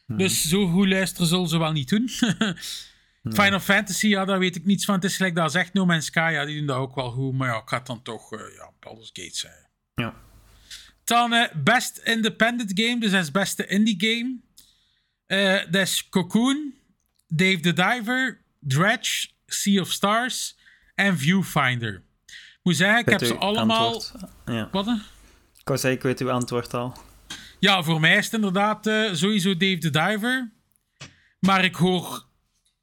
Dus 0.07 0.47
zo 0.47 0.67
goed 0.67 0.87
luisteren 0.87 1.27
zullen 1.27 1.47
ze 1.47 1.57
wel 1.57 1.71
niet 1.71 1.89
doen. 1.89 2.09
Final 3.37 3.59
Fantasy, 3.59 4.07
ja, 4.07 4.25
daar 4.25 4.39
weet 4.39 4.55
ik 4.55 4.65
niets 4.65 4.85
van. 4.85 4.95
Het 4.95 5.03
is 5.03 5.15
gelijk 5.15 5.35
dat 5.35 5.51
zegt 5.51 5.73
No 5.73 5.85
Man's 5.85 6.05
Sky, 6.05 6.29
ja, 6.33 6.45
die 6.45 6.57
doen 6.57 6.65
dat 6.65 6.77
ook 6.77 6.95
wel 6.95 7.11
goed. 7.11 7.33
Maar 7.33 7.47
ja, 7.47 7.57
ik 7.57 7.69
het 7.69 7.85
dan 7.85 8.01
toch, 8.01 8.33
eh, 8.33 8.39
ja, 8.55 8.71
Baldur's 8.79 9.09
Gate 9.13 9.37
zijn. 9.37 9.67
Ja. 9.95 10.13
Dan 11.03 11.33
eh, 11.33 11.55
Best 11.63 11.97
Independent 11.97 12.71
Game, 12.73 12.99
dus 12.99 13.11
dat 13.11 13.21
is 13.21 13.31
beste 13.31 13.67
indie 13.67 13.95
game. 13.97 14.39
Eh, 15.27 15.59
dat 15.69 15.81
is 15.81 16.09
Cocoon, 16.09 16.73
Dave 17.27 17.59
the 17.59 17.73
Diver, 17.73 18.41
Dredge, 18.59 19.27
Sea 19.45 19.81
of 19.81 19.91
Stars 19.91 20.57
en 20.95 21.17
Viewfinder. 21.17 22.03
Ik 22.25 22.59
moet 22.63 22.75
zeggen, 22.75 22.99
ik 22.99 23.09
heb 23.09 23.23
ze 23.23 23.35
allemaal... 23.35 23.93
antwoord? 23.93 24.31
Ja. 24.45 24.69
Wat? 24.71 24.87
Ik 25.57 25.67
wou 25.67 25.79
zeggen, 25.79 25.91
ik 25.91 26.01
weet 26.01 26.19
uw 26.19 26.31
antwoord 26.31 26.73
al. 26.73 26.97
Ja, 27.59 27.83
voor 27.83 27.99
mij 27.99 28.17
is 28.17 28.25
het 28.25 28.33
inderdaad 28.33 28.87
eh, 28.87 29.13
sowieso 29.13 29.57
Dave 29.57 29.77
the 29.77 29.89
Diver. 29.89 30.51
Maar 31.39 31.63
ik 31.63 31.75
hoor 31.75 32.25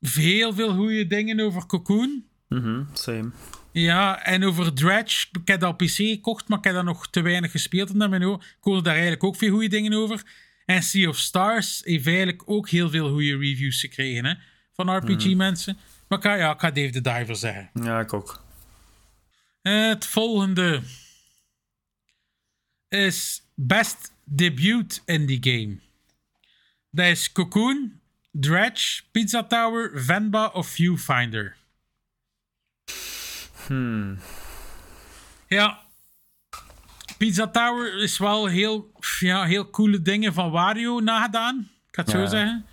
heel 0.00 0.52
veel 0.52 0.74
goede 0.74 1.06
dingen 1.06 1.40
over 1.40 1.66
Cocoon. 1.66 2.24
Mhm, 2.48 2.84
same. 2.92 3.30
Ja, 3.72 4.24
en 4.24 4.44
over 4.44 4.72
Dredge, 4.72 5.26
ik 5.32 5.48
heb 5.48 5.60
dat 5.60 5.70
op 5.70 5.78
PC 5.78 5.94
gekocht, 5.94 6.48
maar 6.48 6.58
ik 6.58 6.64
heb 6.64 6.74
dat 6.74 6.84
nog 6.84 7.08
te 7.10 7.20
weinig 7.20 7.50
gespeeld. 7.50 7.90
En 7.90 8.10
mijn 8.10 8.24
oor. 8.24 8.34
Ik 8.34 8.56
hoor 8.60 8.82
daar 8.82 8.92
eigenlijk 8.92 9.24
ook 9.24 9.36
veel 9.36 9.50
goede 9.50 9.68
dingen 9.68 9.92
over. 9.92 10.22
En 10.64 10.82
Sea 10.82 11.08
of 11.08 11.18
Stars 11.18 11.80
heeft 11.84 12.06
eigenlijk 12.06 12.42
ook 12.46 12.68
heel 12.68 12.90
veel 12.90 13.10
goede 13.10 13.36
reviews 13.36 13.80
gekregen 13.80 14.24
hè, 14.24 14.34
van 14.72 14.96
RPG-mensen. 14.96 15.76
Maar 16.08 16.18
ik 16.18 16.24
ga, 16.24 16.34
ja, 16.34 16.52
ik 16.52 16.60
ga 16.60 16.70
Dave 16.70 16.90
the 16.90 17.00
Diver 17.00 17.36
zeggen. 17.36 17.70
Ja, 17.74 18.00
ik 18.00 18.12
ook. 18.12 18.44
Het 19.62 20.06
volgende 20.06 20.82
is 22.88 23.42
Best 23.54 24.12
Debut 24.24 25.02
Indie 25.04 25.38
Game. 25.40 25.78
Dat 26.90 27.06
is 27.06 27.32
Cocoon, 27.32 28.00
Dredge, 28.30 29.02
Pizza 29.10 29.44
Tower, 29.44 30.02
Venba 30.02 30.46
of 30.46 30.68
Viewfinder. 30.68 31.56
Hmm. 33.66 34.18
Ja. 35.48 35.82
Pizza 37.22 37.50
Tower 37.50 38.02
is 38.02 38.18
wel 38.18 38.46
heel, 38.46 38.92
ja, 39.18 39.44
heel 39.44 39.70
coole 39.70 40.02
dingen 40.02 40.32
van 40.32 40.50
Wario 40.50 41.00
nagedaan. 41.00 41.58
Ik 41.88 41.94
ga 41.94 42.02
het 42.02 42.10
zo 42.10 42.26
zeggen. 42.26 42.66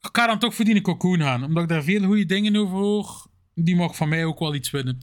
Ik 0.00 0.08
ga 0.12 0.26
dan 0.26 0.38
toch 0.38 0.54
voor 0.54 0.64
die 0.64 0.80
Cocoon 0.80 1.20
gaan, 1.20 1.44
omdat 1.44 1.62
ik 1.62 1.68
daar 1.68 1.82
veel 1.82 2.04
goede 2.04 2.26
dingen 2.26 2.56
over 2.56 2.76
hoor. 2.76 3.26
Die 3.54 3.76
mag 3.76 3.96
van 3.96 4.08
mij 4.08 4.24
ook 4.24 4.38
wel 4.38 4.54
iets 4.54 4.70
winnen. 4.70 4.98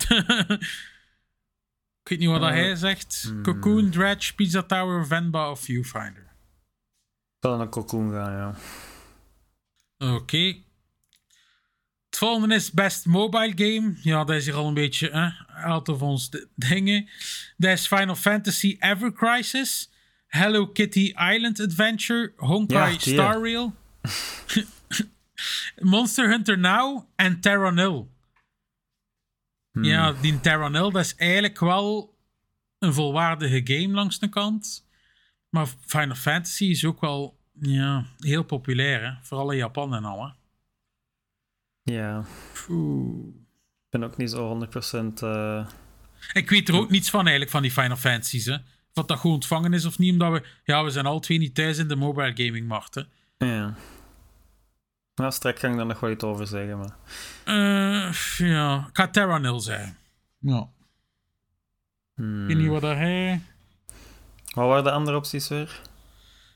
ik 2.02 2.10
weet 2.10 2.20
niet 2.20 2.30
wat 2.30 2.42
dat 2.42 2.50
Eh, 2.50 2.56
hij 2.56 2.76
zegt. 2.76 3.24
hmm. 3.28 3.44
Cocoon, 3.44 3.90
Dredge, 3.90 4.36
Pizza 4.36 4.64
Tower, 4.64 5.08
Venba 5.08 5.52
of 5.52 5.60
Viewfinder. 5.60 6.24
Ik 6.24 7.38
zal 7.40 7.58
naar 7.58 7.70
Cocoon 7.70 8.12
gaan, 8.12 8.32
ja. 8.32 8.56
Oké. 10.14 10.56
Het 12.06 12.18
volgende 12.18 12.56
is 12.56 12.72
Best 12.72 13.06
Mobile 13.06 13.52
Game. 13.56 13.98
Ja, 14.02 14.24
dat 14.24 14.36
is 14.36 14.46
hier 14.46 14.56
al 14.56 14.68
een 14.68 14.74
beetje 14.74 15.10
eh, 15.10 15.42
out 15.64 15.90
of 15.90 16.02
ons 16.02 16.30
dingen. 16.56 17.08
Is 17.58 17.88
Final 17.88 18.16
Fantasy 18.16 18.76
Ever 18.80 19.14
Crisis, 19.14 19.92
Hello 20.28 20.68
Kitty 20.68 21.14
Island 21.34 21.60
Adventure, 21.60 22.34
Honkai 22.38 22.92
Ja. 22.92 23.00
Star 23.00 23.42
Rail, 23.42 23.74
Monster 25.82 26.30
Hunter 26.30 26.58
Now 26.58 27.08
en 27.16 27.40
Terra 27.40 27.70
Nil. 27.70 28.14
Ja, 29.72 30.14
die 30.14 30.40
Terra 30.40 30.68
Nil, 30.68 30.92
dat 30.92 31.06
is 31.06 31.16
eigenlijk 31.16 31.60
wel 31.60 32.18
een 32.80 32.94
volwaardige 32.94 33.62
game 33.64 33.94
langs 33.94 34.20
de 34.20 34.30
kant. 34.30 34.88
Maar 35.50 35.68
Final 35.86 36.16
Fantasy 36.16 36.66
is 36.66 36.86
ook 36.86 37.02
wel 37.02 37.40
ja, 37.60 38.06
heel 38.18 38.44
populair, 38.44 39.04
hè? 39.06 39.12
vooral 39.22 39.52
in 39.52 39.58
Japan 39.58 39.96
en 39.96 40.06
al. 40.06 40.26
Hè? 40.26 40.32
Ja, 41.94 42.26
Oeh. 42.70 43.45
Ik 43.96 44.02
ben 44.02 44.10
ook 44.10 44.18
niet 44.18 44.32
zo 44.32 44.68
100% 45.20 45.24
eh 45.24 45.66
Ik 46.34 46.50
weet 46.50 46.70
er 46.70 46.76
ook 46.76 46.90
niets 46.90 47.10
van 47.10 47.20
eigenlijk, 47.20 47.52
van 47.52 47.62
die 47.62 47.72
Final 47.72 47.98
Fantasies. 47.98 48.46
Hè? 48.46 48.58
Wat 48.94 49.08
dat 49.08 49.20
goed 49.20 49.32
ontvangen 49.32 49.74
is 49.74 49.86
of 49.86 49.98
niet, 49.98 50.12
omdat 50.12 50.32
we... 50.32 50.48
Ja, 50.64 50.84
we 50.84 50.90
zijn 50.90 51.06
al 51.06 51.20
twee 51.20 51.38
niet 51.38 51.56
thuis 51.56 51.78
in 51.78 51.88
de 51.88 51.96
mobile 51.96 52.46
gaming 52.46 52.68
markt. 52.68 52.96
Hè? 52.96 53.02
Ja. 53.38 53.76
Nou, 55.16 55.32
straks 55.32 55.60
kan 55.60 55.72
ik 55.72 55.78
daar 55.78 55.86
nog 55.86 56.00
wel 56.00 56.10
iets 56.12 56.24
over 56.24 56.48
zeggen, 56.48 56.78
maar... 56.78 56.96
Eh, 57.44 58.14
ja, 58.38 58.86
ik 58.90 58.98
ga 58.98 59.08
Terra 59.08 59.38
Nil 59.38 59.60
zeggen. 59.60 59.98
Ja. 60.40 60.70
Hmm. 62.16 62.42
Ik 62.42 62.48
weet 62.48 62.58
niet 62.58 62.72
wat 62.72 62.82
dat 62.82 62.96
hij... 62.96 63.42
Wat 64.54 64.68
waren 64.68 64.84
de 64.84 64.92
andere 64.92 65.18
opties 65.18 65.48
weer? 65.48 65.82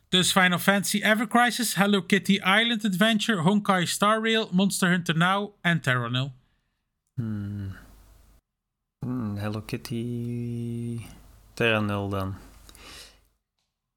Dus 0.09 0.31
Final 0.31 0.59
Fantasy 0.59 1.01
Ever 1.01 1.27
Crisis, 1.27 1.75
Hello 1.75 2.01
Kitty 2.01 2.33
Island 2.33 2.85
Adventure, 2.85 3.41
Honkai 3.41 3.85
Star 3.85 4.21
Rail, 4.21 4.49
Monster 4.51 4.89
Hunter 4.89 5.17
Now 5.17 5.53
en 5.61 5.81
Terra 5.81 6.31
Nil. 7.19 7.71
Hmm, 8.99 9.37
Hello 9.37 9.61
Kitty... 9.61 10.99
Terra 11.53 11.79
Nul 11.79 12.09
dan. 12.09 12.35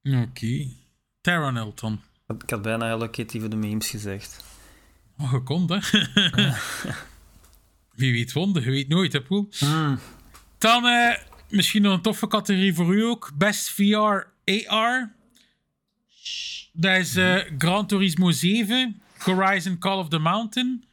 Oké. 0.03 0.69
Terra 1.21 1.51
Nil 1.51 1.73
dan. 1.75 2.01
Ik 2.39 2.51
had 2.51 2.63
bijna 2.63 2.87
Hello 2.87 3.09
Kitty 3.09 3.41
voor 3.41 3.51
de 3.51 3.57
memes 3.57 3.91
gezegd. 3.91 4.45
Oh, 5.19 5.33
je 5.33 5.43
komt, 5.43 5.71
hè? 5.71 5.79
Wie 7.95 8.13
weet 8.13 8.33
wonder, 8.33 8.65
je 8.65 8.71
weet 8.71 8.89
nooit, 8.89 9.13
hè, 9.13 9.23
Poel? 9.23 9.49
Hmm. 9.59 9.99
Dan 10.59 10.87
eh, 10.87 11.17
misschien 11.49 11.83
nog 11.83 11.95
een 11.95 12.03
toffe 12.03 12.27
categorie 12.27 12.75
voor 12.75 12.95
u 12.95 13.05
ook. 13.05 13.31
Best 13.35 13.71
VR 13.71 14.27
AR. 14.67 15.15
Dat 16.73 16.97
is 16.97 17.17
eh, 17.17 17.39
Gran 17.59 17.87
Turismo 17.87 18.31
7, 18.31 19.03
Horizon 19.19 19.79
Call 19.79 19.99
of 19.99 20.09
the 20.09 20.19
Mountain, 20.19 20.85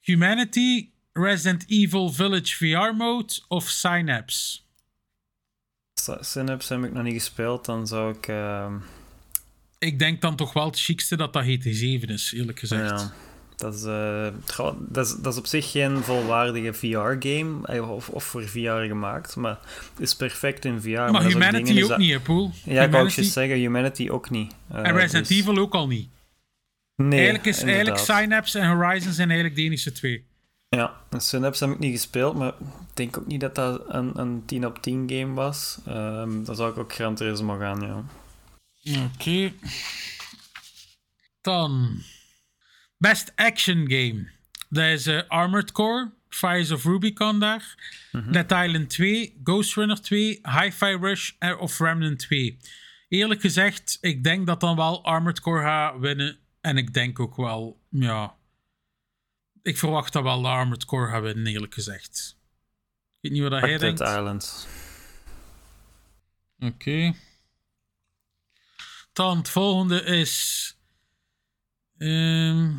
Humanity, 0.00 0.90
Resident 1.18 1.64
Evil 1.68 2.12
Village 2.12 2.56
VR 2.56 2.94
Mode 2.96 3.32
of 3.48 3.68
Synapse. 3.68 4.58
Sy- 6.00 6.16
Synapse 6.20 6.74
heb 6.74 6.84
ik 6.84 6.92
nog 6.92 7.02
niet 7.02 7.12
gespeeld, 7.14 7.64
dan 7.64 7.86
zou 7.86 8.14
ik... 8.16 8.28
ehm, 8.28 8.74
Ik 9.78 9.98
denk 9.98 10.20
dan 10.20 10.36
toch 10.36 10.52
wel 10.52 10.66
het 10.66 10.80
chicste 10.80 11.16
dat 11.16 11.32
dat 11.32 11.44
GT7 11.44 12.04
is, 12.08 12.32
eerlijk 12.36 12.58
gezegd. 12.58 12.90
ja, 13.00 13.12
dat 13.56 13.74
is, 13.74 13.82
eh, 13.84 14.28
dat, 14.88 15.06
is, 15.06 15.14
dat 15.16 15.32
is 15.32 15.38
op 15.38 15.46
zich 15.46 15.70
geen 15.70 15.96
volwaardige 16.02 16.72
VR-game, 16.72 17.80
of, 17.82 18.08
of 18.08 18.24
voor 18.24 18.48
VR 18.48 18.58
gemaakt, 18.86 19.36
maar 19.36 19.58
het 19.90 20.00
is 20.00 20.16
perfect 20.16 20.64
in 20.64 20.80
VR. 20.80 20.88
maar 20.90 21.22
Humanity 21.24 21.82
ook 21.82 21.88
dat- 21.88 21.98
niet, 21.98 22.10
hè, 22.12 22.20
Poel? 22.20 22.50
Ja, 22.52 22.52
ik 22.52 22.64
wou 22.64 22.76
ook 22.82 22.90
Humanity 22.92 23.14
juist 23.20 23.32
zeggen, 23.32 23.56
Humanity 23.56 24.08
ook 24.08 24.30
niet. 24.30 24.54
Eh, 24.70 24.76
en 24.86 24.92
Resident 24.94 25.28
dus- 25.28 25.38
Evil 25.38 25.58
ook 25.58 25.74
al 25.74 25.86
niet. 25.86 26.08
Nee, 26.96 27.12
eigenlijk 27.18 27.46
is 27.46 27.62
eigenlijk. 27.62 27.98
Synapse 27.98 28.58
en 28.58 28.68
Horizon 28.76 29.12
zijn 29.12 29.28
eigenlijk 29.28 29.58
de 29.60 29.64
enige 29.64 29.92
twee. 29.92 30.24
Ja, 30.68 30.94
Synapse 31.10 31.64
heb 31.64 31.74
ik 31.74 31.80
niet 31.80 31.92
gespeeld, 31.92 32.36
maar 32.36 32.48
ik 32.58 32.94
denk 32.94 33.18
ook 33.18 33.26
niet 33.26 33.40
dat 33.40 33.54
dat 33.54 33.82
een, 33.88 34.18
een 34.18 34.44
10 34.44 34.66
op 34.66 34.82
10 34.82 35.10
game 35.10 35.34
was. 35.34 35.78
Ehm 35.86 36.44
dan 36.44 36.54
zou 36.54 36.70
ik 36.70 36.78
ook 36.78 36.92
Gran 36.92 37.14
Turismo 37.14 37.58
gaan, 37.58 37.80
ja. 37.80 38.04
Oké. 39.04 39.52
Dan. 41.40 42.02
Best 42.98 43.32
Action 43.36 43.90
Game. 43.90 44.30
Dat 44.68 44.84
is 44.84 45.06
eh, 45.06 45.22
Armored 45.28 45.72
Core, 45.72 46.12
Fires 46.28 46.70
of 46.70 46.84
Rubicon 46.84 47.38
daar, 47.38 47.74
Dead 48.30 48.52
Island 48.52 48.90
2, 48.90 49.40
Ghost 49.44 49.74
Runner 49.74 50.00
2, 50.00 50.40
Hi-Fi 50.42 50.96
Rush 51.00 51.32
eh, 51.38 51.60
of 51.60 51.78
Remnant 51.78 52.18
2. 52.18 52.58
Eerlijk 53.08 53.40
gezegd, 53.40 53.98
ik 54.00 54.24
denk 54.24 54.46
dat 54.46 54.60
dan 54.60 54.76
wel 54.76 55.04
Armored 55.04 55.40
Core 55.40 55.62
gaat 55.62 55.98
winnen. 55.98 56.38
En 56.60 56.76
ik 56.76 56.94
denk 56.94 57.20
ook 57.20 57.36
wel, 57.36 57.80
ja... 57.90 58.36
Ik 59.62 59.78
verwacht 59.78 60.12
dat 60.12 60.22
wel 60.22 60.40
de 60.42 60.48
Armored 60.48 60.84
Core 60.84 61.20
winnen, 61.20 61.46
eerlijk 61.46 61.74
gezegd. 61.74 62.36
Ik 63.20 63.30
weet 63.30 63.32
niet 63.32 63.42
wat 63.50 63.60
hij 63.60 63.78
denkt. 63.78 64.00
Island. 64.00 64.68
Oké. 66.58 67.14
Dan 69.12 69.38
het 69.38 69.48
volgende 69.48 70.02
is. 70.02 70.76
ehm, 71.98 72.76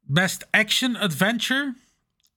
Best 0.00 0.46
Action 0.50 0.96
Adventure. 0.96 1.76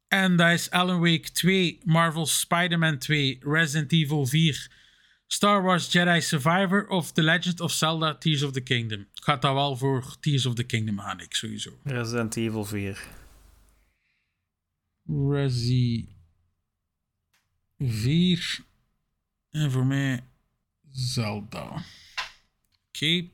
En 0.08 0.36
dat 0.36 0.52
is 0.52 0.70
Alan 0.70 1.00
Wake 1.00 1.32
2, 1.32 1.80
Marvel 1.84 2.26
Spider-Man 2.26 2.98
2, 2.98 3.38
Resident 3.42 3.92
Evil 3.92 4.26
4, 4.26 4.72
Star 5.34 5.62
Wars 5.64 5.88
Jedi 5.88 6.22
Survivor 6.22 6.86
of 6.90 7.14
The 7.14 7.22
Legend 7.22 7.62
of 7.62 7.72
Zelda 7.72 8.14
Tears 8.14 8.44
of 8.44 8.52
the 8.52 8.62
Kingdom. 8.62 9.00
Ik 9.00 9.24
ga 9.24 9.36
dat 9.36 9.54
wel 9.54 9.78
voor 9.78 10.16
Tears 10.20 10.46
of 10.46 10.54
the 10.54 10.64
Kingdom 10.64 11.00
gaan, 11.00 11.20
ik 11.20 11.36
sowieso. 11.36 11.80
Resident 11.84 12.36
Evil 12.36 12.66
4. 12.66 13.08
Resi 15.06 16.08
4. 17.80 18.60
En 19.52 19.72
voor 19.72 19.86
mij 19.86 20.24
Zelda. 20.90 21.84
Oké. 22.88 23.30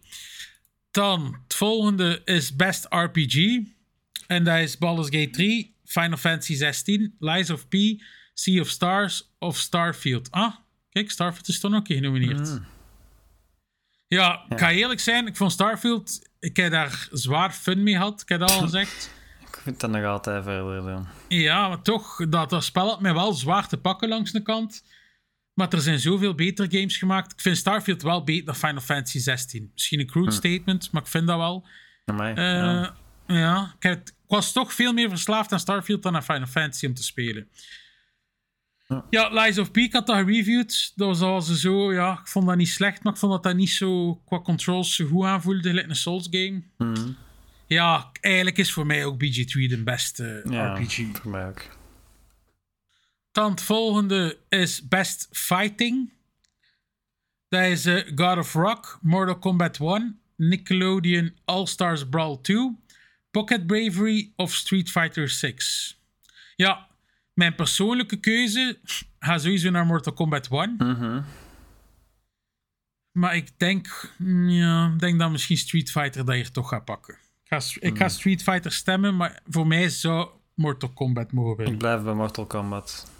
Dan, 0.92 1.40
het 1.44 1.54
volgende 1.54 2.22
is 2.26 2.56
Best 2.56 2.86
RPG. 2.90 3.60
En 4.28 4.44
dat 4.44 4.60
is 4.60 4.78
Baldur's 4.78 5.10
Gate 5.10 5.30
3, 5.30 5.76
Final 5.86 6.18
Fantasy 6.18 6.56
16, 6.56 7.16
Lies 7.20 7.50
of 7.50 7.68
P, 7.68 7.76
Sea 8.34 8.62
of 8.62 8.70
Stars 8.70 9.30
of 9.40 9.58
Starfield. 9.58 10.32
Ah, 10.32 10.56
kijk, 11.00 11.12
Starfield 11.12 11.48
is 11.48 11.60
dan 11.60 11.76
ook 11.76 11.88
genomineerd. 11.88 12.60
Ja, 14.08 14.46
ik 14.50 14.60
ga 14.60 14.72
eerlijk 14.72 15.00
zijn, 15.00 15.28
ik 15.28 15.36
vond 15.36 15.52
Starfield, 15.52 16.30
ik 16.40 16.58
heb 16.58 16.72
daar 16.72 17.08
zwaar 17.12 17.52
fun 17.52 17.84
mee 17.84 17.94
gehad, 17.94 18.22
ik 18.22 18.30
heb 18.30 18.40
dat 18.40 18.52
al 18.52 18.62
gezegd. 18.62 19.10
Ik 19.48 19.64
vind 19.64 19.80
dat 19.80 19.90
nog 19.90 20.04
altijd 20.06 20.44
verder 20.44 20.82
dan. 20.84 21.08
Ja, 21.28 21.68
maar 21.68 21.82
toch, 21.82 22.30
dat, 22.30 22.50
dat 22.50 22.64
spel 22.64 22.90
had 22.90 23.02
mij 23.02 23.14
wel 23.14 23.34
zwaar 23.34 23.68
te 23.68 23.78
pakken 23.78 24.10
langs 24.10 24.32
de 24.32 24.42
kant. 24.42 24.84
Maar 25.54 25.70
er 25.74 25.82
zijn 25.82 26.00
zoveel 26.00 26.36
betere 26.36 26.78
games 26.78 26.98
gemaakt. 26.98 27.32
Ik 27.32 27.42
vind 27.42 27.58
Starfield 27.58 28.02
wel 28.02 28.24
beter 28.24 28.46
dan 28.46 28.56
Final 28.56 28.82
Fantasy 28.82 29.20
16. 29.20 29.70
Misschien 29.74 30.00
een 30.00 30.06
crude 30.08 30.32
statement, 30.32 30.92
maar 30.92 31.02
ik 31.02 31.08
vind 31.08 31.28
dat 31.28 31.38
wel. 31.38 31.68
Amai, 32.06 32.34
Eh, 32.34 32.44
ja. 32.46 32.96
ja, 33.28 33.74
ik, 33.78 33.84
heb- 33.84 34.08
ik 34.08 34.14
was 34.28 34.52
toch 34.52 34.74
veel 34.74 34.94
meer 34.94 35.10
verslaafd 35.10 35.52
aan 35.52 35.60
Starfield 35.60 36.04
dan 36.04 36.16
aan 36.16 36.24
Final 36.24 36.48
Fantasy 36.48 36.86
om 36.86 36.94
te 36.94 37.04
spelen. 37.04 37.48
Ja. 39.10 39.30
Lies 39.30 39.58
of 39.58 39.72
P, 39.72 39.78
ik 39.78 39.94
had 39.94 40.08
dat 40.08 40.18
gereviewd. 40.18 40.92
Dat 40.96 41.08
was 41.08 41.22
al 41.22 41.42
zo, 41.42 41.94
ja, 41.94 42.20
ik 42.20 42.28
vond 42.28 42.48
dat 42.48 42.56
niet 42.56 42.68
slecht, 42.68 43.04
maar 43.04 43.14
ik 43.14 43.20
vond 43.20 43.32
dat 43.32 43.44
dat 43.44 43.56
niet 43.56 43.70
zo 43.70 44.16
qua 44.26 44.40
controls 44.40 44.96
zo 44.96 45.06
goed 45.08 45.26
aanvoelde, 45.26 45.70
gelijk 45.70 45.90
een 45.90 45.96
Souls 45.96 46.28
game. 46.32 46.64
Mhm. 46.78 47.12
Ja, 47.68 48.12
eigenlijk 48.22 48.58
is 48.58 48.74
voor 48.74 48.86
mij 48.86 49.06
ook 49.06 49.24
BG3 49.24 49.68
de 49.68 49.82
beste 49.84 50.42
ja, 50.50 50.74
RPG. 50.74 51.18
voor 51.22 51.32
mij 51.32 51.48
ook. 51.48 51.66
Dan 53.32 53.52
het 53.52 53.62
volgende 53.62 54.38
is 54.50 54.88
Best 54.88 55.28
Fighting. 55.32 56.12
Dat 57.50 57.64
is 57.64 57.86
eh, 57.86 58.04
God 58.16 58.38
of 58.38 58.54
Rock, 58.54 59.00
Mortal 59.02 59.40
Kombat 59.40 59.80
1, 59.80 60.20
Nickelodeon 60.36 61.36
All-Stars 61.46 62.10
Brawl 62.10 62.42
2, 62.42 62.76
Pocket 63.32 63.68
Bravery 63.68 64.32
of 64.36 64.54
Street 64.54 64.92
Fighter 64.92 65.30
6. 65.30 66.00
Ja, 66.56 66.87
mijn 67.38 67.56
persoonlijke 67.56 68.20
keuze 68.20 68.80
gaat 69.20 69.42
sowieso 69.42 69.70
naar 69.70 69.86
Mortal 69.86 70.14
Kombat 70.14 70.48
1. 70.52 70.76
Mhm. 70.78 71.22
Maar 73.12 73.36
ik 73.36 73.60
denk, 73.60 74.12
mm, 74.18 74.50
ja, 74.50 74.94
denk 74.98 75.20
dat 75.20 75.32
misschien 75.32 75.58
Street 75.58 75.92
Fighter 75.92 76.26
dat 76.26 76.36
hier 76.36 76.52
toch 76.52 76.70
gaat 76.70 76.86
pakken. 76.86 77.14
Ik 77.14 77.48
ga, 77.50 77.62
ik 77.80 77.98
ga 77.98 78.10
Street 78.10 78.44
Fighter 78.44 78.72
stemmen, 78.72 79.16
maar 79.16 79.42
voor 79.48 79.68
mij 79.68 79.90
zou 79.90 80.30
Mortal 80.54 80.90
Kombat 80.90 81.32
mogen 81.32 81.56
winnen. 81.56 81.74
Ik 81.74 81.80
blijf 81.80 82.04
bij 82.04 82.14
Mortal 82.14 82.46
Kombat. 82.46 83.12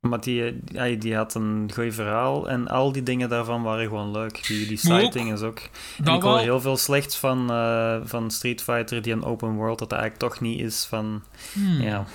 Maar 0.00 0.20
die, 0.20 0.60
ja, 0.64 0.96
die 0.96 1.14
had 1.16 1.34
een 1.34 1.70
goed 1.74 1.94
verhaal 1.94 2.48
en 2.48 2.68
al 2.68 2.92
die 2.92 3.02
dingen 3.02 3.28
daarvan 3.28 3.62
waren 3.62 3.88
gewoon 3.88 4.10
leuk. 4.10 4.46
Die, 4.46 4.66
die 4.66 4.92
ook- 4.92 5.14
is 5.14 5.42
ook. 5.42 5.60
En 6.04 6.14
ik 6.14 6.22
hoor 6.22 6.38
heel 6.38 6.60
veel 6.60 6.76
slechts 6.76 7.16
van, 7.18 7.50
eh, 7.50 8.00
van 8.04 8.30
Street 8.30 8.62
Fighter, 8.62 9.02
die 9.02 9.12
een 9.12 9.24
open 9.24 9.52
world, 9.52 9.78
dat 9.78 9.90
dat 9.90 9.98
eigenlijk 9.98 10.32
toch 10.32 10.40
niet 10.42 10.60
is 10.60 10.84
van... 10.84 11.22
Hmm. 11.52 11.80
Ja, 11.80 12.06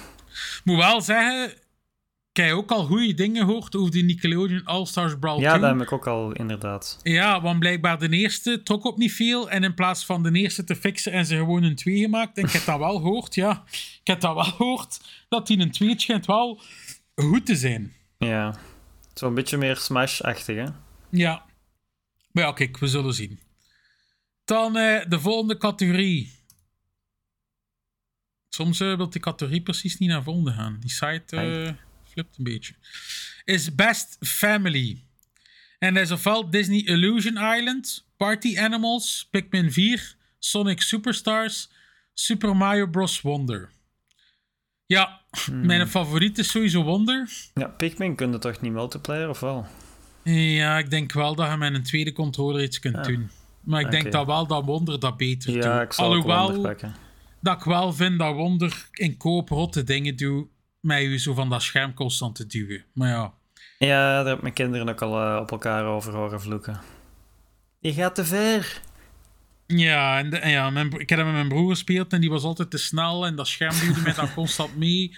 Moet 0.63 0.77
wel 0.77 1.01
zeggen, 1.01 1.53
ik 2.31 2.43
heb 2.43 2.53
ook 2.53 2.71
al 2.71 2.85
goede 2.85 3.13
dingen 3.13 3.45
gehoord 3.45 3.75
over 3.75 3.91
die 3.91 4.03
Nickelodeon 4.03 4.65
All-Stars 4.65 5.13
Brawl 5.19 5.39
ja 5.39 5.49
2. 5.49 5.61
dat 5.61 5.71
heb 5.71 5.81
ik 5.81 5.91
ook 5.91 6.07
al 6.07 6.31
inderdaad. 6.31 6.99
Ja, 7.03 7.41
want 7.41 7.59
blijkbaar 7.59 7.99
de 7.99 8.09
eerste 8.09 8.63
trok 8.63 8.83
op 8.83 8.97
niet 8.97 9.13
veel. 9.13 9.49
En 9.49 9.63
in 9.63 9.73
plaats 9.73 10.05
van 10.05 10.23
de 10.23 10.31
eerste 10.31 10.63
te 10.63 10.75
fixen, 10.75 11.11
en 11.11 11.25
ze 11.25 11.35
gewoon 11.35 11.63
een 11.63 11.75
2 11.75 11.97
gemaakt. 11.97 12.37
En 12.37 12.43
ik 12.43 12.51
heb 12.51 12.65
dat 12.65 12.79
wel 12.79 12.95
gehoord, 12.95 13.35
ja. 13.35 13.63
Ik 13.71 14.07
heb 14.07 14.19
dat 14.19 14.33
wel 14.33 14.43
gehoord, 14.43 14.99
dat 15.29 15.47
die 15.47 15.59
een 15.59 15.71
2 15.71 15.99
schijnt 15.99 16.25
wel 16.25 16.61
goed 17.15 17.45
te 17.45 17.55
zijn. 17.55 17.93
Ja, 18.17 18.55
zo'n 19.13 19.33
beetje 19.33 19.57
meer 19.57 19.77
Smash-achtig, 19.77 20.55
hè? 20.55 20.65
Ja. 21.09 21.45
Maar 22.31 22.43
ja, 22.43 22.51
kijk, 22.51 22.77
we 22.77 22.87
zullen 22.87 23.13
zien. 23.13 23.39
Dan 24.45 24.77
eh, 24.77 25.05
de 25.07 25.19
volgende 25.19 25.57
categorie. 25.57 26.38
Soms 28.49 28.79
eh, 28.79 28.95
wil 28.95 29.09
die 29.09 29.21
categorie 29.21 29.61
precies 29.61 29.97
niet 29.97 30.09
naar 30.09 30.23
voren 30.23 30.53
gaan. 30.53 30.77
Die 30.79 30.89
site 30.89 31.35
eh, 31.35 31.73
flipt 32.11 32.37
een 32.37 32.43
beetje. 32.43 32.73
Is 33.45 33.75
Best 33.75 34.17
Family. 34.19 35.03
En 35.79 35.93
dat 35.93 36.03
is 36.03 36.11
ofwel 36.11 36.49
Disney 36.49 36.79
Illusion 36.85 37.37
Island, 37.57 38.05
Party 38.17 38.59
Animals, 38.59 39.27
Pikmin 39.31 39.71
4, 39.71 40.15
Sonic 40.39 40.81
Superstars, 40.81 41.69
Super 42.13 42.55
Mario 42.55 42.87
Bros. 42.87 43.21
Wonder. 43.21 43.69
Ja, 44.85 45.21
mijn 45.51 45.87
favoriet 45.87 46.37
is 46.37 46.51
sowieso 46.51 46.83
Wonder. 46.83 47.29
Ja, 47.53 47.67
Pikmin 47.67 48.15
kun 48.15 48.31
je 48.31 48.37
toch 48.37 48.61
niet 48.61 48.71
multiplayer, 48.71 49.29
of 49.29 49.39
wel? 49.39 49.65
Ja, 50.23 50.77
ik 50.77 50.89
denk 50.89 51.11
wel 51.11 51.35
dat 51.35 51.51
je 51.51 51.57
met 51.57 51.73
een 51.73 51.83
tweede 51.83 52.11
controller 52.11 52.63
iets 52.63 52.79
kunt 52.79 53.03
doen. 53.03 53.29
Maar 53.61 53.81
ik 53.81 53.91
denk 53.91 54.03
Oké. 54.05 54.11
dat 54.11 54.25
wel 54.25 54.47
dat 54.47 54.65
Wonder 54.65 54.99
dat 54.99 55.17
beter 55.17 55.53
Ja, 55.53 55.73
doet. 55.73 55.81
ik 55.85 55.93
zal 55.93 56.05
ook 56.13 56.23
Alhoewel 56.25 56.61
pakken. 56.61 56.95
Dat 57.41 57.57
ik 57.57 57.63
wel 57.63 57.93
vind 57.93 58.19
dat 58.19 58.33
Wonder 58.35 58.87
in 58.91 59.17
koop 59.17 59.49
rotte 59.49 59.83
dingen 59.83 60.15
doet 60.15 60.47
met 60.79 61.01
je 61.01 61.17
zo 61.17 61.33
van 61.33 61.49
dat 61.49 61.61
scherm 61.63 61.93
constant 61.93 62.35
te 62.35 62.45
duwen. 62.47 62.85
Maar 62.93 63.09
ja, 63.09 63.33
Ja, 63.77 64.17
daar 64.23 64.25
heb 64.33 64.41
mijn 64.41 64.53
kinderen 64.53 64.89
ook 64.89 65.01
al 65.01 65.21
eh, 65.21 65.39
op 65.41 65.51
elkaar 65.51 65.85
over 65.85 66.13
horen 66.13 66.41
vloeken. 66.41 66.79
Je 67.79 67.93
gaat 67.93 68.15
te 68.15 68.25
ver. 68.25 68.81
ja, 69.67 70.17
en 70.19 70.29
de- 70.29 70.37
en 70.37 70.49
ja 70.49 70.69
mijn, 70.69 70.91
ik 70.99 71.09
heb 71.09 71.17
dat 71.17 71.27
met 71.27 71.35
mijn 71.35 71.47
broer 71.47 71.69
gespeeld 71.69 72.13
en 72.13 72.21
die 72.21 72.29
was 72.29 72.43
altijd 72.43 72.69
te 72.71 72.77
snel 72.77 73.25
en 73.25 73.35
dat 73.35 73.47
scherm 73.47 73.79
duwde 73.79 74.01
mij 74.01 74.13
dan 74.13 74.33
constant 74.33 74.75
mee. 74.77 75.17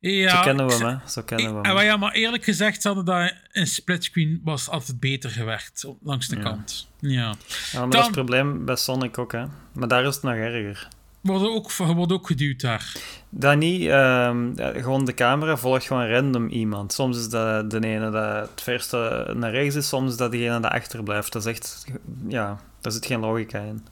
Ja, 0.00 0.28
Zo 0.36 0.40
kennen 0.42 0.66
we 0.66 0.74
hem, 0.74 0.86
hè? 0.86 1.08
Zo 1.08 1.22
kennen 1.22 1.46
we 1.60 1.60
hem. 1.66 1.74
maar 1.74 1.84
ja, 1.84 1.96
maar 1.96 2.12
eerlijk 2.12 2.44
gezegd 2.44 2.82
hadden 2.84 3.04
dat 3.04 3.34
in 3.52 3.66
splitscreen 3.66 4.40
was 4.44 4.68
altijd 4.68 5.00
beter 5.00 5.30
gewerkt 5.30 5.84
langs 6.02 6.28
de 6.28 6.36
Ja. 6.36 6.42
kant. 6.42 6.88
Ja. 7.00 7.34
Ja, 7.72 7.78
maar 7.80 7.88
dat 7.88 7.94
is 7.94 8.00
het 8.06 8.10
probleem 8.10 8.64
bij 8.64 8.76
Sonic 8.76 9.18
ook, 9.18 9.32
hè? 9.32 9.44
Maar 9.72 9.88
daar 9.88 10.04
is 10.04 10.14
het 10.14 10.22
nog 10.24 10.34
erger. 10.34 10.88
Wordt 11.24 11.44
ook, 11.44 11.72
wordt 11.72 12.12
ook 12.12 12.26
geduwd 12.26 12.60
daar. 12.60 12.92
Dat 13.30 13.56
niet, 13.56 13.86
ehm, 13.86 14.56
gewoon 14.56 15.04
de 15.04 15.14
camera 15.14 15.56
volgt 15.56 15.86
gewoon 15.86 16.08
random 16.08 16.48
iemand. 16.48 16.92
Soms 16.92 17.18
is 17.18 17.28
dat 17.28 17.70
de 17.70 17.80
ene 17.80 18.10
dat 18.10 18.50
het 18.50 18.62
verste 18.62 19.32
naar 19.36 19.50
rechts 19.50 19.74
is, 19.74 19.88
soms 19.88 20.10
is 20.10 20.16
dat 20.16 20.32
degene 20.32 20.60
dat 20.60 20.70
achter 20.70 21.02
blijft. 21.02 21.32
Dat 21.32 21.46
is 21.46 21.52
echt, 21.52 21.84
ja, 22.28 22.60
daar 22.80 22.92
zit 22.92 23.06
geen 23.06 23.20
logica 23.20 23.60
in. 23.60 23.86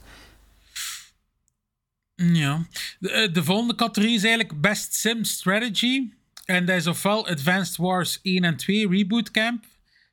Ja. 2.14 2.66
De, 2.98 3.10
eh, 3.10 3.32
de 3.32 3.44
volgende 3.44 3.74
categorie 3.74 4.16
is 4.16 4.24
eigenlijk 4.24 4.60
Best 4.60 4.94
Sim 4.94 5.24
Strategy. 5.24 6.10
En 6.44 6.64
dat 6.64 6.76
is 6.76 6.86
ofwel 6.86 7.28
Advanced 7.28 7.76
Wars 7.76 8.18
1 8.22 8.44
en 8.44 8.56
2 8.56 8.88
Reboot 8.88 9.30
Camp, 9.30 9.64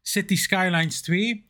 City 0.01 0.35
Skylines 0.35 1.01
2, 1.01 1.45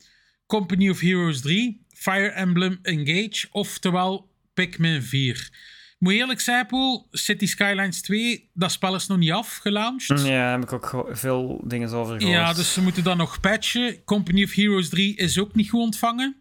Company 0.48 0.90
of 0.90 1.00
Heroes 1.00 1.42
3, 1.42 1.86
Fire 1.94 2.30
Emblem 2.30 2.80
Engage, 2.82 3.48
oftewel 3.52 4.29
Pikmin 4.60 5.04
4. 5.04 5.36
Ik 5.36 5.96
moet 6.00 6.14
eerlijk 6.14 6.40
zijn, 6.40 6.66
Poel, 6.66 7.08
City 7.12 7.46
Skylines 7.46 8.02
2, 8.02 8.50
dat 8.54 8.72
spel 8.72 8.96
is 8.96 9.08
nog 9.08 9.18
niet 9.18 9.32
afgelaunched. 9.32 10.22
Ja, 10.22 10.52
heb 10.52 10.64
ik 10.64 10.74
ook 10.74 11.10
veel 11.12 11.62
dingen 11.64 11.90
over 11.90 12.20
gehoord. 12.20 12.38
Ja, 12.38 12.54
dus 12.54 12.74
ze 12.74 12.82
moeten 12.82 13.04
dat 13.04 13.18
nog 13.18 13.40
patchen. 13.40 14.04
Company 14.04 14.44
of 14.44 14.54
Heroes 14.54 14.90
3 14.90 15.16
is 15.16 15.40
ook 15.40 15.56
niet 15.56 15.70
goed 15.70 15.82
ontvangen. 15.82 16.36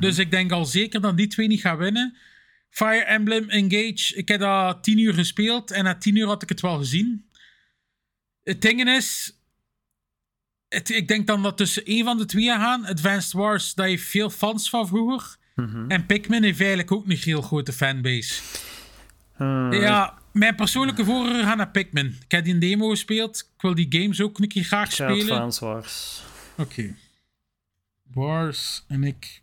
Dus 0.00 0.18
ik 0.18 0.30
denk 0.30 0.52
al 0.52 0.64
zeker 0.64 1.00
dat 1.00 1.16
die 1.16 1.26
twee 1.26 1.46
niet 1.46 1.60
gaan 1.60 1.76
winnen. 1.76 2.16
Fire 2.70 3.04
Emblem 3.04 3.48
Engage, 3.48 4.14
ik 4.14 4.28
heb 4.28 4.40
dat 4.40 4.82
10 4.82 4.98
uur 4.98 5.14
gespeeld 5.14 5.70
en 5.70 5.84
na 5.84 5.98
10 5.98 6.16
uur 6.16 6.26
had 6.26 6.42
ik 6.42 6.48
het 6.48 6.60
wel 6.60 6.78
gezien. 6.78 7.30
Het 8.42 8.62
ding 8.62 8.88
is, 8.88 9.38
het, 10.68 10.90
ik 10.90 11.08
denk 11.08 11.26
dan 11.26 11.42
dat 11.42 11.56
tussen 11.56 11.84
één 11.84 12.04
van 12.04 12.18
de 12.18 12.24
twee 12.24 12.48
gaan. 12.48 12.84
Advanced 12.84 13.32
Wars, 13.32 13.74
dat 13.74 13.86
heeft 13.86 14.08
veel 14.08 14.30
fans 14.30 14.68
van 14.68 14.86
vroeger. 14.86 15.36
En 15.88 16.06
Pikmin 16.06 16.42
heeft 16.42 16.58
eigenlijk 16.58 16.92
ook 16.92 17.06
een 17.08 17.16
heel 17.16 17.42
grote 17.42 17.72
fanbase. 17.72 18.42
Hmm, 19.36 19.72
Ja, 19.72 20.18
mijn 20.32 20.54
persoonlijke 20.54 21.04
voorkeur 21.04 21.44
gaat 21.44 21.56
naar 21.56 21.70
Pikmin. 21.70 22.06
Ik 22.24 22.30
heb 22.30 22.44
die 22.44 22.58
demo 22.58 22.88
gespeeld. 22.88 23.50
Ik 23.56 23.62
wil 23.62 23.74
die 23.74 23.86
games 23.88 24.20
ook 24.20 24.38
een 24.38 24.48
keer 24.48 24.64
graag 24.64 24.92
spelen. 24.92 25.26
Frans 25.26 25.58
Wars. 25.58 26.22
Oké. 26.56 26.94
Wars 28.12 28.84
en 28.88 29.04
ik 29.04 29.42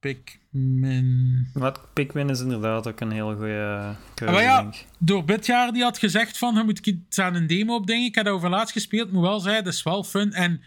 Pikmin. 0.00 1.48
Wat 1.52 1.80
Pikmin 1.92 2.28
is 2.30 2.40
inderdaad 2.40 2.86
ook 2.86 3.00
een 3.00 3.10
heel 3.10 3.34
goede 3.36 3.94
keuze, 4.14 4.34
maar 4.34 4.42
ja, 4.42 4.70
door 4.98 5.24
Bitjaar 5.24 5.72
die 5.72 5.82
had 5.82 5.98
gezegd 5.98 6.38
van, 6.38 6.54
je 6.54 6.62
moet 6.64 6.86
iets 6.86 7.18
aan 7.18 7.34
een 7.34 7.46
demo 7.46 7.74
opdenken. 7.74 8.06
Ik 8.06 8.14
heb 8.14 8.26
over 8.26 8.48
laatst 8.50 8.72
gespeeld, 8.72 9.12
moet 9.12 9.22
wel 9.22 9.40
zeggen, 9.40 9.64
dat 9.64 9.72
is 9.72 9.82
wel 9.82 10.04
fun. 10.04 10.32
En 10.32 10.62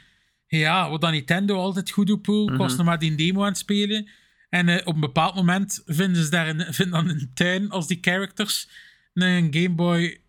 ja, 0.48 0.90
wat 0.90 1.02
dan 1.02 1.12
Nintendo 1.12 1.56
altijd 1.58 1.92
goed 1.92 2.08
doet, 2.08 2.22
Poel. 2.22 2.52
Ik 2.52 2.58
was 2.58 2.76
nog 2.76 2.86
maar 2.86 3.00
die 3.00 3.16
demo 3.16 3.42
aan 3.42 3.48
het 3.48 3.58
spelen. 3.58 4.08
En 4.54 4.70
eh, 4.70 4.88
op 4.88 4.94
een 4.94 5.00
bepaald 5.00 5.36
moment 5.36 5.82
vinden 5.86 6.24
ze 6.24 6.30
daar 6.30 6.48
in, 6.48 6.60
vinden 6.74 6.92
dan 7.06 7.10
in 7.10 7.18
de 7.18 7.34
tuin, 7.34 7.70
als 7.70 7.88
die 7.88 7.98
characters, 8.02 8.68
een 9.14 9.54
Game 9.54 9.70
Boy 9.70 10.20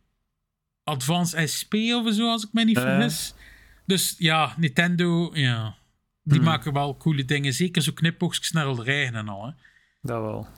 Advance 0.84 1.46
SP 1.56 1.72
of 1.74 2.14
zo, 2.14 2.30
als 2.30 2.44
ik 2.44 2.52
me 2.52 2.64
niet 2.64 2.76
Ja. 2.76 2.82
vergis. 2.82 3.34
Dus 3.86 4.14
ja, 4.18 4.54
Nintendo, 4.56 5.30
ja, 5.34 5.76
die 6.22 6.38
Mhm. 6.38 6.48
maken 6.48 6.72
wel 6.72 6.96
coole 6.96 7.24
dingen. 7.24 7.52
Zeker 7.54 7.82
zo 7.82 7.92
knipoogjes 7.92 8.50
naar 8.50 8.74
rijden 8.74 9.14
en 9.14 9.28
al. 9.28 9.46
Hè. 9.46 9.52
Dat 10.02 10.20
wel. 10.22 10.48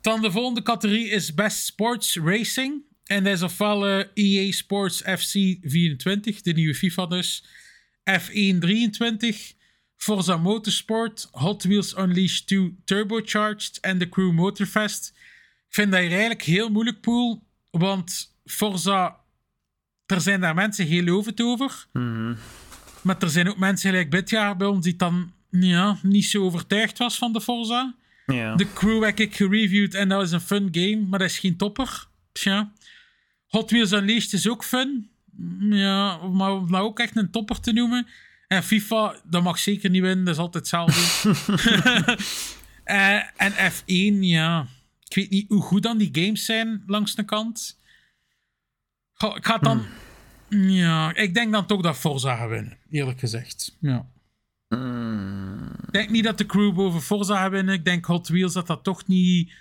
Dan 0.00 0.22
de 0.22 0.30
volgende 0.30 0.62
categorie 0.62 1.08
is 1.08 1.34
Best 1.34 1.64
Sports 1.64 2.16
Racing. 2.16 2.82
En 3.04 3.24
dat 3.24 3.32
is 3.32 3.42
ofwel 3.42 3.86
eh, 3.86 4.06
EA 4.14 4.52
Sports 4.52 4.96
FC 5.02 5.56
24, 5.62 6.40
de 6.42 6.52
nieuwe 6.52 6.74
FIFA 6.74 7.06
dus. 7.06 7.44
F1 8.20 8.58
23, 8.60 9.52
Forza 10.00 10.36
Motorsport, 10.36 11.28
Hot 11.32 11.64
Wheels 11.64 11.96
Unleashed 11.96 12.46
2 12.46 12.76
Turbocharged 12.84 13.78
en 13.80 13.98
de 13.98 14.08
Crew 14.08 14.32
Motorfest. 14.32 15.12
Ik 15.68 15.74
vind 15.74 15.90
dat 15.90 16.00
hier 16.00 16.10
eigenlijk 16.10 16.42
heel 16.42 16.68
moeilijk, 16.68 17.00
Poel. 17.00 17.42
Want 17.70 18.36
Forza, 18.44 19.16
er 20.06 20.20
zijn 20.20 20.40
daar 20.40 20.54
mensen 20.54 20.86
heel 20.86 21.02
lovend 21.02 21.40
over. 21.40 21.86
Mhm. 21.92 22.34
Maar 23.02 23.16
er 23.18 23.30
zijn 23.30 23.48
ook 23.48 23.58
mensen 23.58 23.90
gelijk 23.90 24.10
dit 24.10 24.30
jaar 24.30 24.56
bij 24.56 24.66
ons 24.66 24.84
die 24.84 24.96
dan 24.96 25.32
ja, 25.50 25.98
niet 26.02 26.24
zo 26.24 26.44
overtuigd 26.44 26.98
was 26.98 27.18
van 27.18 27.32
de 27.32 27.40
Forza. 27.40 27.94
De 28.56 28.66
crew 28.74 29.04
heb 29.04 29.18
ik 29.18 29.36
gereviewd 29.36 29.94
en 29.94 30.08
dat 30.08 30.22
is 30.22 30.32
een 30.32 30.40
fun 30.40 30.68
game, 30.72 31.06
maar 31.08 31.18
dat 31.18 31.30
is 31.30 31.38
geen 31.38 31.56
topper. 31.56 32.06
Tja. 32.32 32.72
Hot 33.46 33.70
Wheels 33.70 33.92
Unleashed 33.92 34.32
is 34.32 34.48
ook 34.48 34.64
fun. 34.64 35.10
Ja, 35.60 36.26
maar 36.26 36.52
om 36.52 36.70
dat 36.70 36.80
ook 36.80 36.98
echt 36.98 37.16
een 37.16 37.30
topper 37.30 37.60
te 37.60 37.72
noemen. 37.72 38.06
En 38.56 38.62
FIFA, 38.62 39.20
dat 39.24 39.42
mag 39.42 39.58
zeker 39.58 39.90
niet 39.90 40.02
winnen, 40.02 40.24
dat 40.24 40.34
is 40.34 40.40
altijd 40.40 40.70
hetzelfde. 40.70 42.18
Eh, 42.84 43.22
en 43.36 43.72
F1, 43.72 44.18
ja. 44.20 44.66
Ik 45.04 45.14
weet 45.14 45.30
niet 45.30 45.48
hoe 45.48 45.62
goed 45.62 45.82
dan 45.82 45.98
die 45.98 46.08
games 46.12 46.44
zijn 46.44 46.82
langs 46.86 47.14
de 47.14 47.24
kant. 47.24 47.78
Goh, 49.12 49.36
ik 49.36 49.46
ga 49.46 49.58
dan... 49.58 49.84
Ja, 50.48 51.14
ik 51.14 51.34
denk 51.34 51.52
dan 51.52 51.66
toch 51.66 51.82
dat 51.82 51.96
Forza 51.96 52.36
gaat 52.36 52.48
winnen, 52.48 52.78
eerlijk 52.90 53.20
gezegd. 53.20 53.76
Ja. 53.80 54.06
Ik 55.86 55.92
denk 55.92 56.10
niet 56.10 56.24
dat 56.24 56.38
de 56.38 56.46
crew 56.46 56.74
boven 56.74 57.02
Forza 57.02 57.36
gaat 57.36 57.50
winnen. 57.50 57.74
Ik 57.74 57.84
denk 57.84 58.04
Hot 58.04 58.28
Wheels 58.28 58.52
dat 58.52 58.66
dat 58.66 58.84
toch 58.84 59.06
niet 59.06 59.52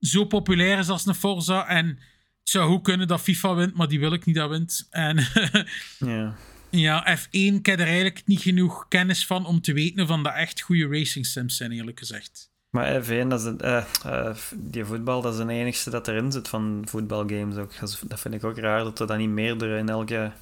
zo 0.00 0.24
populair 0.24 0.78
is 0.78 0.88
als 0.88 1.06
een 1.06 1.14
Forza. 1.14 1.66
En 1.66 1.86
het 1.86 1.98
zou 2.42 2.70
goed 2.70 2.82
kunnen 2.82 3.08
dat 3.08 3.20
FIFA 3.20 3.54
wint, 3.54 3.74
maar 3.74 3.88
die 3.88 4.00
wil 4.00 4.12
ik 4.12 4.24
niet 4.24 4.34
dat 4.34 4.50
wint. 4.50 4.86
En 4.90 5.16
ja. 5.98 6.36
Ja, 6.70 7.18
F1, 7.18 7.28
ik 7.30 7.66
heb 7.66 7.80
er 7.80 7.86
eigenlijk 7.86 8.22
niet 8.24 8.40
genoeg 8.40 8.86
kennis 8.88 9.26
van 9.26 9.46
om 9.46 9.60
te 9.60 9.72
weten 9.72 10.06
van 10.06 10.22
dat 10.22 10.34
echt 10.34 10.60
goede 10.60 10.88
racing 10.88 11.26
sims 11.26 11.56
zijn, 11.56 11.72
eerlijk 11.72 11.98
gezegd. 11.98 12.50
Maar 12.70 13.02
F1, 13.02 13.28
dat 13.28 13.40
is 13.40 13.46
een, 13.46 13.60
eh, 13.60 13.84
eh, 14.04 14.36
die 14.56 14.84
voetbal, 14.84 15.22
dat 15.22 15.38
is 15.38 15.46
de 15.46 15.52
enigste 15.52 15.90
dat 15.90 16.08
erin 16.08 16.32
zit 16.32 16.48
van 16.48 16.82
voetbalgames 16.84 17.56
ook. 17.56 17.72
Dat 18.06 18.20
vind 18.20 18.34
ik 18.34 18.44
ook 18.44 18.58
raar, 18.58 18.84
dat 18.84 19.00
er 19.00 19.06
dan 19.06 19.18
niet 19.18 19.28
meerdere 19.28 19.78
in 19.78 19.88
elke 19.88 20.32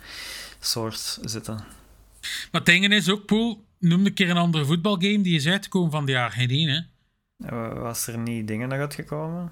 soort 0.61 1.19
zitten. 1.23 1.55
Maar 2.51 2.61
het 2.61 2.67
ding 2.67 2.93
is 2.93 3.11
ook, 3.11 3.25
Poel, 3.25 3.65
noem 3.79 4.07
een 4.07 4.15
keer 4.15 4.31
een 4.31 4.37
andere 4.37 4.65
voetbalgame 4.65 5.21
die 5.21 5.37
is 5.37 5.47
uitgekomen 5.47 5.91
van 5.91 6.07
de 6.07 6.13
jaar 6.13 6.31
geen 6.31 6.51
één, 6.51 6.69
hè. 6.69 6.81
Eh, 7.49 7.81
Was 7.81 8.07
er 8.07 8.19
niet 8.19 8.49
dingen 8.49 8.69
nog 8.69 8.79
uitgekomen? 8.79 9.51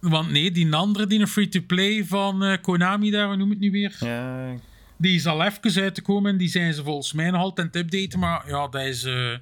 Want 0.00 0.30
nee, 0.30 0.50
die 0.50 0.74
andere, 0.74 1.06
die 1.06 1.20
een 1.20 1.28
free-to-play 1.28 2.04
van 2.04 2.58
Konami 2.62 3.10
daar, 3.10 3.26
hoe 3.26 3.36
noem 3.36 3.50
het 3.50 3.58
nu 3.58 3.70
weer? 3.70 3.96
Ja, 4.00 4.54
Die 4.96 5.14
is 5.14 5.26
al 5.26 5.44
even 5.44 5.82
uit 5.82 5.94
te 5.94 6.02
komen. 6.02 6.36
Die 6.36 6.48
zijn 6.48 6.74
ze 6.74 6.82
volgens 6.82 7.12
mij 7.12 7.30
nog 7.30 7.40
altijd 7.40 7.58
aan 7.58 7.80
het 7.80 7.92
updaten. 7.92 8.18
Maar 8.18 8.48
ja, 8.48 8.68
dat 8.68 8.82
is... 8.82 9.04
eh, 9.04 9.32
ik 9.32 9.40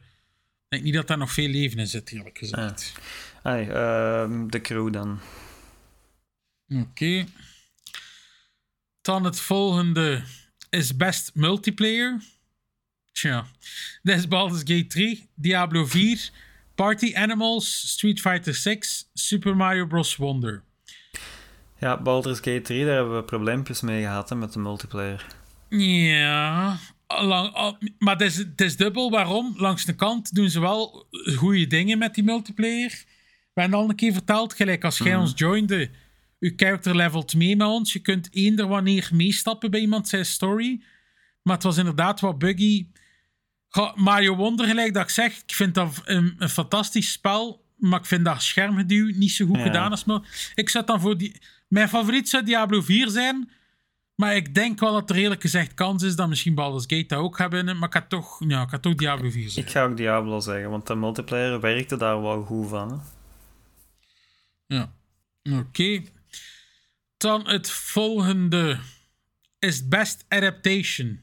denk 0.69 0.83
niet 0.83 0.95
dat 0.95 1.07
daar 1.07 1.19
nog 1.19 1.33
veel 1.33 1.49
leven 1.49 1.79
in 1.79 1.87
zit, 1.87 2.13
eerlijk 2.13 2.39
gezegd. 2.39 2.93
Ai, 3.43 3.69
ehm, 3.69 4.47
de 4.49 4.61
crew 4.61 4.93
dan. 4.93 5.21
Oké. 6.69 7.25
Dan 9.03 9.25
het 9.25 9.41
volgende 9.41 10.23
is 10.71 10.97
best 10.97 11.31
multiplayer. 11.35 12.21
Tja. 13.13 13.47
Dat 14.03 14.17
is 14.17 14.29
Baldur's 14.29 14.61
Gate 14.65 14.87
3, 14.87 15.29
Diablo 15.35 15.87
4, 15.87 16.31
Party 16.75 17.13
Animals, 17.17 17.91
Street 17.91 18.21
Fighter 18.21 18.55
6, 18.55 19.11
Super 19.15 19.57
Mario 19.57 19.87
Bros. 19.87 20.17
Wonder. 20.17 20.63
Ja, 21.79 22.03
Baldur's 22.03 22.37
Gate 22.39 22.61
3, 22.61 22.85
daar 22.85 22.95
hebben 22.95 23.17
we 23.17 23.25
probleempjes 23.25 23.81
mee 23.81 24.03
gehad 24.03 24.29
hè, 24.29 24.37
met 24.37 24.53
de 24.53 24.59
multiplayer. 24.59 25.27
Ja, 25.79 26.79
lang, 27.09 27.53
al- 27.53 27.79
maar 27.99 28.13
het 28.17 28.23
is, 28.23 28.37
het 28.37 28.61
is 28.61 28.77
dubbel. 28.77 29.11
Waarom? 29.11 29.55
Langs 29.57 29.85
de 29.85 29.95
kant 29.95 30.35
doen 30.35 30.51
ze 30.51 30.61
wel 30.61 31.07
goede 31.37 31.67
dingen 31.67 31.99
met 31.99 32.15
die 32.15 32.25
multiplayer. 32.25 33.05
We 33.55 33.61
hebben 33.61 33.79
al 33.79 33.89
een 33.89 33.97
keer 33.97 34.13
verteld, 34.13 34.55
gelijk 34.55 34.85
als 34.85 34.99
jij 34.99 35.17
ons 35.17 35.33
joinde, 35.35 35.91
je 36.39 36.53
character 36.57 36.97
levelt 36.97 37.35
mee 37.35 37.57
met 37.57 37.67
ons. 37.67 37.93
Je 37.93 37.99
kunt 37.99 38.29
eender 38.33 38.67
wanneer 38.69 39.09
meestappen 39.13 39.71
bij 39.71 39.81
iemand 39.81 40.09
zijn 40.09 40.27
story. 40.27 40.83
Maar 41.43 41.55
het 41.55 41.63
was 41.65 41.77
inderdaad 41.77 42.21
wat 42.21 42.39
buggy. 42.39 42.87
Mario 43.95 44.37
Wonder, 44.37 44.67
gelijk 44.67 44.95
dat 44.95 45.03
ik 45.03 45.09
zeg, 45.11 45.37
ik 45.47 45.55
vind 45.55 45.75
dat 45.75 46.03
een, 46.05 46.35
een 46.39 46.49
fantastisch 46.49 47.13
spel. 47.13 47.65
Maar 47.77 47.99
ik 48.01 48.07
vind 48.07 48.25
dat 48.25 48.43
schermgeduw 48.43 49.11
niet 49.15 49.31
zo 49.31 49.47
goed 49.47 49.57
Ja. 49.57 49.63
gedaan 49.63 49.91
als 49.91 50.05
mul- 50.05 50.25
Ik 50.55 50.69
zet 50.69 50.87
dan 50.87 51.01
voor 51.01 51.19
die... 51.19 51.37
Mijn 51.69 51.89
favoriet 51.89 52.29
zou 52.29 52.45
Diablo 52.45 52.81
4 52.81 53.09
zijn. 53.09 53.51
Maar 54.15 54.37
ik 54.37 54.55
denk 54.55 54.81
wel 54.81 54.93
dat 54.93 55.11
er 55.11 55.17
eerlijk 55.17 55.41
gezegd 55.41 55.75
kans 55.75 56.03
is 56.03 56.17
dat 56.17 56.29
misschien 56.29 56.55
Baldur's 56.55 56.85
Gate 56.87 57.07
dat 57.07 57.19
ook 57.19 57.37
gaat 57.37 57.53
winnen. 57.53 57.79
Maar 57.79 57.89
ik 57.89 57.95
ga 57.95 58.07
toch, 58.09 58.41
ja, 58.49 58.63
ik 58.63 58.69
ga 58.69 58.79
toch 58.79 58.95
Diablo 58.95 59.31
4 59.31 59.51
zijn. 59.51 59.67
Ik 59.67 59.73
ga 59.73 59.85
ook 59.85 59.97
Diablo 59.97 60.41
zeggen, 60.41 60.71
want 60.71 60.87
de 60.87 60.95
multiplayer 60.95 61.61
werkte 61.61 61.97
daar 61.97 62.23
wel 62.23 62.43
goed 62.43 62.69
van. 62.69 62.91
Hè. 62.91 62.97
Ja. 64.77 64.93
Oké. 65.59 66.03
Dan 67.17 67.49
het 67.49 67.71
volgende 67.71 68.79
is 69.59 69.89
Best 69.89 70.25
Adaptation. 70.29 71.23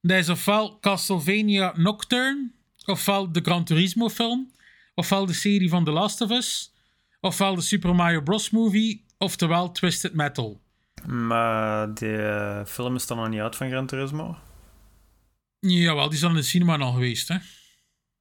Dat 0.00 0.18
is 0.18 0.28
ofwel 0.28 0.78
Castlevania 0.80 1.72
Nocturne, 1.76 2.50
ofwel 2.84 3.32
de 3.32 3.40
Gran 3.40 3.64
Turismo 3.64 4.08
film, 4.08 4.52
ofwel 4.94 5.26
de 5.26 5.32
serie 5.32 5.68
van 5.68 5.84
The 5.84 5.90
Last 5.90 6.20
of 6.20 6.30
Us, 6.30 6.72
ofwel 7.20 7.54
de 7.54 7.60
Super 7.60 7.94
Mario 7.94 8.22
Bros. 8.22 8.50
movie, 8.50 9.04
oftewel 9.18 9.72
Twisted 9.72 10.14
Metal. 10.14 10.60
Maar 11.06 11.94
de 11.94 12.16
eh, 12.16 12.66
film 12.66 12.94
is 12.94 13.06
dan 13.06 13.16
nog 13.16 13.28
niet 13.28 13.40
uit 13.40 13.56
van 13.56 13.68
Gran 13.70 13.86
Turismo. 13.86 14.36
Jawel, 15.60 16.08
die 16.08 16.18
is 16.18 16.24
al 16.24 16.30
in 16.30 16.36
de 16.36 16.42
cinema 16.42 16.78
al 16.78 16.92
geweest, 16.92 17.28
hè? 17.28 17.36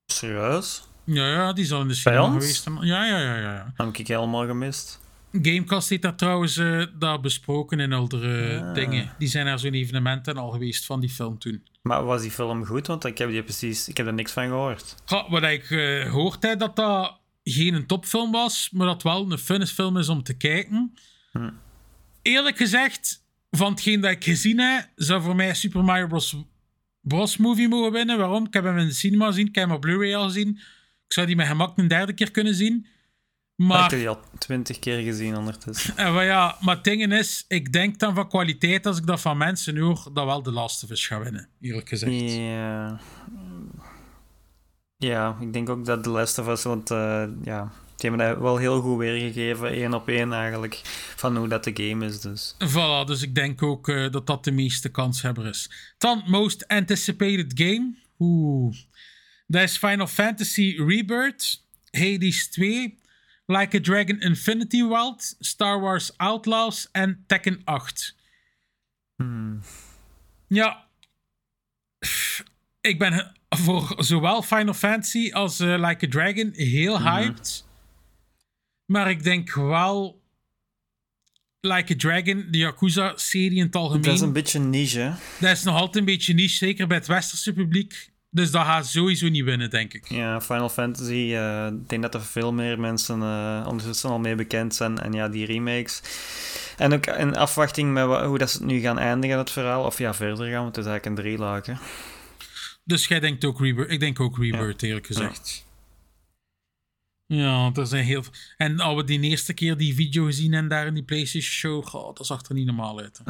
Serieus? 0.06 0.88
Ja, 1.04 1.28
ja, 1.28 1.54
die 1.54 1.64
is 1.64 1.72
al 1.72 1.82
in 1.82 1.88
de 1.88 1.94
cinema 1.94 2.32
geweest. 2.32 2.68
Ja, 2.82 3.06
ja, 3.06 3.20
ja, 3.20 3.36
ja. 3.36 3.54
ja. 3.54 3.74
Dat 3.76 3.86
heb 3.86 3.96
ik 3.98 4.08
helemaal 4.08 4.46
gemist. 4.46 5.00
Gamecast 5.32 5.90
heeft 5.90 6.02
dat 6.02 6.18
trouwens 6.18 6.58
eh, 6.58 6.86
daar 7.00 7.20
besproken 7.20 7.80
in 7.80 7.94
andere 7.94 8.60
Ah. 8.62 8.74
dingen. 8.74 9.10
Die 9.18 9.28
zijn 9.28 9.46
naar 9.46 9.60
zo'n 9.60 9.74
evenementen 9.74 10.38
al 10.38 10.50
geweest 10.50 10.86
van 10.86 11.00
die 11.00 11.10
film 11.10 11.40
toen. 11.40 11.64
Maar 11.82 12.04
was 12.06 12.22
die 12.22 12.32
film 12.32 12.66
goed? 12.66 12.88
Want 12.88 13.06
ik 13.06 13.18
heb, 13.18 13.30
die 13.30 13.44
precies, 13.44 13.88
ik 13.88 13.98
heb 13.98 14.08
er 14.08 14.14
niks 14.14 14.32
van 14.32 14.48
gehoord. 14.48 14.96
Wat 15.30 15.44
ik 15.44 15.70
eh, 15.72 16.26
heb, 16.40 16.60
dat 16.60 16.76
dat 16.76 17.20
geen 17.44 17.74
een 17.74 17.86
topfilm 17.86 18.32
was, 18.32 18.70
maar 18.72 18.88
dat 18.88 19.04
wel 19.04 19.32
een 19.32 19.38
funne 19.38 19.68
film 19.68 19.98
is 19.98 20.10
om 20.10 20.24
te 20.24 20.38
kijken. 20.38 20.94
Hm. 21.32 21.50
Eerlijk 22.28 22.58
gezegd, 22.58 23.24
van 23.52 23.72
hetgeen 23.72 24.02
dat 24.02 24.12
ik 24.12 24.24
gezien 24.24 24.60
heb, 24.60 24.90
zou 24.96 25.22
voor 25.22 25.36
mij 25.36 25.54
Super 25.54 25.84
Mario 25.84 26.08
Bros. 26.08 26.36
Bros. 27.02 27.38
movie 27.38 27.68
mogen 27.68 27.92
winnen. 27.92 28.18
Waarom? 28.18 28.46
Ik 28.46 28.54
heb 28.54 28.64
hem 28.64 28.78
in 28.78 28.88
de 28.88 28.94
cinema 28.94 29.26
gezien, 29.26 29.48
ik 29.48 29.56
heb 29.56 29.64
hem 29.64 29.74
op 29.74 29.82
Blu-ray 29.82 30.16
al 30.16 30.26
gezien. 30.26 30.50
Ik 31.08 31.14
zou 31.14 31.28
die 31.28 31.36
met 31.36 31.48
gemak 31.48 31.78
een 31.78 31.88
derde 31.88 32.14
keer 32.14 32.32
kunnen 32.32 32.56
zien. 32.56 32.76
Ik 33.56 33.66
Maar 33.66 33.82
heb 33.82 34.00
die 34.00 34.10
al 34.10 34.20
twintig 34.38 34.80
keer 34.80 35.02
gezien 35.02 35.38
ondertussen. 35.38 35.98
En 35.98 36.14
wel 36.14 36.22
ja, 36.22 36.58
maar 36.62 36.76
het 36.76 36.84
ding 36.84 37.14
is, 37.14 37.46
ik 37.48 37.74
denk 37.74 38.00
dan 38.00 38.16
van 38.16 38.30
kwaliteit, 38.30 38.86
als 38.86 38.98
ik 38.98 39.06
dat 39.06 39.22
van 39.22 39.38
mensen 39.38 39.78
hoor, 39.78 40.10
dat 40.14 40.26
wel 40.26 40.44
de 40.44 40.52
Last 40.52 40.84
of 40.84 40.90
Us 40.90 41.08
gaat 41.08 41.24
winnen, 41.24 41.50
eerlijk 41.62 41.90
gezegd. 41.90 42.32
Ja. 42.34 43.00
Ja, 44.98 45.38
ik 45.40 45.54
denk 45.54 45.70
ook 45.70 45.86
dat 45.86 46.04
The 46.04 46.10
Last 46.10 46.38
of 46.40 46.48
Us, 46.48 46.64
want 46.64 46.92
eh, 46.92 47.28
ja, 47.44 47.72
die 47.98 48.10
hebben 48.10 48.28
dat 48.28 48.38
wel 48.38 48.58
heel 48.58 48.82
goed 48.82 48.98
weergegeven, 48.98 49.70
één 49.70 49.94
op 49.94 50.08
één 50.08 50.34
eigenlijk, 50.34 50.82
van 51.16 51.38
hoe 51.38 51.48
dat 51.48 51.64
de 51.64 51.72
game 51.74 52.06
is. 52.06 52.22
Dus. 52.22 52.56
Voilà, 52.68 53.06
dus 53.06 53.22
ik 53.22 53.36
denk 53.36 53.64
ook 53.64 53.90
eh, 53.90 54.12
dat 54.12 54.28
dat 54.28 54.44
de 54.44 54.52
meeste 54.52 54.90
kanshebber 54.90 55.46
is. 55.46 55.94
Dan 55.98 56.24
Most 56.26 56.68
Anticipated 56.68 57.52
Game. 57.56 57.96
Oeh. 58.20 58.76
Dat 59.48 59.62
is 59.62 59.78
Final 59.78 60.08
Fantasy 60.08 60.76
Rebirth, 60.88 61.64
Hades 61.92 62.50
2, 62.50 63.00
Like 63.46 63.78
a 63.78 63.82
Dragon 63.82 64.20
Infinity 64.20 64.84
Wild, 64.84 65.36
Star 65.40 65.80
Wars 65.80 66.18
Outlaws 66.18 66.90
en 66.92 67.24
Tekken 67.28 67.62
8. 67.64 68.16
Hmm. 69.16 69.62
Ja. 70.48 70.88
Ik 72.82 73.00
ben 73.00 73.32
voor 73.50 73.96
zowel 73.98 74.42
Final 74.42 74.74
Fantasy 74.74 75.32
als 75.34 75.60
eh, 75.60 75.88
Like 75.88 76.06
a 76.06 76.10
Dragon 76.10 76.52
heel 76.54 77.02
hyped. 77.02 77.67
Maar 78.88 79.10
ik 79.10 79.24
denk 79.24 79.54
wel. 79.54 80.26
Like 81.60 81.94
a 81.94 81.96
Dragon, 81.98 82.48
de 82.52 82.58
Yakuza-serie 82.58 83.58
in 83.58 83.66
het 83.66 83.76
algemeen. 83.76 84.02
Dat 84.02 84.14
is 84.14 84.22
een 84.22 84.34
beetje 84.34 84.60
niche, 84.60 85.00
hè? 85.00 85.12
dat 85.40 85.52
is 85.52 85.64
nog 85.64 85.76
altijd 85.76 85.96
een 85.96 86.06
beetje 86.06 86.34
niche, 86.34 86.56
zeker 86.56 86.88
bij 86.88 86.98
het 86.98 87.08
westerse 87.08 87.54
publiek. 87.54 88.12
Dus 88.30 88.52
dat 88.52 88.66
gaat 88.66 88.88
sowieso 88.88 89.30
niet 89.30 89.44
winnen, 89.44 89.70
denk 89.70 89.94
ik. 89.94 90.10
Ja, 90.10 90.42
Final 90.42 90.70
Fantasy, 90.70 91.34
eh, 91.34 91.68
ik 91.68 91.90
denk 91.90 92.02
dat 92.02 92.14
er 92.14 92.22
veel 92.22 92.54
meer 92.54 92.80
mensen 92.80 93.22
eh, 93.22 93.66
ondertussen 93.68 94.10
al 94.10 94.20
mee 94.20 94.36
bekend 94.36 94.76
zijn. 94.76 94.98
En 95.00 95.14
ja, 95.14 95.30
die 95.30 95.46
remakes. 95.46 96.02
En 96.78 96.94
ook 96.94 97.06
in 97.06 97.36
afwachting 97.36 97.94
met 97.94 98.06
hoe 98.06 98.38
dat 98.38 98.52
ze 98.52 98.58
het 98.58 98.68
nu 98.68 98.80
gaan 98.80 99.00
eindigen, 99.00 99.38
het 99.38 99.52
verhaal. 99.52 99.84
Of 99.86 99.98
ja, 99.98 100.14
verder 100.14 100.48
gaan, 100.50 100.64
want 100.64 100.76
het 100.76 100.86
is 100.86 100.92
eigenlijk 100.92 101.06
een 101.06 101.24
drieluik, 101.24 101.66
hè. 101.66 101.74
Dus 102.84 103.08
jij 103.08 103.20
denkt 103.20 103.46
ook 103.46 103.60
Rebirth. 103.60 103.92
Ik 103.92 104.00
denk 104.00 104.20
ook 104.20 104.38
Rebirth, 104.38 104.84
eerlijk 104.84 105.06
gezegd. 105.06 105.66
Ja, 105.68 105.77
er 107.28 107.88
zijn 107.88 108.06
heel 108.06 108.24
veel. 108.24 108.34
En 108.58 108.80
als 108.80 108.96
we 108.96 109.04
die 109.04 109.20
eerste 109.22 109.54
keer 109.54 109.78
die 109.78 109.96
video 109.96 110.26
gezien 110.26 110.54
en 110.54 110.68
daar 110.68 110.88
in 110.88 110.94
die 110.94 111.04
PlayStation 111.04 111.52
Show, 111.52 111.86
goh, 111.86 112.16
dat 112.16 112.26
zag 112.26 112.48
er 112.48 112.54
niet 112.56 112.66
normaal 112.66 113.00
uit. 113.00 113.22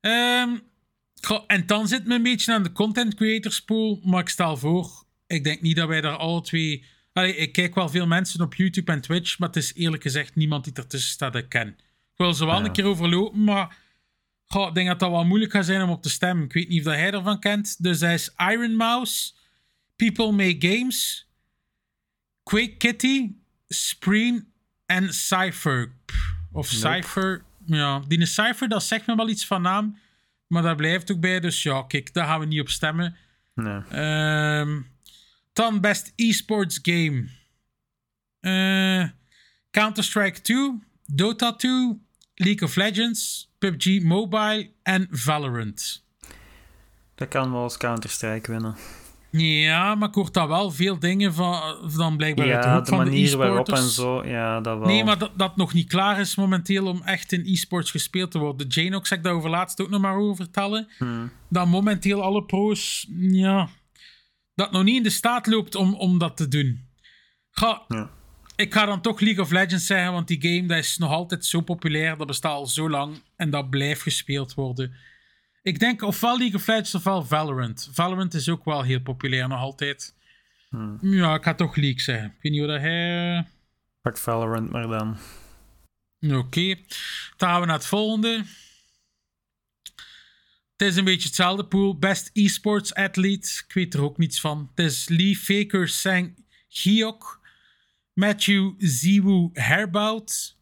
Ehm, 0.00 0.56
goh, 1.20 1.44
en 1.46 1.66
dan 1.66 1.88
zit 1.88 2.06
me 2.06 2.14
een 2.14 2.22
beetje 2.22 2.52
aan 2.52 2.62
de 2.62 2.72
content 2.72 3.14
creators 3.14 3.60
pool, 3.64 4.00
maar 4.04 4.20
ik 4.20 4.28
stel 4.28 4.56
voor, 4.56 5.04
ik 5.26 5.44
denk 5.44 5.60
niet 5.60 5.76
dat 5.76 5.88
wij 5.88 6.00
daar 6.00 6.16
alle 6.16 6.40
twee. 6.40 6.84
Allee, 7.12 7.36
ik 7.36 7.52
kijk 7.52 7.74
wel 7.74 7.88
veel 7.88 8.06
mensen 8.06 8.40
op 8.40 8.54
YouTube 8.54 8.92
en 8.92 9.00
Twitch, 9.00 9.38
maar 9.38 9.48
het 9.48 9.56
is 9.56 9.74
eerlijk 9.74 10.02
gezegd 10.02 10.34
niemand 10.34 10.64
die 10.64 10.72
ertussen 10.72 11.10
staat 11.10 11.32
dat 11.32 11.42
ik 11.42 11.48
ken. 11.48 11.68
Ik 11.68 11.76
wil 12.16 12.34
ze 12.34 12.44
wel 12.46 12.58
Ja. 12.58 12.64
een 12.64 12.72
keer 12.72 12.84
overlopen, 12.84 13.44
maar 13.44 13.76
goh, 14.46 14.68
ik 14.68 14.74
denk 14.74 14.88
dat 14.88 14.98
dat 14.98 15.10
wel 15.10 15.24
moeilijk 15.24 15.52
gaat 15.52 15.64
zijn 15.64 15.82
om 15.82 15.90
op 15.90 16.02
te 16.02 16.10
stemmen. 16.10 16.44
Ik 16.44 16.52
weet 16.52 16.68
niet 16.68 16.86
of 16.86 16.92
hij 16.94 17.10
ervan 17.12 17.40
kent. 17.40 17.82
Dus 17.82 18.00
hij 18.00 18.14
is 18.14 18.30
Iron 18.36 18.76
Mouse, 18.76 19.32
People 19.96 20.32
Make 20.32 20.56
Games, 20.68 21.28
Quake 22.46 22.76
Kitty, 22.76 23.34
Spreen 23.68 24.52
en 24.86 25.14
Cypher. 25.14 25.92
Of 26.52 26.72
Nope. 26.72 26.94
Cypher. 26.94 27.44
Ja, 27.64 28.02
die 28.08 28.26
Cypher, 28.26 28.68
dat 28.68 28.82
zegt 28.82 29.06
me 29.06 29.16
wel 29.16 29.28
iets 29.28 29.46
van 29.46 29.62
naam. 29.62 29.98
Maar 30.46 30.62
daar 30.62 30.76
blijft 30.76 31.10
ook 31.10 31.20
bij. 31.20 31.40
Dus 31.40 31.62
ja, 31.62 31.82
kijk, 31.82 32.12
daar 32.14 32.26
gaan 32.26 32.40
we 32.40 32.46
niet 32.46 32.60
op 32.60 32.68
stemmen. 32.68 33.16
Nee. 33.54 33.80
Ehm, 33.90 34.80
dan 35.52 35.80
best 35.80 36.12
esports 36.16 36.78
game. 36.82 37.28
Eh, 38.40 39.08
Counter-Strike 39.70 40.40
2, 40.40 40.78
Dota 41.06 41.56
2, 41.56 42.00
League 42.34 42.68
of 42.68 42.76
Legends, 42.76 43.50
PUBG 43.58 44.02
Mobile 44.02 44.70
en 44.82 45.08
Valorant. 45.10 46.04
Dat 47.14 47.28
kan 47.28 47.52
wel 47.52 47.62
als 47.62 47.76
Counter-Strike 47.76 48.50
winnen. 48.50 48.76
Ja, 49.38 49.94
maar 49.94 50.08
ik 50.08 50.14
hoor 50.14 50.32
daar 50.32 50.48
wel 50.48 50.70
veel 50.70 50.98
dingen 50.98 51.34
van, 51.34 51.60
dan 51.96 52.16
blijkbaar 52.16 52.52
uit 52.52 52.62
de 52.62 52.68
Ja, 52.68 52.74
hoek 52.74 52.84
de 52.84 52.90
van 52.90 53.04
de 53.04 53.10
manier 53.10 53.36
waarop 53.36 53.68
en 53.68 53.74
e-sporters. 53.74 53.94
zo, 53.94 54.24
ja, 54.26 54.60
dat 54.60 54.78
wel. 54.78 54.86
Nee, 54.86 55.04
maar 55.04 55.18
dat, 55.18 55.30
dat 55.36 55.56
nog 55.56 55.72
niet 55.72 55.88
klaar 55.88 56.20
is 56.20 56.34
momenteel 56.36 56.86
om 56.86 57.02
echt 57.02 57.32
in 57.32 57.42
e-sports 57.44 57.90
gespeeld 57.90 58.30
te 58.30 58.38
worden. 58.38 58.66
Janox 58.66 59.08
zegt 59.08 59.22
daarover 59.22 59.50
laatst 59.50 59.80
ook 59.80 59.90
nog 59.90 60.00
maar 60.00 60.16
over 60.16 60.36
vertellen. 60.36 60.88
Hmm. 60.98 61.30
Dat 61.48 61.66
momenteel 61.66 62.22
alle 62.22 62.44
pro's, 62.44 63.06
ja, 63.18 63.68
dat 64.54 64.72
nog 64.72 64.82
niet 64.82 64.96
in 64.96 65.02
de 65.02 65.10
staat 65.10 65.46
loopt 65.46 65.74
om, 65.74 65.94
om 65.94 66.18
dat 66.18 66.36
te 66.36 66.48
doen. 66.48 66.84
Ga, 67.50 67.82
Ja. 67.88 68.10
Ik 68.56 68.72
ga 68.74 68.86
dan 68.86 69.00
toch 69.00 69.20
League 69.20 69.42
of 69.44 69.50
Legends 69.50 69.86
zeggen, 69.86 70.12
want 70.12 70.28
die 70.28 70.40
game 70.42 70.66
dat 70.66 70.78
is 70.78 70.96
nog 70.98 71.10
altijd 71.10 71.44
zo 71.44 71.60
populair. 71.60 72.16
Dat 72.16 72.26
bestaat 72.26 72.52
al 72.52 72.66
zo 72.66 72.90
lang 72.90 73.22
en 73.36 73.50
dat 73.50 73.70
blijft 73.70 74.02
gespeeld 74.02 74.54
worden. 74.54 74.92
Ik 75.66 75.78
denk 75.78 76.02
ofwel 76.02 76.38
League 76.38 76.56
of 76.56 76.66
Legends 76.66 76.94
ofwel 76.94 77.24
Valorant. 77.24 77.88
Valorant 77.92 78.34
is 78.34 78.48
ook 78.48 78.64
wel 78.64 78.82
heel 78.82 79.00
populair 79.00 79.48
nog 79.48 79.58
altijd. 79.58 80.14
Hmm. 80.68 80.98
Ja, 81.00 81.34
ik 81.34 81.42
ga 81.42 81.54
toch 81.54 81.76
League 81.76 82.00
zeggen. 82.00 82.26
Ik 82.26 82.42
weet 82.42 82.52
niet 82.52 82.60
hoe 82.60 82.70
dat 82.70 82.80
hij... 82.80 83.46
Pak 84.00 84.18
Valorant 84.18 84.70
maar 84.70 84.86
dan. 84.86 85.16
Oké, 86.20 86.74
dan 87.36 87.48
gaan 87.48 87.60
we 87.60 87.66
naar 87.66 87.76
het 87.76 87.86
volgende. 87.86 88.44
Het 90.76 90.88
is 90.88 90.96
een 90.96 91.04
beetje 91.04 91.26
hetzelfde 91.26 91.66
pool. 91.66 91.98
Best 91.98 92.30
esports 92.32 92.94
athlete. 92.94 93.62
Ik 93.66 93.74
weet 93.74 93.94
er 93.94 94.02
ook 94.02 94.18
niets 94.18 94.40
van. 94.40 94.70
Het 94.74 94.84
is 94.86 95.08
Lee 95.08 95.36
Faker 95.36 95.88
Sang 95.88 96.44
Hyok. 96.68 97.40
Matthew 98.12 98.72
Ziwu 98.78 99.50
Herbout. 99.52 100.56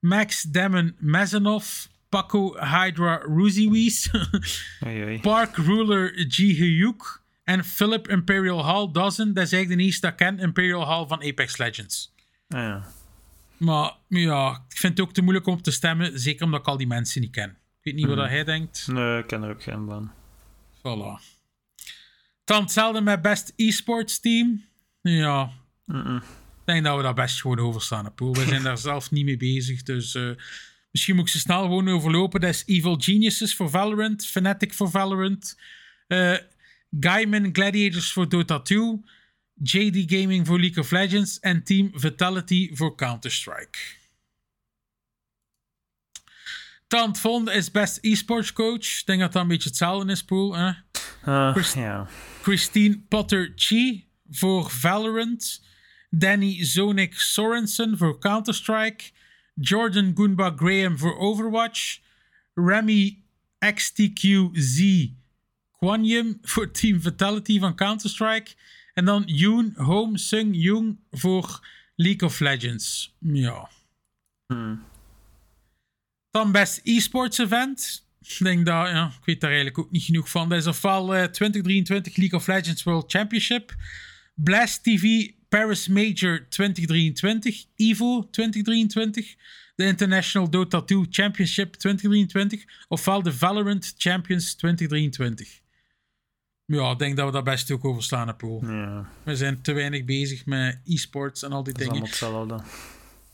Max 0.00 0.42
Demon 0.42 0.96
Mezanov. 0.98 1.86
Paco 2.08 2.56
Hydra 2.58 3.22
oei. 3.28 5.20
Park 5.20 5.56
Ruler 5.56 6.26
G. 6.28 6.36
Hyuk. 6.36 7.20
En 7.44 7.64
Philip 7.64 8.08
Imperial 8.08 8.64
Hall 8.64 8.92
Dozen. 8.92 9.34
Dat 9.34 9.44
is 9.44 9.52
eigenlijk 9.52 9.80
de 9.80 9.86
eerste 9.86 10.00
dat 10.00 10.10
ik 10.10 10.16
ken. 10.16 10.38
Imperial 10.38 10.86
Hall 10.86 11.06
van 11.06 11.22
Apex 11.22 11.56
Legends. 11.56 12.14
Ah, 12.48 12.60
ja. 12.60 12.86
Maar 13.56 13.92
ja, 14.08 14.64
ik 14.68 14.76
vind 14.76 14.98
het 14.98 15.06
ook 15.06 15.14
te 15.14 15.22
moeilijk 15.22 15.46
om 15.46 15.54
op 15.54 15.62
te 15.62 15.70
stemmen. 15.70 16.20
Zeker 16.20 16.44
omdat 16.44 16.60
ik 16.60 16.66
al 16.66 16.76
die 16.76 16.86
mensen 16.86 17.20
niet 17.20 17.30
ken. 17.30 17.50
Ik 17.50 17.56
weet 17.82 17.94
niet 17.94 18.06
wat 18.06 18.28
hij 18.28 18.44
denkt. 18.44 18.86
Nee, 18.86 19.18
ik 19.18 19.26
ken 19.26 19.42
er 19.42 19.50
ook 19.50 19.62
geen 19.62 19.86
van. 19.86 20.12
Voilà. 20.78 21.36
Dan 22.44 22.62
hetzelfde 22.62 23.00
met 23.00 23.22
Best 23.22 23.52
Esports 23.56 24.20
Team. 24.20 24.64
Ja, 25.00 25.50
ik 25.86 26.22
denk 26.64 26.84
dat 26.84 26.96
we 26.96 27.02
daar 27.02 27.14
best 27.14 27.40
gewoon 27.40 27.58
over 27.58 27.82
staan. 27.82 28.14
Poel. 28.14 28.34
We 28.34 28.44
zijn 28.44 28.62
daar 28.62 28.78
zelf 28.88 29.10
niet 29.10 29.24
mee 29.24 29.36
bezig. 29.36 29.82
Dus 29.82 30.14
eh, 30.14 30.30
misschien 30.90 31.14
moet 31.14 31.26
ik 31.26 31.32
ze 31.32 31.38
snel 31.38 31.62
gewoon 31.62 31.88
overlopen. 31.88 32.40
Dat 32.40 32.50
is 32.50 32.62
Evil 32.66 32.96
Geniuses 33.00 33.54
voor 33.54 33.70
Valorant. 33.70 34.26
Fnatic 34.26 34.74
voor 34.74 34.90
Valorant. 34.90 35.58
eh 36.06 36.36
Gaiman 37.00 37.48
Gladiators 37.52 38.12
voor 38.12 38.28
Dota 38.28 38.60
2. 38.60 39.00
JD 39.62 40.12
Gaming 40.12 40.46
voor 40.46 40.60
League 40.60 40.82
of 40.82 40.90
Legends. 40.90 41.40
En 41.40 41.64
Team 41.64 41.90
Vitality 41.94 42.70
voor 42.74 42.96
Counter-Strike. 42.96 43.78
Dan 46.88 47.08
het 47.08 47.18
volgende 47.18 47.52
is 47.52 47.70
Best 47.70 47.96
Esports 47.96 48.52
Coach. 48.52 48.98
Ik 48.98 49.02
denk 49.04 49.20
dat 49.20 49.32
dat 49.32 49.42
een 49.42 49.48
beetje 49.48 49.68
hetzelfde 49.68 50.12
is, 50.12 50.24
Poel. 50.24 50.56
Hè? 50.56 50.70
Ja. 51.24 51.52
Christine 52.42 52.98
Potter-Chi 53.08 54.08
voor 54.30 54.70
Valorant. 54.70 55.64
Danny 56.10 56.64
Zonik 56.64 57.14
Sorensen 57.20 57.98
voor 57.98 58.18
Counter-Strike. 58.18 59.04
Jordan 59.60 60.12
Goomba 60.14 60.52
Graham 60.56 60.98
voor 60.98 61.18
Overwatch. 61.18 61.98
Remy 62.54 63.22
XTQZ 63.74 65.06
Kwanyum 65.78 66.38
voor 66.42 66.70
Team 66.70 67.00
Vitality 67.00 67.58
van 67.58 67.74
Counter-Strike. 67.74 68.54
En 68.94 69.04
dan 69.04 69.22
Yoon 69.26 69.72
Home 69.76 70.18
Sung 70.18 70.56
Jung 70.56 70.98
voor 71.10 71.66
League 71.94 72.28
of 72.28 72.40
Legends. 72.40 73.14
Ja. 73.18 73.70
Dan 76.30 76.52
best 76.52 76.80
esports 76.84 77.38
event. 77.38 78.06
Ik 78.20 78.38
denk 78.38 78.66
dat, 78.66 78.88
ja, 78.88 79.06
ik 79.06 79.24
weet 79.24 79.40
daar 79.40 79.50
eigenlijk 79.50 79.78
ook 79.78 79.90
niet 79.90 80.02
genoeg 80.02 80.30
van. 80.30 80.48
Dat 80.48 80.58
is 80.58 80.66
ofwel 80.66 81.14
eh, 81.14 81.24
2023 81.24 82.16
League 82.16 82.38
of 82.38 82.46
Legends 82.46 82.82
World 82.82 83.10
Championship, 83.10 83.74
Blast 84.34 84.82
TV 84.82 85.30
Paris 85.48 85.88
Major 85.88 86.46
2023, 86.48 87.66
EVO 87.76 88.28
2023, 88.30 89.34
de 89.76 89.84
International 89.84 90.50
Dota 90.50 90.80
2 90.82 91.06
Championship 91.10 91.74
2023, 91.74 92.64
ofwel 92.88 93.22
de 93.22 93.32
Valorant 93.32 93.94
Champions 93.98 94.54
2023. 94.54 95.60
Ja, 96.64 96.90
ik 96.90 96.98
denk 96.98 97.16
dat 97.16 97.26
we 97.26 97.32
daar 97.32 97.42
best 97.42 97.70
ook 97.70 97.84
over 97.84 98.02
staan, 98.02 98.36
Paul. 98.36 98.62
ja, 98.66 99.08
We 99.22 99.36
zijn 99.36 99.60
te 99.62 99.72
weinig 99.72 100.04
bezig 100.04 100.46
met 100.46 100.80
e-sports 100.84 101.42
en 101.42 101.52
al 101.52 101.62
die 101.62 101.72
dat 101.72 101.82
is 101.82 101.88
dingen. 101.88 102.08
allemaal 102.20 102.48
hetzelfde. 102.58 102.62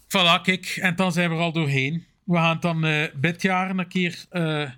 Voilà, 0.09 0.43
kijk. 0.43 0.67
En 0.81 0.97
dan 0.97 1.13
zijn 1.13 1.31
we 1.31 1.37
er 1.37 1.41
al 1.43 1.53
doorheen. 1.53 2.05
We 2.25 2.37
gaan 2.37 2.53
het 2.53 2.63
dan 2.63 2.85
eh 2.85 3.05
dit 3.15 3.43
jaar 3.43 3.71
een 3.71 3.89
keer 3.89 4.25
eh, 4.31 4.71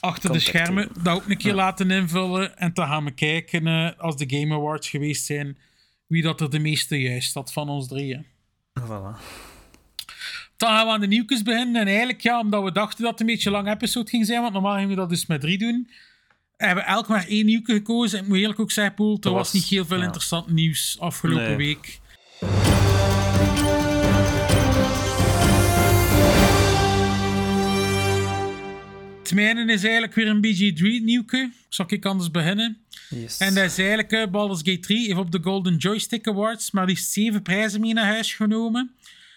achter 0.00 0.32
de 0.32 0.38
schermen 0.38 0.88
dat 1.02 1.16
ook 1.16 1.28
een 1.28 1.36
keer 1.36 1.50
Ja. 1.50 1.56
laten 1.56 1.90
invullen. 1.90 2.58
En 2.58 2.70
dan 2.74 2.86
gaan 2.86 3.04
we 3.04 3.10
kijken, 3.10 3.66
eh, 3.66 3.98
als 3.98 4.16
de 4.16 4.38
Game 4.38 4.54
Awards 4.54 4.88
geweest 4.88 5.24
zijn, 5.24 5.58
wie 6.12 6.22
dat 6.22 6.40
er 6.40 6.50
de 6.50 6.58
meeste 6.58 7.00
juist 7.00 7.34
had 7.34 7.52
van 7.52 7.68
ons 7.68 7.88
drieën. 7.88 8.26
Voilà. 8.80 9.16
Dan 10.56 10.70
gaan 10.70 10.86
we 10.86 10.92
aan 10.92 11.00
de 11.00 11.06
nieuwtjes 11.06 11.42
beginnen. 11.42 11.80
En 11.80 11.86
eigenlijk, 11.86 12.20
ja, 12.20 12.40
omdat 12.40 12.62
we 12.62 12.72
dachten 12.72 13.02
dat 13.02 13.10
het 13.10 13.20
een 13.20 13.26
beetje 13.26 13.46
een 13.50 13.54
lang 13.56 13.68
episode 13.68 14.08
ging 14.10 14.26
zijn, 14.26 14.40
want 14.40 14.52
normaal 14.52 14.74
gingen 14.74 14.88
we 14.88 14.94
dat 14.94 15.08
dus 15.08 15.26
met 15.26 15.40
drie 15.40 15.58
doen, 15.58 15.90
hebben 16.56 16.84
we 16.84 16.90
elk 16.90 17.08
maar 17.08 17.26
één 17.28 17.46
nieuwtje 17.46 17.72
gekozen. 17.74 18.18
En 18.18 18.24
ik 18.24 18.30
moet 18.30 18.38
eerlijk 18.38 18.60
ook 18.60 18.70
zeggen, 18.70 18.94
Poel, 18.94 19.16
er 19.20 19.30
was, 19.30 19.38
was- 19.38 19.52
niet 19.52 19.64
heel 19.64 19.84
veel 19.84 19.98
ja. 19.98 20.04
interessant 20.04 20.50
nieuws 20.50 20.96
afgelopen 21.00 21.46
Nee. 21.46 21.56
week. 21.56 22.00
Het 29.32 29.40
mijne 29.40 29.72
is 29.72 29.82
eigenlijk 29.82 30.14
weer 30.14 30.26
een 30.26 30.44
BG3 30.44 31.04
nieuwke. 31.04 31.50
Zal 31.68 31.86
ik 31.88 32.04
anders 32.04 32.30
beginnen? 32.30 32.78
Yes. 33.08 33.38
En 33.38 33.54
dat 33.54 33.64
is 33.64 33.78
eigenlijk 33.78 34.12
uh, 34.12 34.26
Baldur's 34.26 34.60
Gate 34.64 34.80
3 34.80 35.06
heeft 35.06 35.18
op 35.18 35.30
de 35.30 35.38
Golden 35.42 35.76
Joystick 35.76 36.28
Awards 36.28 36.70
maar 36.70 36.86
liefst 36.86 37.12
zeven 37.12 37.42
prijzen 37.42 37.80
mee 37.80 37.92
naar 37.92 38.04
huis 38.04 38.34
genomen. 38.34 38.90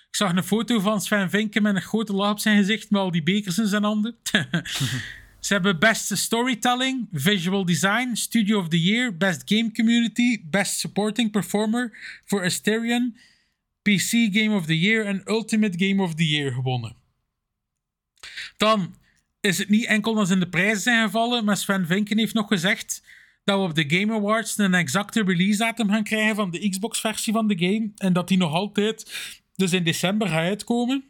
Ik 0.09 0.15
zag 0.15 0.35
een 0.35 0.43
foto 0.43 0.79
van 0.79 1.01
Sven 1.01 1.29
Vinken 1.29 1.61
met 1.61 1.75
een 1.75 1.81
grote 1.81 2.13
lach 2.13 2.31
op 2.31 2.39
zijn 2.39 2.57
gezicht 2.57 2.89
met 2.89 3.01
al 3.01 3.11
die 3.11 3.23
bekers 3.23 3.57
in 3.57 3.67
zijn 3.67 3.83
handen. 3.83 4.15
Ze 5.39 5.53
hebben 5.53 5.79
Best 5.79 6.17
Storytelling, 6.17 7.07
Visual 7.11 7.65
Design, 7.65 8.15
Studio 8.15 8.59
of 8.59 8.67
the 8.67 8.81
Year, 8.81 9.17
Best 9.17 9.41
Game 9.45 9.71
Community, 9.71 10.41
Best 10.49 10.79
Supporting 10.79 11.31
Performer 11.31 11.97
voor 12.25 12.43
Asterion, 12.43 13.17
PC 13.81 14.09
Game 14.09 14.55
of 14.55 14.65
the 14.65 14.79
Year 14.79 15.05
en 15.05 15.21
Ultimate 15.25 15.85
Game 15.85 16.03
of 16.03 16.15
the 16.15 16.27
Year 16.27 16.51
gewonnen. 16.53 16.95
Dan 18.57 18.95
is 19.45 19.57
het 19.57 19.69
niet 19.69 19.85
enkel 19.85 20.13
dat 20.13 20.27
ze 20.27 20.33
in 20.33 20.39
de 20.39 20.49
prijzen 20.49 20.81
zijn 20.81 21.05
gevallen, 21.05 21.45
maar 21.45 21.57
Sven 21.57 21.85
Vinken 21.85 22.17
heeft 22.17 22.33
nog 22.33 22.47
gezegd 22.47 23.03
dat 23.43 23.59
we 23.59 23.63
op 23.63 23.75
de 23.75 23.97
Game 23.97 24.13
Awards 24.13 24.57
een 24.57 24.73
exacte 24.73 25.23
release 25.23 25.57
datum 25.57 25.89
gaan 25.89 26.03
krijgen 26.03 26.35
van 26.35 26.51
de 26.51 26.69
Xbox-versie 26.69 27.33
van 27.33 27.47
de 27.47 27.57
game 27.57 27.91
en 27.95 28.13
dat 28.13 28.27
die 28.27 28.37
nog 28.37 28.53
altijd 28.53 29.15
dus 29.55 29.73
in 29.73 29.83
december 29.83 30.27
gaat 30.27 30.37
uitkomen. 30.37 31.03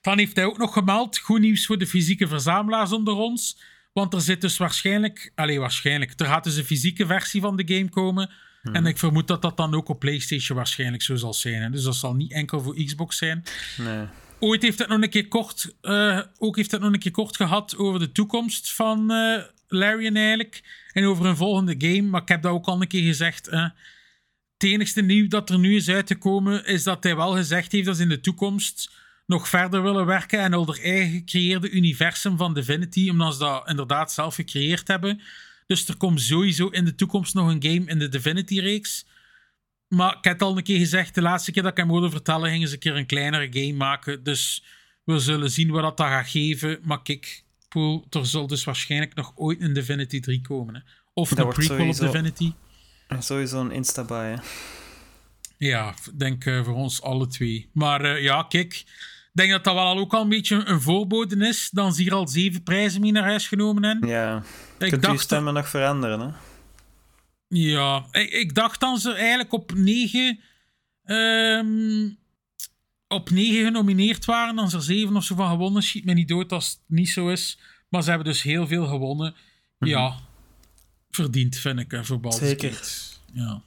Dan 0.00 0.18
heeft 0.18 0.36
hij 0.36 0.44
ook 0.44 0.58
nog 0.58 0.72
gemeld, 0.72 1.18
goed 1.18 1.40
nieuws 1.40 1.66
voor 1.66 1.78
de 1.78 1.86
fysieke 1.86 2.28
verzamelaars 2.28 2.92
onder 2.92 3.14
ons, 3.14 3.62
want 3.92 4.14
er 4.14 4.20
zit 4.20 4.40
dus 4.40 4.56
waarschijnlijk, 4.56 5.32
alleen 5.34 5.60
waarschijnlijk, 5.60 6.20
er 6.20 6.26
gaat 6.26 6.44
dus 6.44 6.56
een 6.56 6.64
fysieke 6.64 7.06
versie 7.06 7.40
van 7.40 7.56
de 7.56 7.74
game 7.74 7.88
komen 7.88 8.30
en 8.62 8.86
ik 8.86 8.98
vermoed 8.98 9.26
dat 9.26 9.42
dat 9.42 9.56
dan 9.56 9.74
ook 9.74 9.88
op 9.88 9.98
PlayStation 9.98 10.56
waarschijnlijk 10.56 11.02
zo 11.02 11.16
zal 11.16 11.34
zijn. 11.34 11.62
hè. 11.62 11.70
Dus 11.70 11.82
dat 11.82 11.96
zal 11.96 12.14
niet 12.14 12.32
enkel 12.32 12.60
voor 12.60 12.84
Xbox 12.84 13.16
zijn. 13.16 13.44
Nee. 13.76 14.06
Ooit 14.44 14.62
heeft 14.62 14.78
het 14.78 14.88
nog 14.88 15.02
een 15.02 15.10
keer 15.10 15.28
kort, 15.28 15.74
eh, 15.80 16.20
ook 16.38 16.56
heeft 16.56 16.70
het 16.70 16.80
nog 16.80 16.92
een 16.92 16.98
keer 16.98 17.12
kort 17.12 17.36
gehad 17.36 17.76
over 17.76 18.00
de 18.00 18.12
toekomst 18.12 18.72
van 18.72 19.10
eh 19.10 19.42
Larian 19.68 20.16
eigenlijk. 20.16 20.62
En 20.92 21.04
over 21.04 21.26
een 21.26 21.36
volgende 21.36 21.74
game. 21.78 22.02
Maar 22.02 22.22
ik 22.22 22.28
heb 22.28 22.42
dat 22.42 22.52
ook 22.52 22.66
al 22.66 22.80
een 22.80 22.88
keer 22.88 23.02
gezegd. 23.02 23.48
eh. 23.48 23.62
het 24.52 24.70
enigste 24.70 25.02
nieuw 25.02 25.28
dat 25.28 25.50
er 25.50 25.58
nu 25.58 25.76
is 25.76 25.88
uitgekomen, 25.88 26.66
is 26.66 26.82
dat 26.82 27.02
hij 27.02 27.16
wel 27.16 27.32
gezegd 27.34 27.72
heeft 27.72 27.86
dat 27.86 27.96
ze 27.96 28.02
in 28.02 28.08
de 28.08 28.20
toekomst 28.20 28.90
nog 29.26 29.48
verder 29.48 29.82
willen 29.82 30.06
werken 30.06 30.38
en 30.38 30.52
al 30.54 30.66
haar 30.66 30.84
eigen 30.84 31.10
gecreëerde 31.12 31.70
universum 31.70 32.36
van 32.36 32.54
Divinity, 32.54 33.08
omdat 33.10 33.32
ze 33.32 33.38
dat 33.38 33.68
inderdaad 33.68 34.12
zelf 34.12 34.34
gecreëerd 34.34 34.88
hebben. 34.88 35.20
Dus 35.66 35.88
er 35.88 35.96
komt 35.96 36.20
sowieso 36.20 36.68
in 36.68 36.84
de 36.84 36.94
toekomst 36.94 37.34
nog 37.34 37.48
een 37.48 37.62
game 37.62 37.90
in 37.90 37.98
de 37.98 38.08
Divinity-reeks. 38.08 39.04
Maar 39.96 40.16
ik 40.16 40.24
heb 40.24 40.32
het 40.32 40.42
al 40.42 40.56
een 40.56 40.62
keer 40.62 40.78
gezegd, 40.78 41.14
de 41.14 41.22
laatste 41.22 41.52
keer 41.52 41.62
dat 41.62 41.70
ik 41.72 41.76
hem 41.76 41.88
hoorde 41.88 42.10
vertellen, 42.10 42.50
gingen 42.50 42.68
ze 42.68 42.74
een 42.74 42.80
keer 42.80 42.96
een 42.96 43.06
kleinere 43.06 43.48
game 43.50 43.72
maken. 43.76 44.22
Dus 44.22 44.64
we 45.04 45.18
zullen 45.18 45.50
zien 45.50 45.70
wat 45.70 45.82
dat, 45.82 45.96
dat 45.96 46.06
gaat 46.06 46.28
geven. 46.28 46.78
Maar 46.82 47.02
kijk, 47.02 47.44
Poel, 47.68 48.06
er 48.10 48.26
zal 48.26 48.46
dus 48.46 48.64
waarschijnlijk 48.64 49.14
nog 49.14 49.32
ooit 49.34 49.60
een 49.60 49.72
Divinity 49.72 50.20
3 50.20 50.40
komen. 50.40 50.74
Hè. 50.74 50.80
Of 51.14 51.28
Dat 51.28 51.38
een 51.46 51.52
prequel 51.52 51.76
sowieso- 51.78 52.04
op 52.06 52.12
Divinity. 52.12 52.52
Sowieso 53.18 53.60
een 53.60 53.70
Insta-buy. 53.70 54.24
hè. 54.30 54.34
Ja, 55.56 55.94
denk 56.14 56.44
eh, 56.44 56.64
voor 56.64 56.74
ons 56.74 57.02
alle 57.02 57.26
twee. 57.26 57.68
Maar 57.72 58.04
eh, 58.04 58.22
ja, 58.22 58.42
kijk, 58.48 58.74
ik 58.74 58.86
denk 59.32 59.50
dat 59.50 59.64
dat 59.64 59.74
wel 59.74 59.98
ook 59.98 60.14
al 60.14 60.22
een 60.22 60.28
beetje 60.28 60.64
een 60.64 60.80
voorbode 60.80 61.48
is. 61.48 61.68
Dan 61.72 61.92
zie 61.94 62.04
je 62.04 62.12
al 62.12 62.28
zeven 62.28 62.62
prijzen 62.62 63.00
mee 63.00 63.12
naar 63.12 63.22
huis 63.24 63.48
genomen. 63.48 63.84
En 63.84 64.08
Ja. 64.08 64.36
ik 64.36 64.44
Kunt 64.78 64.90
je 64.90 64.98
dacht, 64.98 65.20
stemmen 65.20 65.54
nog 65.54 65.68
veranderen, 65.68 66.20
hè? 66.20 66.26
Ja, 67.54 68.06
ik, 68.10 68.30
ik 68.30 68.54
dacht 68.54 68.80
dan 68.80 68.98
ze 68.98 69.12
eigenlijk 69.12 69.52
op 69.52 69.72
9 69.74 70.40
ehm, 71.04 72.08
op 73.08 73.30
9 73.30 73.64
genomineerd 73.64 74.24
waren, 74.24 74.56
dan 74.56 74.70
ze 74.70 74.76
er 74.76 74.82
7 74.82 75.16
of 75.16 75.24
zo 75.24 75.34
van 75.34 75.48
gewonnen. 75.48 75.82
Schiet 75.82 76.04
me 76.04 76.12
niet 76.12 76.28
dood 76.28 76.52
als 76.52 76.68
het 76.68 76.80
niet 76.86 77.08
zo 77.08 77.28
is. 77.28 77.58
Maar 77.88 78.02
ze 78.02 78.08
hebben 78.08 78.26
dus 78.28 78.42
heel 78.42 78.66
veel 78.66 78.86
gewonnen. 78.86 79.34
Ja, 79.78 80.14
verdiend 81.10 81.56
vind 81.56 81.78
ik 81.78 81.90
hè, 81.90 82.04
voor 82.04 82.20
Baldur's 82.20 82.48
Zeker. 82.48 82.80
Ja. 83.32 83.62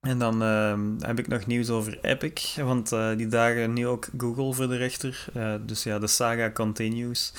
En 0.00 0.18
dan 0.18 0.42
ehm, 0.42 0.94
heb 0.98 1.18
ik 1.18 1.28
nog 1.28 1.46
nieuws 1.46 1.68
over 1.68 1.98
Epic, 2.00 2.54
want 2.56 2.92
eh, 2.92 3.16
die 3.16 3.26
dagen 3.28 3.72
nu 3.72 3.86
ook 3.86 4.08
Google 4.16 4.52
voor 4.52 4.68
de 4.68 4.76
rechter. 4.76 5.26
Eh, 5.34 5.54
dus 5.66 5.82
ja, 5.82 5.98
de 5.98 6.06
saga 6.06 6.52
continues. 6.52 7.32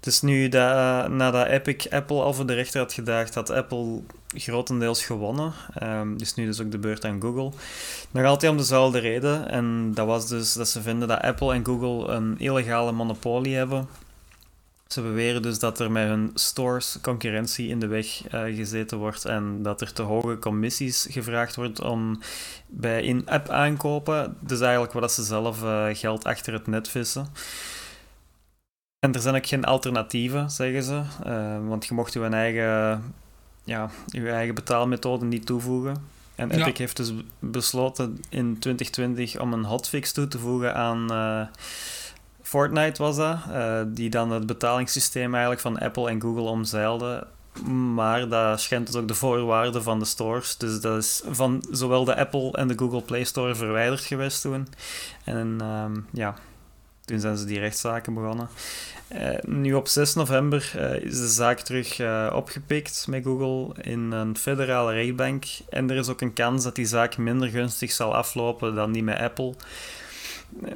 Dus 0.00 0.20
nu, 0.20 0.48
dat, 0.48 1.08
nadat 1.08 1.46
Epic 1.46 1.90
Apple 1.90 2.22
al 2.22 2.34
voor 2.34 2.46
de 2.46 2.54
rechter 2.54 2.80
had 2.80 2.92
gedaagd, 2.92 3.34
had 3.34 3.50
Apple 3.50 4.00
grotendeels 4.34 5.04
gewonnen. 5.04 5.52
Ehm, 5.74 6.16
dus 6.16 6.34
nu 6.34 6.46
dus 6.46 6.60
ook 6.60 6.70
de 6.70 6.78
beurt 6.78 7.04
aan 7.04 7.20
Google. 7.20 7.50
Nog 8.10 8.24
altijd 8.24 8.52
om 8.52 8.58
dezelfde 8.58 8.98
reden. 8.98 9.50
En 9.50 9.94
dat 9.94 10.06
was 10.06 10.28
dus 10.28 10.52
dat 10.52 10.68
ze 10.68 10.82
vinden 10.82 11.08
dat 11.08 11.20
Apple 11.20 11.54
en 11.54 11.64
Google 11.64 12.12
een 12.12 12.34
illegale 12.38 12.92
monopolie 12.92 13.56
hebben 13.56 13.88
Ze 14.86 15.02
beweren 15.02 15.42
dus 15.42 15.58
dat 15.58 15.80
er 15.80 15.90
met 15.90 16.08
hun 16.08 16.30
stores 16.34 16.98
concurrentie 17.02 17.68
in 17.68 17.80
de 17.80 17.86
weg 17.86 18.28
eh, 18.28 18.42
gezeten 18.42 18.98
wordt 18.98 19.24
en 19.24 19.62
dat 19.62 19.80
er 19.80 19.92
te 19.92 20.02
hoge 20.02 20.38
commissies 20.38 21.06
gevraagd 21.10 21.56
wordt 21.56 21.80
om 21.80 22.20
bij 22.66 23.02
in-app 23.02 23.48
aankopen. 23.48 24.36
Dus 24.40 24.60
eigenlijk 24.60 24.92
wat 24.92 25.12
ze 25.12 25.22
zelf 25.22 25.62
eh, 25.62 25.86
geld 25.92 26.24
achter 26.24 26.52
het 26.52 26.66
net 26.66 26.88
vissen. 26.88 27.26
En 28.98 29.14
er 29.14 29.20
zijn 29.20 29.34
ook 29.34 29.46
geen 29.46 29.64
alternatieven, 29.64 30.50
zeggen 30.50 30.82
ze. 30.82 31.02
Eh, 31.24 31.56
want 31.66 31.86
je 31.86 31.94
mocht 31.94 32.12
je 32.12 32.20
eigen, 32.20 33.02
ja, 33.64 33.90
je 34.06 34.30
eigen 34.30 34.54
betaalmethode 34.54 35.24
niet 35.24 35.46
toevoegen. 35.46 35.96
En 36.34 36.48
Ja. 36.48 36.54
Epic 36.54 36.78
heeft 36.78 36.96
dus 36.96 37.12
besloten 37.38 38.20
in 38.28 38.58
2020 38.58 39.40
om 39.40 39.52
een 39.52 39.64
hotfix 39.64 40.12
toe 40.12 40.28
te 40.28 40.38
voegen 40.38 40.74
aan 40.74 41.12
eh, 41.12 41.46
Fortnite 42.42 43.02
was 43.02 43.16
dat, 43.16 43.38
eh, 43.50 43.80
die 43.86 44.10
dan 44.10 44.30
het 44.30 44.46
betalingssysteem 44.46 45.30
eigenlijk 45.32 45.60
van 45.60 45.78
Apple 45.78 46.08
en 46.08 46.20
Google 46.20 46.48
omzeilde. 46.48 47.26
Maar 47.94 48.28
dat 48.28 48.60
schendt 48.60 48.92
dus 48.92 49.00
ook 49.00 49.08
de 49.08 49.14
voorwaarden 49.14 49.82
van 49.82 49.98
de 49.98 50.04
stores. 50.04 50.56
Dus 50.56 50.80
dat 50.80 50.96
is 50.96 51.22
van 51.30 51.64
zowel 51.70 52.04
de 52.04 52.16
Apple 52.16 52.52
en 52.52 52.68
de 52.68 52.78
Google 52.78 53.02
Play 53.02 53.24
Store 53.24 53.54
verwijderd 53.54 54.00
geweest 54.00 54.42
toen. 54.42 54.68
En 55.24 55.56
ehm, 55.60 56.00
ja, 56.12 56.34
toen 57.08 57.20
zijn 57.20 57.36
ze 57.36 57.44
die 57.44 57.58
rechtszaken 57.58 58.14
begonnen. 58.14 58.48
Eh, 59.08 59.38
nu 59.42 59.74
op 59.74 59.88
6 59.88 60.14
november 60.14 60.72
eh, 60.76 61.02
is 61.02 61.18
de 61.18 61.28
zaak 61.28 61.60
terug 61.60 61.98
eh, 61.98 62.32
opgepikt 62.34 63.06
met 63.08 63.24
Google 63.24 63.82
in 63.82 64.12
een 64.12 64.36
federale 64.36 64.92
rechtbank. 64.92 65.44
En 65.70 65.90
er 65.90 65.96
is 65.96 66.08
ook 66.08 66.20
een 66.20 66.32
kans 66.32 66.64
dat 66.64 66.74
die 66.74 66.86
zaak 66.86 67.16
minder 67.16 67.48
gunstig 67.48 67.92
zal 67.92 68.14
aflopen 68.14 68.74
dan 68.74 68.92
die 68.92 69.02
met 69.02 69.18
Apple. 69.18 69.54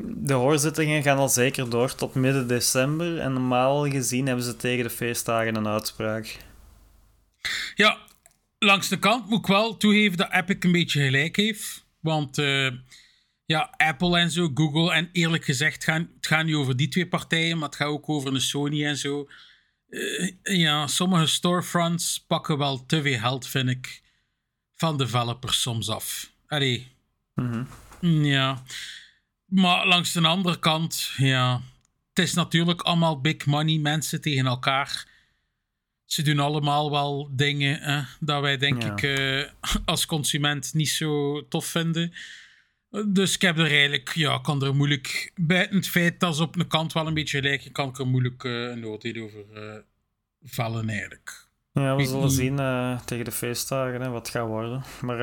De 0.03 0.33
hoorzittingen 0.33 1.03
gaan 1.03 1.19
al 1.19 1.29
zeker 1.29 1.71
door 1.71 1.95
tot 1.95 2.15
midden 2.15 2.49
december. 2.49 3.19
En 3.19 3.33
normaal 3.33 3.89
gezien 3.91 4.27
hebben 4.27 4.45
ze 4.45 4.57
tegen 4.57 4.85
de 4.85 4.91
feestdagen 4.91 5.55
een 5.55 5.69
uitspraak. 5.69 6.37
Ja, 7.75 7.99
langs 8.59 8.89
de 8.89 8.99
kant 8.99 9.29
moet 9.29 9.39
ik 9.39 9.47
wel 9.47 9.77
toegeven 9.77 10.19
dat 10.19 10.33
Epic 10.33 10.57
een 10.61 10.73
beetje 10.73 11.03
gelijk 11.03 11.37
heeft. 11.37 11.85
Want 12.01 12.37
ja, 13.45 13.75
Apple 13.77 14.19
en 14.19 14.31
zo, 14.31 14.51
Google 14.55 14.93
en 14.93 15.09
eerlijk 15.13 15.45
gezegd, 15.45 15.85
gaan, 15.85 16.11
het 16.17 16.27
gaat 16.27 16.45
niet 16.45 16.55
over 16.55 16.77
die 16.77 16.89
twee 16.89 17.09
partijen, 17.09 17.59
maar 17.59 17.69
het 17.69 17.77
gaat 17.77 17.89
ook 17.89 18.09
over 18.09 18.35
een 18.35 18.41
Sony 18.41 18.85
en 18.87 18.97
zo. 18.97 19.29
Eh, 19.89 20.33
ja, 20.43 20.87
sommige 20.87 21.27
storefronts 21.27 22.25
pakken 22.27 22.59
wel 22.59 22.87
te 22.87 23.03
veel 23.03 23.19
geld, 23.19 23.47
vind 23.49 23.69
ik, 23.69 24.03
van 24.75 24.99
developers 24.99 25.61
soms 25.61 25.89
af. 25.89 26.33
Allee. 26.47 26.93
Ja. 28.01 28.63
Maar 29.45 29.87
langs 29.87 30.13
de 30.13 30.27
andere 30.27 30.59
kant, 30.59 31.13
ja. 31.17 31.61
Het 32.09 32.25
is 32.25 32.35
natuurlijk 32.35 32.81
allemaal 32.81 33.21
big 33.21 33.47
money 33.47 33.79
mensen 33.79 34.21
tegen 34.21 34.47
elkaar. 34.47 35.07
Ze 36.05 36.23
doen 36.23 36.39
allemaal 36.39 36.91
wel 36.91 37.29
dingen 37.33 37.81
hè, 37.81 38.03
dat 38.21 38.41
wij, 38.41 38.57
denk 38.57 38.83
Ja. 38.83 38.93
ik, 38.93 39.03
eh, 39.03 39.51
als 39.85 40.07
consument 40.07 40.75
niet 40.75 40.89
zo 40.91 41.43
tof 41.49 41.67
vinden. 41.67 42.13
Dus 43.07 43.35
ik 43.35 43.43
heb 43.43 43.59
er 43.59 43.71
eigenlijk, 43.71 44.13
ja, 44.15 44.39
kan 44.39 44.63
er 44.63 44.75
moeilijk, 44.75 45.33
bij 45.35 45.69
het 45.71 45.89
feit 45.89 46.21
dat 46.21 46.37
ze 46.37 46.43
op 46.43 46.59
een 46.59 46.67
kant 46.67 46.93
wel 46.93 47.07
een 47.07 47.15
beetje 47.15 47.43
lijken, 47.43 47.73
kan 47.73 47.89
ik 47.89 47.99
er 47.99 48.07
moeilijk 48.07 48.45
eh, 48.45 48.53
een 48.53 48.87
oordeel 48.87 49.25
over 49.25 49.45
eh 49.55 49.79
vallen 50.43 50.89
eigenlijk. 50.89 51.49
Ja, 51.73 51.97
we 51.97 52.07
zullen 52.07 52.31
zien 52.31 52.59
eh, 52.59 53.01
tegen 53.01 53.25
de 53.25 53.33
feestdagen 53.33 54.01
hè, 54.01 54.09
wat 54.09 54.27
het 54.27 54.37
gaat 54.37 54.47
worden. 54.47 54.83
Maar 55.01 55.19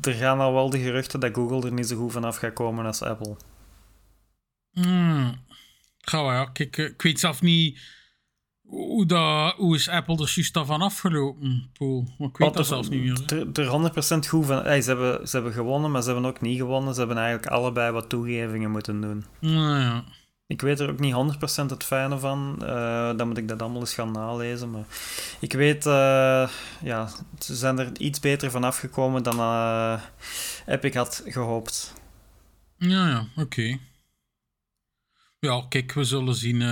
er 0.00 0.12
gaan 0.12 0.40
al 0.40 0.52
wel 0.52 0.70
de 0.70 0.78
geruchten 0.78 1.20
dat 1.20 1.34
Google 1.34 1.66
er 1.66 1.72
niet 1.72 1.86
zo 1.86 1.96
goed 1.96 2.12
vanaf 2.12 2.36
gaat 2.36 2.52
komen 2.52 2.86
als 2.86 3.02
Apple. 3.02 3.36
Ga 5.98 6.22
wel, 6.22 6.32
ja. 6.32 6.44
Kijk, 6.44 6.76
ik 6.76 7.02
weet 7.02 7.20
zelf 7.20 7.42
niet 7.42 7.80
hoe, 8.66 9.06
dat, 9.06 9.54
hoe 9.54 9.74
is 9.76 9.88
Apple 9.88 10.14
er 10.14 10.32
juist 10.34 10.54
daarvan 10.54 10.82
afgelopen, 10.82 11.70
Paul. 11.78 12.08
Maar 12.18 12.28
ik 12.28 12.36
weet 12.36 12.48
dat 12.48 12.58
er- 12.58 12.64
zelfs 12.64 12.88
niet 12.88 13.02
meer. 13.02 13.22
Er, 13.54 13.60
er 13.60 13.92
100% 14.24 14.28
goed 14.28 14.46
van. 14.46 14.62
Ze, 14.82 14.88
hebben, 14.90 15.28
ze 15.28 15.36
hebben 15.36 15.52
gewonnen, 15.52 15.90
maar 15.90 16.02
ze 16.02 16.10
hebben 16.10 16.30
ook 16.30 16.40
niet 16.40 16.58
gewonnen. 16.58 16.92
Ze 16.94 16.98
hebben 16.98 17.18
eigenlijk 17.18 17.46
allebei 17.52 17.92
wat 17.92 18.08
toegevingen 18.08 18.70
moeten 18.70 19.00
doen. 19.00 19.24
Nou 19.40 19.78
ja. 19.80 20.04
Ik 20.46 20.60
weet 20.60 20.80
er 20.80 20.90
ook 20.90 20.98
niet 20.98 21.14
100% 21.14 21.70
het 21.70 21.84
fijne 21.84 22.18
van. 22.18 22.56
eh, 22.64 23.16
dan 23.16 23.28
moet 23.28 23.38
ik 23.38 23.48
dat 23.48 23.62
allemaal 23.62 23.80
eens 23.80 23.94
gaan 23.94 24.12
nalezen. 24.12 24.70
Maar 24.70 24.84
ik 25.40 25.52
weet, 25.52 25.86
eh, 25.86 26.48
ja, 26.82 27.08
ze 27.38 27.54
zijn 27.54 27.78
er 27.78 27.98
iets 27.98 28.20
beter 28.20 28.50
van 28.50 28.64
afgekomen 28.64 29.22
dan 29.22 29.38
eh, 29.38 30.00
Epic 30.66 30.94
had 30.94 31.22
gehoopt. 31.26 31.92
Ja, 32.78 33.08
ja, 33.08 33.26
oké. 33.36 33.78
Ja, 35.38 35.64
kijk, 35.68 35.92
we 35.92 36.04
zullen 36.04 36.34
zien 36.34 36.62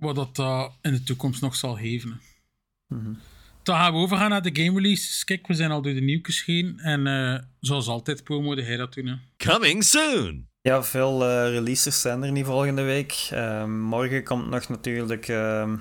wat 0.00 0.14
dat 0.14 0.38
eh, 0.38 0.68
in 0.82 0.92
de 0.92 1.02
toekomst 1.02 1.40
nog 1.40 1.54
zal 1.54 1.74
geven. 1.74 2.20
Mhm. 2.86 3.12
Dan 3.62 3.76
gaan 3.76 3.92
we 3.92 3.98
overgaan 3.98 4.30
naar 4.30 4.42
de 4.42 4.62
game 4.62 4.80
releases. 4.80 5.24
Kijk, 5.24 5.46
we 5.46 5.54
zijn 5.54 5.70
al 5.70 5.82
door 5.82 5.94
de 5.94 6.00
nieuwtjes 6.00 6.44
heen. 6.44 6.78
En 6.78 7.06
eh, 7.06 7.42
zoals 7.60 7.88
altijd, 7.88 8.28
moet 8.28 8.60
hij 8.60 8.76
dat 8.76 8.94
doen. 8.94 9.06
Hè. 9.06 9.14
Coming 9.36 9.84
soon. 9.84 10.48
Ja, 10.60 10.82
veel 10.82 11.24
eh, 11.24 11.50
releases 11.50 12.00
zijn 12.00 12.22
er 12.22 12.32
niet 12.32 12.44
volgende 12.44 12.82
week. 12.82 13.28
Ehm, 13.30 13.80
morgen 13.80 14.24
komt 14.24 14.50
nog 14.50 14.68
natuurlijk 14.68 15.28
ehm, 15.28 15.76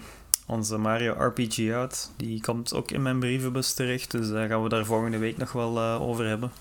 onze 0.46 0.78
Mario 0.78 1.14
RPG 1.14 1.70
uit. 1.72 2.12
Die 2.18 2.42
komt 2.42 2.74
ook 2.74 2.92
in 2.92 3.02
mijn 3.02 3.20
brievenbus 3.20 3.74
terecht, 3.74 4.12
dus 4.12 4.30
daar 4.30 4.48
gaan 4.48 4.64
we 4.64 4.70
daar 4.70 4.86
volgende 4.86 5.18
week 5.18 5.38
nog 5.38 5.52
wel 5.52 5.78
eh, 5.78 6.02
over 6.02 6.26
hebben. 6.28 6.52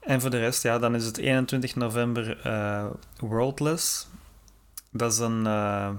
En 0.00 0.20
voor 0.20 0.30
de 0.30 0.38
rest, 0.38 0.62
ja, 0.62 0.78
dan 0.78 0.94
is 0.94 1.04
het 1.04 1.16
21 1.16 1.76
november 1.76 2.40
eh, 2.42 2.86
Worldless. 3.18 4.06
Dat 4.90 5.12
is 5.12 5.18
een, 5.18 5.46
eh, 5.46 5.90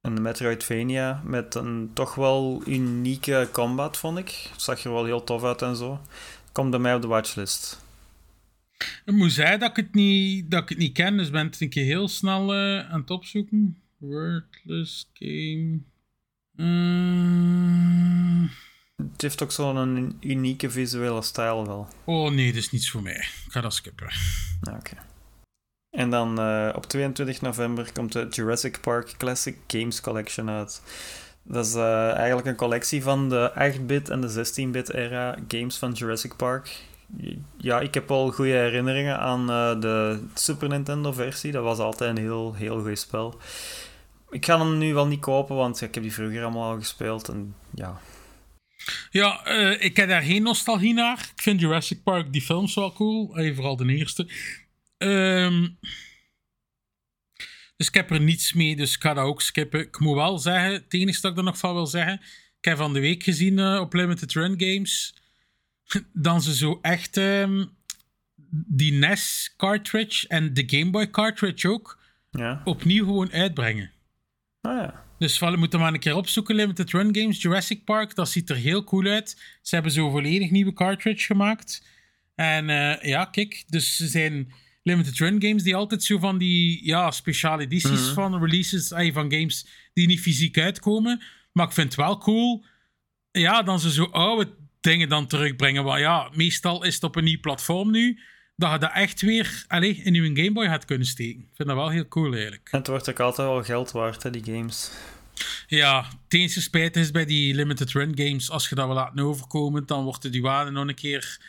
een 0.00 0.22
Metroidvania 0.22 1.22
met 1.24 1.54
een 1.54 1.90
toch 1.94 2.14
wel 2.14 2.62
unieke 2.66 3.48
combat, 3.52 3.96
vond 3.96 4.18
ik. 4.18 4.48
Het 4.52 4.62
zag 4.62 4.84
er 4.84 4.92
wel 4.92 5.04
heel 5.04 5.24
tof 5.24 5.44
uit 5.44 5.62
en 5.62 5.76
zo. 5.76 6.00
Komt 6.52 6.70
bij 6.70 6.78
mij 6.78 6.94
op 6.94 7.02
de 7.02 7.08
watchlist. 7.08 7.80
Ik 9.04 9.14
moet 9.14 9.32
zeggen 9.32 9.60
dat 9.60 9.70
ik 9.70 9.76
het 9.76 9.94
niet, 9.94 10.50
dat 10.50 10.62
ik 10.62 10.68
het 10.68 10.78
niet 10.78 10.92
ken, 10.92 11.16
dus 11.16 11.30
ben 11.30 11.46
het 11.46 11.60
een 11.60 11.68
keer 11.68 11.84
heel 11.84 12.08
snel 12.08 12.54
eh, 12.54 12.90
aan 12.90 13.00
het 13.00 13.10
opzoeken. 13.10 13.82
Wordless 13.98 15.10
game. 15.12 15.80
Mm. 16.52 18.50
Het 18.96 19.22
heeft 19.22 19.42
ook 19.42 19.52
zo'n 19.52 20.16
unieke 20.20 20.70
visuele 20.70 21.22
stijl 21.22 21.66
wel. 21.66 21.88
Oh 22.04 22.30
nee, 22.30 22.46
dat 22.46 22.62
is 22.62 22.70
niets 22.70 22.90
voor 22.90 23.02
mij. 23.02 23.16
Ik 23.16 23.44
ga 23.48 23.60
dat 23.60 23.74
skippen. 23.74 24.08
Ja, 24.60 24.76
Oké. 24.76 24.96
En 25.90 26.10
dan 26.10 26.40
eh, 26.40 26.72
op 26.76 26.86
22 26.86 27.40
november 27.40 27.92
komt 27.92 28.12
de 28.12 28.26
Jurassic 28.30 28.80
Park 28.80 29.14
Classic 29.18 29.56
Games 29.66 30.00
Collection 30.00 30.50
uit. 30.50 30.82
Dat 31.42 31.66
is 31.66 31.74
eh, 31.74 32.12
eigenlijk 32.12 32.46
een 32.46 32.56
collectie 32.56 33.02
van 33.02 33.28
de 33.28 33.52
8-bit 33.78 34.08
en 34.08 34.20
de 34.20 34.46
16-bit 34.46 34.92
era 34.92 35.36
games 35.48 35.76
van 35.76 35.92
Jurassic 35.92 36.36
Park. 36.36 36.78
Ja, 37.56 37.80
ik 37.80 37.94
heb 37.94 38.10
al 38.10 38.30
goede 38.30 38.52
herinneringen 38.52 39.18
aan 39.18 39.50
eh, 39.50 39.80
de 39.80 40.26
Super 40.34 40.68
Nintendo 40.68 41.12
versie. 41.12 41.52
Dat 41.52 41.62
was 41.62 41.78
altijd 41.78 42.16
een 42.16 42.22
heel, 42.22 42.54
heel 42.54 42.82
goed 42.82 42.98
spel. 42.98 43.40
Ik 44.30 44.44
ga 44.44 44.58
hem 44.58 44.78
nu 44.78 44.94
wel 44.94 45.06
niet 45.06 45.20
kopen, 45.20 45.56
want 45.56 45.80
ik 45.80 45.94
heb 45.94 46.02
die 46.02 46.12
vroeger 46.12 46.42
allemaal 46.42 46.70
al 46.70 46.78
gespeeld. 46.78 47.28
En 47.28 47.54
ja, 47.74 48.00
Ja, 49.10 49.46
ik 49.78 49.96
heb 49.96 50.08
daar 50.08 50.22
geen 50.22 50.42
nostalgie 50.42 50.94
naar. 50.94 51.30
Ik 51.36 51.42
vind 51.42 51.60
Jurassic 51.60 52.02
Park, 52.02 52.32
die 52.32 52.42
films 52.42 52.74
wel 52.74 52.92
cool. 52.92 53.30
Vooral 53.54 53.76
de 53.76 53.94
eerste. 53.94 54.26
Dus 57.76 57.88
ik 57.88 57.94
heb 57.94 58.10
er 58.10 58.20
niets 58.20 58.52
mee, 58.52 58.76
dus 58.76 58.94
ik 58.94 59.02
ga 59.02 59.14
dat 59.14 59.24
ook 59.24 59.42
skippen. 59.42 59.80
Ik 59.80 59.98
moet 59.98 60.14
wel 60.14 60.38
zeggen, 60.38 60.72
het 60.72 60.94
enige 60.94 61.20
dat 61.20 61.30
ik 61.30 61.38
er 61.38 61.44
nog 61.44 61.58
van 61.58 61.74
wil 61.74 61.86
zeggen. 61.86 62.20
Ik 62.58 62.64
heb 62.64 62.76
van 62.76 62.92
de 62.92 63.00
week 63.00 63.22
gezien 63.22 63.58
eh, 63.58 63.80
op 63.80 63.92
Limited 63.92 64.32
Run 64.32 64.54
Games. 64.56 65.14
Dan 66.12 66.42
ze 66.42 66.54
zo 66.54 66.78
echt 66.82 67.16
ehm, 67.16 67.64
die 68.50 68.92
NES 68.92 69.54
cartridge 69.56 70.28
en 70.28 70.54
de 70.54 70.62
Game 70.66 70.90
Boy 70.90 71.10
cartridge 71.10 71.68
ook 71.68 71.98
ja. 72.30 72.60
opnieuw 72.64 73.04
gewoon 73.04 73.32
uitbrengen. 73.32 73.90
Ah 74.60 74.76
ja. 74.76 75.04
Dus 75.18 75.38
we 75.38 75.56
moeten 75.56 75.80
maar 75.80 75.92
een 75.92 76.00
keer 76.00 76.16
opzoeken. 76.16 76.54
Limited 76.54 76.90
Run 76.90 77.16
Games, 77.16 77.42
Jurassic 77.42 77.84
Park. 77.84 78.14
Dat 78.14 78.28
ziet 78.28 78.50
er 78.50 78.56
heel 78.56 78.84
cool 78.84 79.06
uit. 79.06 79.58
Ze 79.62 79.74
hebben 79.74 79.92
zo'n 79.92 80.10
volledig 80.10 80.50
nieuwe 80.50 80.72
cartridge 80.72 81.26
gemaakt. 81.26 81.86
En 82.34 82.70
eh, 82.70 83.02
ja, 83.02 83.24
kijk. 83.24 83.64
Dus 83.66 83.96
ze 83.96 84.06
zijn 84.06 84.52
Limited 84.82 85.18
Run 85.18 85.42
Games 85.42 85.62
die 85.62 85.76
altijd 85.76 86.02
zo 86.02 86.18
van 86.18 86.38
die 86.38 86.86
ja, 86.86 87.10
speciale 87.10 87.62
edities 87.62 88.08
van 88.08 88.38
releases 88.44 88.90
eh, 88.90 89.12
van 89.14 89.32
games 89.32 89.66
die 89.92 90.06
niet 90.06 90.20
fysiek 90.20 90.58
uitkomen. 90.58 91.22
Maar 91.52 91.66
ik 91.66 91.72
vind 91.72 91.86
het 91.86 91.96
wel 91.96 92.18
cool. 92.18 92.64
Ja, 93.30 93.62
dan 93.62 93.80
ze 93.80 93.92
zo 93.92 94.04
oude 94.04 94.48
dingen 94.80 95.08
dan 95.08 95.26
terugbrengen. 95.26 95.84
Want 95.84 96.00
ja, 96.00 96.30
meestal 96.34 96.84
is 96.84 96.94
het 96.94 97.04
op 97.04 97.16
een 97.16 97.24
nieuw 97.24 97.40
platform 97.40 97.90
nu. 97.90 98.20
Dat 98.56 98.72
je 98.72 98.78
dat 98.78 98.92
echt 98.94 99.20
weer 99.20 99.64
allez, 99.68 99.98
in 99.98 100.14
je 100.14 100.22
Game 100.22 100.52
Boy 100.52 100.66
had 100.66 100.84
kunnen 100.84 101.06
steken. 101.06 101.40
Ik 101.40 101.56
vind 101.56 101.68
dat 101.68 101.76
wel 101.76 101.88
heel 101.88 102.08
cool 102.08 102.32
eigenlijk. 102.32 102.68
En 102.70 102.78
het 102.78 102.86
wordt 102.86 103.10
ook 103.10 103.20
altijd 103.20 103.48
wel 103.48 103.62
geld 103.62 103.90
waard, 103.90 104.22
hè, 104.22 104.30
die 104.30 104.44
games. 104.44 104.90
Ja, 105.66 106.04
het 106.24 106.34
enige 106.34 106.60
spijt 106.60 106.96
is 106.96 107.10
bij 107.10 107.24
die 107.24 107.54
limited 107.54 107.92
run 107.92 108.12
games, 108.14 108.50
als 108.50 108.68
je 108.68 108.74
dat 108.74 108.86
wil 108.86 108.94
laten 108.94 109.24
overkomen, 109.24 109.86
dan 109.86 110.04
wordt 110.04 110.22
de 110.22 110.30
douane 110.30 110.70
nog 110.70 110.88
een 110.88 110.94
keer. 110.94 111.40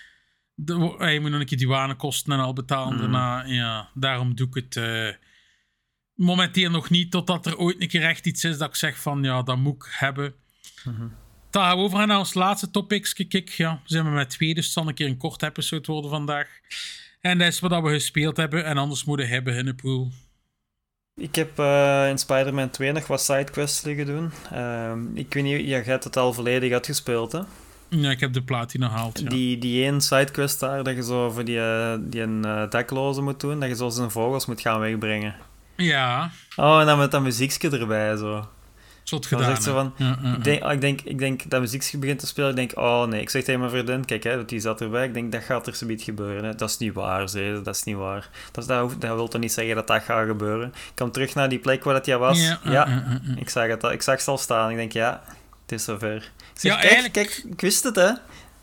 De, 0.55 0.73
je 1.13 1.19
moet 1.21 1.31
nog 1.31 1.39
een 1.39 1.45
keer 1.45 1.57
douanekosten 1.57 2.33
en 2.33 2.39
al 2.39 2.53
betalen 2.53 2.97
daarna. 2.97 3.43
Ja, 3.45 3.89
daarom 3.93 4.35
doe 4.35 4.47
ik 4.47 4.53
het. 4.53 4.75
eh, 4.75 5.09
momenteel 6.13 6.69
nog 6.69 6.89
niet, 6.89 7.11
totdat 7.11 7.45
er 7.45 7.57
ooit 7.57 7.81
een 7.81 7.87
keer 7.87 8.03
echt 8.03 8.25
iets 8.25 8.43
is 8.43 8.57
dat 8.57 8.67
ik 8.69 8.75
zeg 8.75 9.01
van 9.01 9.23
ja, 9.23 9.41
dat 9.41 9.57
moet 9.57 9.75
ik 9.75 9.87
hebben. 9.91 10.33
Dan 11.49 11.63
gaan 11.63 11.77
we 11.77 11.83
overgaan 11.83 12.07
naar 12.07 12.17
ons 12.17 12.33
laatste 12.33 12.71
topics. 12.71 13.13
Kijk, 13.13 13.49
ja, 13.49 13.73
we 13.73 13.89
zijn 13.93 14.05
we 14.05 14.09
met 14.11 14.29
twee, 14.29 14.53
dus 14.53 14.63
het 14.65 14.73
zal 14.73 14.87
een 14.87 14.93
keer 14.93 15.07
een 15.07 15.17
kort 15.17 15.43
episode 15.43 15.91
worden 15.91 16.09
vandaag. 16.11 16.47
En 17.21 17.37
dat 17.37 17.47
is 17.47 17.59
wat 17.59 17.83
we 17.83 17.89
gespeeld 17.89 18.37
hebben, 18.37 18.65
en 18.65 18.77
anders 18.77 19.03
moeten 19.03 19.27
hebben 19.27 19.55
in 19.55 19.65
de 19.65 19.73
pool. 19.75 20.11
Ik 21.15 21.35
heb 21.35 21.59
eh, 21.59 22.09
in 22.09 22.17
Spider-Man 22.17 22.69
2 22.69 22.91
nog 22.91 23.07
wat 23.07 23.21
sidequests 23.21 23.81
liggen 23.81 24.05
doen. 24.05 24.31
Ehm, 24.51 25.15
ik 25.15 25.33
weet 25.33 25.43
niet, 25.43 25.59
ja, 25.59 25.65
jij 25.65 25.81
hebt 25.83 26.03
het 26.03 26.17
al 26.17 26.33
volledig 26.33 26.73
uitgespeeld, 26.73 27.31
hè? 27.31 27.41
Ja, 27.93 28.09
ik 28.09 28.19
heb 28.19 28.33
de 28.33 28.41
platina 28.43 28.87
gehaald. 28.87 29.19
Ja. 29.19 29.29
Die, 29.29 29.57
die 29.57 29.83
één 29.83 30.01
sidequest 30.01 30.59
daar, 30.59 30.83
dat 30.83 30.95
je 30.95 31.03
zo 31.03 31.29
voor 31.29 31.45
die, 31.45 31.59
eh, 31.61 31.93
die 31.99 32.21
een 32.21 32.45
eh, 32.45 32.69
dakloze 32.69 33.21
moet 33.21 33.39
doen, 33.39 33.59
dat 33.59 33.69
je 33.69 33.75
zo 33.75 33.89
zijn 33.89 34.11
vogels 34.11 34.45
moet 34.45 34.61
gaan 34.61 34.79
wegbrengen. 34.79 35.35
ja, 35.75 36.29
Oh, 36.55 36.79
en 36.79 36.85
dan 36.85 36.97
met 36.97 37.11
dat 37.11 37.21
muziekje 37.21 37.69
erbij, 37.69 38.15
zo. 38.15 38.47
zot 39.03 39.29
Dan 39.29 39.39
gedaan. 39.39 39.51
zegt 39.55 39.63
ze 39.63 39.71
van, 39.71 39.93
Ja, 39.97 40.17
ja, 40.21 40.29
ja. 40.29 40.35
Ik 40.35 40.43
denk, 40.43 40.61
ik, 40.63 40.81
denk, 40.81 41.01
ik 41.01 41.19
denk 41.19 41.49
dat 41.49 41.61
muziekje 41.61 41.97
begint 41.97 42.19
te 42.19 42.27
spelen. 42.27 42.49
Ik 42.49 42.55
denk, 42.55 42.77
oh 42.77 43.03
nee. 43.05 43.21
Ik 43.21 43.29
zeg 43.29 43.43
tegen 43.43 43.59
mijn 43.59 43.71
vriendin, 43.71 44.05
kijk, 44.05 44.23
hè, 44.23 44.45
die 44.45 44.59
zat 44.59 44.81
erbij. 44.81 45.05
Ik 45.05 45.13
denk, 45.13 45.31
dat 45.31 45.43
gaat 45.43 45.67
er 45.67 45.75
zoiets 45.75 46.03
gebeuren. 46.03 46.43
Hè. 46.43 46.55
Dat 46.55 46.69
is 46.69 46.77
niet 46.77 46.93
waar, 46.93 47.29
ze. 47.29 47.61
Dat 47.63 47.75
is 47.75 47.83
niet 47.83 47.95
waar. 47.95 48.29
Dat, 48.51 48.63
is- 48.63 48.69
dat, 48.69 48.81
hoeft- 48.81 49.01
dat 49.01 49.15
wil 49.15 49.27
toch 49.27 49.41
niet 49.41 49.51
zeggen 49.53 49.75
dat 49.75 49.87
dat 49.87 50.03
gaat 50.03 50.27
gebeuren. 50.27 50.67
Ik 50.67 50.91
kwam 50.95 51.11
terug 51.11 51.35
naar 51.35 51.49
die 51.49 51.59
plek 51.59 51.83
waar 51.83 51.93
dat 51.93 52.05
jij 52.05 52.17
was. 52.17 52.55
Ja. 52.63 52.87
Ik, 53.35 53.49
zag 53.49 53.67
het, 53.67 53.83
ik 53.83 54.01
zag 54.01 54.21
ze 54.21 54.29
al 54.31 54.37
staan. 54.37 54.69
Ik 54.69 54.75
denk, 54.75 54.91
ja, 54.91 55.21
het 55.61 55.71
is 55.71 55.83
zover. 55.83 56.31
Zeg, 56.61 56.71
Ja, 56.71 56.79
kijk, 56.79 56.93
eigenlijk- 56.93 57.13
kijk, 57.13 57.51
ik 57.53 57.61
wist 57.61 57.83
het, 57.83 57.95
hè. 57.95 58.11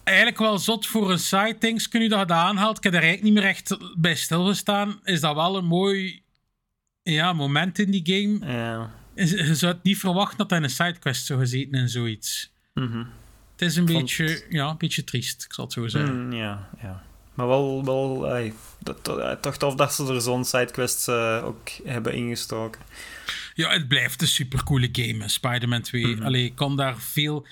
Eigenlijk 0.05 0.39
wel 0.39 0.59
zot 0.59 0.87
voor 0.87 1.11
een 1.11 1.19
side 1.19 1.57
things 1.59 1.89
kun 1.89 2.03
je 2.03 2.09
dat 2.09 2.31
aanhaalt. 2.31 2.77
Ik 2.77 2.83
heb 2.83 2.93
er 2.95 3.03
eigenlijk 3.03 3.33
niet 3.33 3.43
meer 3.43 3.51
echt 3.51 3.77
bij 3.97 4.15
stilgestaan. 4.15 5.01
Is 5.05 5.21
dat 5.21 5.35
wel 5.35 5.57
een 5.57 5.65
mooi 5.65 6.23
ja, 7.03 7.33
moment 7.33 7.79
in 7.79 7.91
die 7.91 8.03
game. 8.05 8.53
Ja. 8.53 8.91
Je 9.15 9.55
zou 9.55 9.73
het 9.73 9.83
niet 9.83 9.99
verwachten 9.99 10.39
dat 10.39 10.51
hij 10.51 10.63
een 10.63 10.71
sidequest 10.71 11.27
zou 11.27 11.39
gezeten 11.41 11.73
en 11.79 11.89
zoiets. 11.89 12.53
Mhm. 12.75 12.99
Het 13.53 13.63
is 13.69 13.77
een 13.77 13.89
Vond- 13.89 13.99
beetje, 14.01 14.45
ja, 14.49 14.69
een 14.69 14.77
beetje 14.79 15.05
triest, 15.05 15.45
ik 15.45 15.53
zal 15.53 15.65
het 15.65 15.73
zo 15.73 15.89
zeggen. 15.89 16.25
Mm, 16.27 16.33
ja, 16.33 16.69
ja. 16.83 17.03
Maar 17.35 17.47
wel, 17.47 17.85
wel 17.85 18.29
ey, 18.35 18.53
toch 19.41 19.57
tof 19.57 19.75
dat 19.75 19.95
ze 19.95 20.07
er 20.15 20.21
zo'n 20.21 20.45
sidequest 20.45 21.09
eh, 21.09 21.41
ook 21.45 21.69
hebben 21.85 22.15
ingestoken. 22.15 22.81
Ja, 23.55 23.71
het 23.71 23.89
blijft 23.89 24.23
een 24.23 24.29
supercoole 24.29 24.89
game, 24.93 25.29
Spider-Man 25.29 25.83
2. 25.83 26.07
Mhm. 26.07 26.23
Allee, 26.25 26.45
ik 26.45 26.55
kan 26.55 26.77
daar 26.77 26.99
veel... 26.99 27.47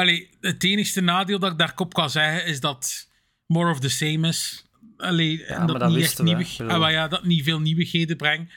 Allee, 0.00 0.28
het 0.40 0.64
enigste 0.64 1.00
nadeel 1.00 1.38
dat 1.38 1.52
ik 1.52 1.58
daarop 1.58 1.94
kan 1.94 2.10
zeggen 2.10 2.46
is 2.46 2.60
dat 2.60 3.08
more 3.46 3.70
of 3.70 3.80
the 3.80 3.88
same 3.88 4.28
is. 4.28 4.64
Allee, 4.96 5.44
en 5.44 5.58
maar 5.58 5.66
dat, 5.66 5.80
dat 5.80 5.90
niet 5.90 6.02
echt 6.02 6.16
we, 6.16 6.22
nieuwig, 6.22 6.56
bedoel- 6.56 6.84
ah, 6.84 6.90
ja, 6.90 7.08
dat 7.08 7.24
niet 7.24 7.44
veel 7.44 7.60
nieuwigheden 7.60 8.16
brengt. 8.16 8.52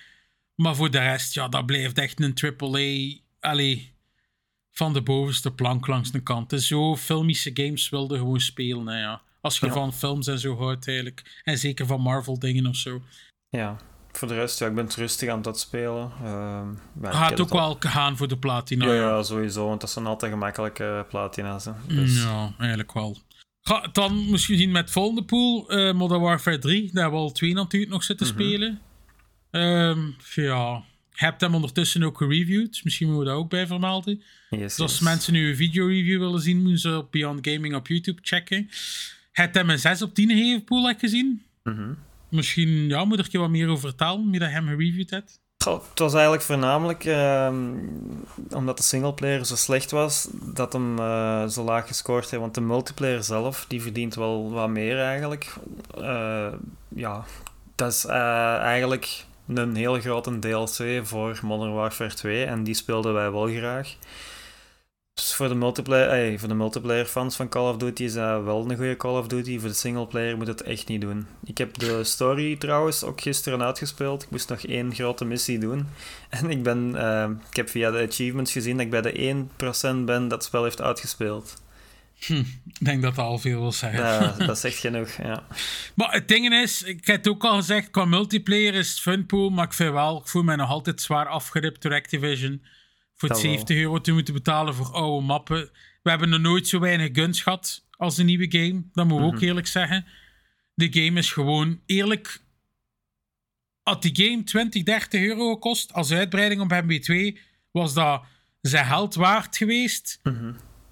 Maar 0.55 0.75
voor 0.75 0.91
de 0.91 0.99
rest, 0.99 1.33
ja, 1.33 1.47
dat 1.47 1.65
blijft 1.65 1.97
echt 1.97 2.19
een 2.21 2.33
AAA. 2.59 3.17
Allee, 3.39 3.93
van 4.71 4.93
de 4.93 5.01
bovenste 5.01 5.51
plank 5.53 5.87
langs 5.87 6.11
de 6.11 6.23
kant. 6.23 6.51
Het 6.51 6.59
is 6.59 6.67
zo 6.67 6.95
filmische 6.95 7.51
games 7.53 7.89
wilde 7.89 8.17
gewoon 8.17 8.39
spelen. 8.39 8.87
Hè, 8.87 8.99
ja. 8.99 9.21
Als 9.41 9.59
je 9.59 9.65
Ja. 9.65 9.71
van 9.73 9.93
films 9.93 10.27
en 10.27 10.39
zo 10.39 10.57
houdt, 10.57 10.87
eigenlijk. 10.87 11.41
En 11.43 11.57
zeker 11.57 11.85
van 11.85 12.01
Marvel 12.01 12.39
dingen 12.39 12.67
of 12.67 12.75
zo. 12.75 13.01
Ja, 13.49 13.77
voor 14.18 14.28
de 14.28 14.34
rest, 14.34 14.59
ja, 14.59 14.68
ik 14.68 14.76
ben 14.76 14.86
het 14.86 14.95
rustig 14.95 15.30
aan 15.30 15.41
het 15.41 15.59
spelen. 15.59 16.11
Ehm 16.24 16.68
Gaat 17.01 17.30
heb 17.30 17.39
ook 17.39 17.49
wel 17.49 17.76
gaan 17.80 18.18
voor 18.18 18.28
de 18.28 18.38
platina. 18.38 18.86
Ja, 18.86 18.93
ja, 18.93 19.24
sowieso, 19.24 19.68
want 19.68 19.82
dat 19.82 19.89
zijn 19.89 20.05
altijd 20.05 20.32
gemakkelijke 20.32 21.05
platina's. 21.09 21.66
Hè. 21.66 21.72
Mm, 21.72 21.95
Dus, 21.95 22.24
Ja, 22.24 22.53
eigenlijk 22.57 22.93
wel. 22.93 23.18
Ga, 23.61 23.88
dan 23.91 24.30
misschien 24.30 24.57
zien 24.57 24.72
met 24.72 24.91
volgende 24.91 25.24
pool, 25.24 25.70
eh, 25.70 25.93
Modern 25.93 26.22
Warfare 26.22 26.57
3. 26.59 26.89
Daar 26.93 27.01
hebben 27.03 27.20
we 27.20 27.26
al 27.26 27.32
twee 27.32 27.53
natuurlijk 27.53 27.91
nog 27.91 28.03
zitten 28.03 28.28
Mhm. 28.28 28.36
spelen. 28.36 28.80
Ehm, 29.51 29.99
ja, 30.36 30.84
heb 31.11 31.39
hem 31.39 31.53
ondertussen 31.55 32.03
ook 32.03 32.18
gereviewd. 32.18 32.82
Misschien 32.84 33.07
moeten 33.07 33.26
we 33.26 33.32
dat 33.32 33.39
ook 33.43 33.49
bij 33.49 33.68
vermelden. 33.68 34.22
yes, 34.49 34.59
Dus 34.59 34.80
als 34.80 34.91
yes. 34.91 34.99
mensen 35.01 35.34
nu 35.34 35.49
een 35.49 35.55
video-review 35.55 36.20
willen 36.20 36.41
zien, 36.41 36.57
moeten 36.61 36.80
ze 36.80 36.97
op 36.97 37.11
Beyond 37.11 37.47
Gaming 37.47 37.76
op 37.76 37.88
YouTube 37.88 38.20
checken. 38.22 38.70
Het 39.32 39.55
hem 39.55 39.70
een 39.70 39.80
6 39.80 40.01
op 40.01 40.14
10 40.14 40.30
gegeven, 40.30 40.64
pool, 40.64 40.86
heb 40.86 40.93
ik 40.95 40.99
gezien. 41.01 41.43
Mhm. 41.64 41.93
Misschien 42.34 42.88
ja, 42.88 43.05
moet 43.05 43.19
ik 43.19 43.31
je 43.31 43.38
wat 43.38 43.49
meer 43.49 43.69
over 43.69 43.89
vertellen, 43.89 44.29
nu 44.29 44.38
dat 44.38 44.49
je 44.49 44.53
hem 44.53 44.67
gereviewd 44.67 45.09
hebt. 45.09 45.41
Het 45.63 45.99
was 45.99 46.13
eigenlijk 46.13 46.43
voornamelijk 46.43 47.05
ehm, 47.05 47.73
omdat 48.49 48.77
de 48.77 48.84
singleplayer 48.84 49.45
zo 49.45 49.55
slecht 49.55 49.91
was, 49.91 50.27
dat 50.31 50.73
hem 50.73 50.99
eh, 50.99 51.47
zo 51.47 51.63
laag 51.63 51.88
gescoord 51.88 52.29
heeft. 52.29 52.41
Want 52.41 52.55
de 52.55 52.61
multiplayer 52.61 53.23
zelf, 53.23 53.65
die 53.67 53.81
verdient 53.81 54.15
wel 54.15 54.51
wat 54.51 54.69
meer 54.69 54.99
eigenlijk. 54.99 55.53
Eh, 55.97 56.53
ja, 56.88 57.25
dat 57.75 57.91
is 57.91 58.05
eh, 58.05 58.55
eigenlijk 58.55 59.25
een 59.47 59.75
heel 59.75 59.99
grote 59.99 60.39
DLC 60.39 61.05
voor 61.05 61.39
Modern 61.41 61.73
Warfare 61.73 62.13
2 62.13 62.45
en 62.45 62.63
die 62.63 62.73
speelden 62.73 63.13
wij 63.13 63.31
wel 63.31 63.47
graag. 63.47 63.95
Dus 65.14 65.34
voor 65.34 65.47
de 65.47 65.55
multiplayer, 65.55 66.09
ey, 66.09 66.39
voor 66.39 66.47
de 66.47 66.53
multiplayer 66.53 67.05
fans 67.05 67.36
van 67.36 67.49
Call 67.49 67.70
of 67.70 67.78
Duty 67.78 68.03
is 68.03 68.14
dat 68.14 68.43
wel 68.43 68.70
een 68.70 68.76
goede 68.76 68.97
Call 68.97 69.18
of 69.18 69.28
Duty. 69.28 69.59
Voor 69.59 69.70
de 69.70 69.76
singleplayer 69.76 70.38
moet 70.38 70.47
het 70.47 70.61
echt 70.61 70.88
niet 70.88 71.01
doen. 71.01 71.28
Ik 71.43 71.57
heb 71.57 71.78
de 71.78 72.03
story 72.03 72.55
trouwens 72.55 73.03
ook 73.03 73.22
gisteren 73.22 73.64
uitgespeeld. 73.64 74.24
Ik 74.24 74.30
moest 74.30 74.49
nog 74.49 74.66
één 74.66 74.93
grote 74.93 75.26
missie 75.26 75.59
doen. 75.59 75.88
En 76.30 76.49
ik 76.49 76.64
ben, 76.64 76.95
eh, 76.95 77.30
ik 77.49 77.55
heb 77.55 77.70
via 77.70 77.91
de 77.91 78.07
achievements 78.07 78.51
gezien 78.51 78.78
dat 78.78 78.86
ik 78.86 78.91
bij 78.91 79.01
de 79.01 79.45
1% 80.01 80.05
ben 80.05 80.28
dat 80.28 80.43
spel 80.43 80.64
heeft 80.64 80.82
uitgespeeld. 80.82 81.61
Ik 82.28 82.86
denk 82.86 83.01
dat 83.01 83.16
dat 83.16 83.26
al 83.26 83.38
veel 83.38 83.59
wil 83.59 83.72
zeggen. 83.72 84.20
Dat, 84.20 84.38
dat 84.47 84.57
is 84.57 84.64
echt 84.64 84.78
genoeg, 84.78 85.09
ja. 85.09 85.43
Maar 85.93 86.14
het 86.14 86.28
ding 86.28 86.53
is, 86.53 86.84
ik 86.84 87.05
heb 87.05 87.16
het 87.16 87.28
ook 87.28 87.43
al 87.43 87.55
gezegd, 87.55 87.91
qua 87.91 88.05
multiplayer 88.05 88.74
is 88.74 88.89
het 88.89 88.99
funpool, 88.99 89.49
maar 89.49 89.66
ik 89.66 89.74
vind 89.74 89.93
wel, 89.93 90.18
ik 90.18 90.28
voel 90.28 90.43
mij 90.43 90.55
nog 90.55 90.70
altijd 90.70 91.01
zwaar 91.01 91.28
afgeript 91.28 91.82
door 91.82 91.93
Activision. 91.93 92.61
Voor 93.16 93.30
het 93.30 93.38
Dat 93.38 93.41
wel. 93.41 93.51
70 93.51 93.78
euro 93.78 94.01
te 94.01 94.11
moeten 94.11 94.34
betalen 94.34 94.76
voor 94.76 94.91
oude 94.91 95.26
mappen. 95.26 95.70
We 96.01 96.09
hebben 96.09 96.30
nog 96.30 96.39
nooit 96.39 96.68
zo 96.68 96.80
weinig 96.80 97.09
guns 97.14 97.41
gehad 97.41 97.86
als 97.91 98.18
een 98.18 98.26
nieuwe 98.26 98.51
game. 98.51 98.84
Dat 98.91 99.07
moeten 99.07 99.28
we 99.28 99.36
ook 99.36 99.41
eerlijk 99.41 99.68
zeggen. 99.68 100.05
De 100.74 100.88
game 100.93 101.20
is 101.20 101.32
gewoon 101.32 101.82
eerlijk. 101.86 102.41
Had 103.84 104.01
die 104.01 104.26
game 104.26 104.43
20, 104.43 104.84
30 104.84 105.22
euro 105.22 105.53
gekost 105.53 105.93
als 105.93 106.11
uitbreiding 106.11 106.61
op 106.61 106.84
MB2, 106.84 107.39
was 107.72 107.93
dat 107.93 108.24
zijn 108.61 108.86
geld 108.86 109.16
waard 109.16 109.57
geweest. 109.57 110.20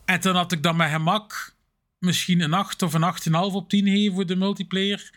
En 0.06 0.22
dan 0.22 0.36
had 0.36 0.52
ik 0.52 0.64
dan 0.64 0.76
met 0.76 0.90
gemak 0.90 1.56
misschien 1.98 2.42
een 2.42 2.54
8 2.54 2.82
of 2.82 2.94
een 2.94 3.14
8,5 3.52 3.56
op 3.56 3.70
10 3.70 3.86
gegeven 3.86 4.14
voor 4.14 4.26
de 4.26 4.36
multiplayer. 4.36 5.14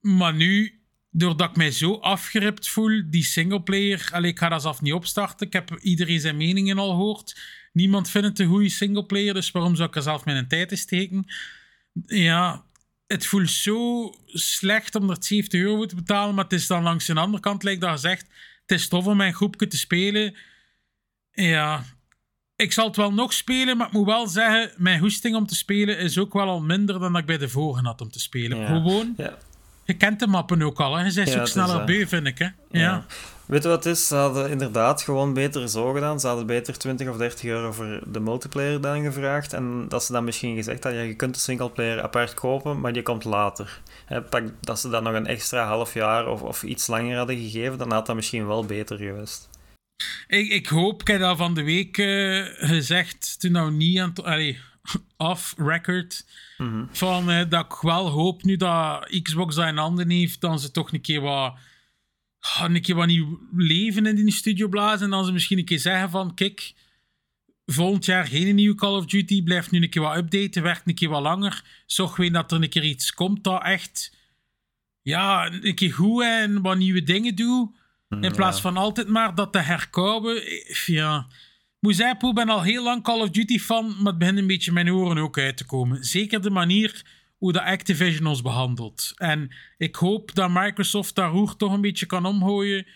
Maar 0.00 0.34
nu, 0.34 0.77
doordat 1.10 1.50
ik 1.50 1.56
mij 1.56 1.70
zo 1.70 1.94
afgeript 1.94 2.68
voel, 2.68 3.02
die 3.06 3.24
singleplayer, 3.24 4.08
allee, 4.12 4.30
ik 4.30 4.38
ga 4.38 4.48
dat 4.48 4.62
zelf 4.62 4.80
niet 4.80 4.92
opstarten. 4.92 5.46
Ik 5.46 5.52
heb 5.52 5.78
iedereen 5.80 6.20
zijn 6.20 6.36
meningen 6.36 6.78
al 6.78 6.90
gehoord. 6.90 7.40
Niemand 7.72 8.10
vindt 8.10 8.28
het 8.28 8.38
een 8.38 8.48
goede 8.48 8.68
singleplayer, 8.68 9.34
dus 9.34 9.50
waarom 9.50 9.76
zou 9.76 9.88
ik 9.88 9.96
er 9.96 10.02
zelf 10.02 10.24
mijn 10.24 10.48
tijd 10.48 10.70
in 10.70 10.78
steken? 10.78 11.26
Ja, 12.06 12.64
het 13.06 13.26
voelt 13.26 13.50
zo 13.50 14.10
slecht 14.26 14.94
om 14.94 15.10
er 15.10 15.16
70 15.20 15.60
euro 15.60 15.76
voor 15.76 15.86
te 15.86 15.94
betalen, 15.94 16.34
maar 16.34 16.44
het 16.44 16.52
is 16.52 16.66
dan 16.66 16.82
langs 16.82 17.06
de 17.06 17.14
andere 17.14 17.42
kant, 17.42 17.62
lijkt 17.62 17.80
dat 17.80 17.90
gezegd, 17.90 18.26
het 18.66 18.78
is 18.78 18.88
tof 18.88 19.06
om 19.06 19.16
mijn 19.16 19.34
groepje 19.34 19.66
te 19.66 19.78
spelen. 19.78 20.34
Ja, 21.32 21.84
ik 22.56 22.72
zal 22.72 22.86
het 22.86 22.96
wel 22.96 23.12
nog 23.12 23.32
spelen, 23.32 23.76
maar 23.76 23.86
ik 23.86 23.92
moet 23.92 24.06
wel 24.06 24.26
zeggen, 24.26 24.72
mijn 24.76 25.00
hoesting 25.00 25.36
om 25.36 25.46
te 25.46 25.54
spelen 25.54 25.98
is 25.98 26.18
ook 26.18 26.32
wel 26.32 26.48
al 26.48 26.60
minder 26.60 26.98
dan 26.98 27.12
dat 27.12 27.20
ik 27.20 27.26
bij 27.26 27.38
de 27.38 27.48
vorige 27.48 27.84
had 27.84 28.00
om 28.00 28.10
te 28.10 28.20
spelen. 28.20 28.58
Ja. 28.58 28.66
Gewoon, 28.66 29.14
ja. 29.16 29.38
Je 29.88 29.96
kent 29.96 30.20
de 30.20 30.26
mappen 30.26 30.62
ook 30.62 30.80
al, 30.80 30.94
hè. 30.96 31.04
je 31.06 31.12
bent 31.14 31.28
Ja, 31.28 31.36
ook 31.38 31.42
is 31.46 31.50
sneller 31.50 31.76
dat. 31.76 31.86
beu, 31.86 32.06
vind 32.06 32.26
ik. 32.26 32.38
Hè? 32.38 32.46
Ja. 32.70 33.04
Weet 33.46 33.62
je 33.62 33.68
wat 33.68 33.84
het 33.84 33.94
is? 33.96 34.06
Ze 34.06 34.14
hadden 34.14 34.50
inderdaad 34.50 35.02
gewoon 35.02 35.34
beter 35.34 35.68
zo 35.68 35.92
gedaan. 35.92 36.20
Ze 36.20 36.26
hadden 36.26 36.46
beter 36.46 36.78
20 36.78 37.08
of 37.08 37.16
30 37.16 37.44
euro 37.44 37.72
voor 37.72 38.00
de 38.06 38.20
multiplayer 38.20 38.80
dan 38.80 39.02
gevraagd. 39.02 39.52
En 39.52 39.84
dat 39.88 40.04
ze 40.04 40.12
dan 40.12 40.24
misschien 40.24 40.56
gezegd 40.56 40.82
hadden, 40.84 41.02
ja, 41.02 41.08
je 41.08 41.14
kunt 41.14 41.34
de 41.34 41.40
singleplayer 41.40 42.02
apart 42.02 42.34
kopen, 42.34 42.80
maar 42.80 42.92
die 42.92 43.02
komt 43.02 43.24
later. 43.24 43.80
Pak 44.30 44.42
dat 44.60 44.80
ze 44.80 44.88
dat 44.88 45.02
nog 45.02 45.14
een 45.14 45.26
extra 45.26 45.66
half 45.66 45.94
jaar 45.94 46.28
of, 46.28 46.42
of 46.42 46.62
iets 46.62 46.86
langer 46.86 47.16
hadden 47.16 47.36
gegeven, 47.36 47.78
dan 47.78 47.92
had 47.92 48.06
dat 48.06 48.16
misschien 48.16 48.46
wel 48.46 48.64
beter 48.64 48.96
geweest. 48.96 49.48
Ik, 50.26 50.48
ik 50.50 50.66
hoop, 50.66 51.00
ik 51.00 51.06
heb 51.06 51.20
dat 51.20 51.36
van 51.36 51.54
de 51.54 51.62
week 51.62 51.98
eh, 51.98 52.44
gezegd, 52.68 53.40
toen 53.40 53.52
nou 53.52 53.72
niet 53.72 53.98
aan 53.98 54.12
het... 54.14 54.24
allee, 54.94 55.06
off 55.16 55.54
record, 55.56 56.26
van 56.92 57.30
eh, 57.30 57.44
dat 57.48 57.64
ik 57.64 57.72
wel 57.80 58.08
hoop 58.08 58.42
nu 58.42 58.56
dat 58.56 59.20
Xbox 59.22 59.54
dat 59.54 59.66
in 59.68 59.76
handen 59.76 60.10
heeft, 60.10 60.40
dan 60.40 60.58
ze 60.58 60.70
toch 60.70 60.92
een 60.92 61.00
keer 61.00 61.20
wat... 61.20 61.54
ah, 62.40 62.64
Een 62.74 62.82
keer 62.82 62.94
wat 62.94 63.06
nieuw 63.06 63.38
leven 63.56 64.06
in 64.06 64.14
die 64.14 64.30
studio 64.32 64.68
blazen 64.68 65.04
en 65.04 65.10
dan 65.10 65.24
ze 65.24 65.32
misschien 65.32 65.58
een 65.58 65.64
keer 65.64 65.78
zeggen 65.78 66.10
van, 66.10 66.34
kijk, 66.34 66.72
volgend 67.66 68.04
jaar 68.04 68.26
geen 68.26 68.54
nieuwe 68.54 68.74
Call 68.76 68.94
of 68.96 69.06
Duty, 69.06 69.42
blijft 69.42 69.70
nu 69.70 69.82
een 69.82 69.90
keer 69.90 70.02
wat 70.02 70.16
updaten, 70.16 70.62
werkt 70.62 70.88
een 70.88 70.94
keer 70.94 71.08
wat 71.08 71.22
langer, 71.22 71.64
zorg 71.86 72.16
weer 72.16 72.32
dat 72.32 72.52
er 72.52 72.62
een 72.62 72.68
keer 72.68 72.84
iets 72.84 73.12
komt 73.14 73.44
dat 73.44 73.62
echt, 73.62 74.16
ja, 75.02 75.52
een 75.52 75.74
keer 75.74 75.92
goed 75.92 76.22
is 76.22 76.28
en 76.28 76.62
wat 76.62 76.76
nieuwe 76.78 77.02
dingen 77.02 77.34
doet. 77.34 77.76
In 78.20 78.32
plaats 78.32 78.60
van 78.60 78.76
altijd 78.76 79.08
maar 79.08 79.34
dat 79.34 79.52
te 79.52 79.58
herkouwen. 79.58 80.44
eh, 80.46 80.86
Ja. 80.86 81.26
Moet 81.80 81.96
zeggen, 81.96 82.16
Poel, 82.16 82.32
ben 82.32 82.48
al 82.48 82.62
heel 82.62 82.82
lang 82.82 83.02
Call 83.02 83.20
of 83.20 83.30
Duty 83.30 83.58
fan, 83.58 83.86
maar 83.86 84.06
het 84.06 84.18
begint 84.18 84.38
een 84.38 84.46
beetje 84.46 84.72
mijn 84.72 84.90
oren 84.90 85.18
ook 85.18 85.38
uit 85.38 85.56
te 85.56 85.66
komen. 85.66 86.04
Zeker 86.04 86.42
de 86.42 86.50
manier 86.50 87.04
hoe 87.36 87.52
de 87.52 87.62
Activision 87.62 88.26
ons 88.26 88.42
behandelt. 88.42 89.12
En 89.16 89.50
ik 89.76 89.94
hoop 89.94 90.34
dat 90.34 90.50
Microsoft 90.50 91.14
daar 91.14 91.30
roer 91.30 91.56
toch 91.56 91.72
een 91.72 91.80
beetje 91.80 92.06
kan 92.06 92.26
omgooien. 92.26 92.86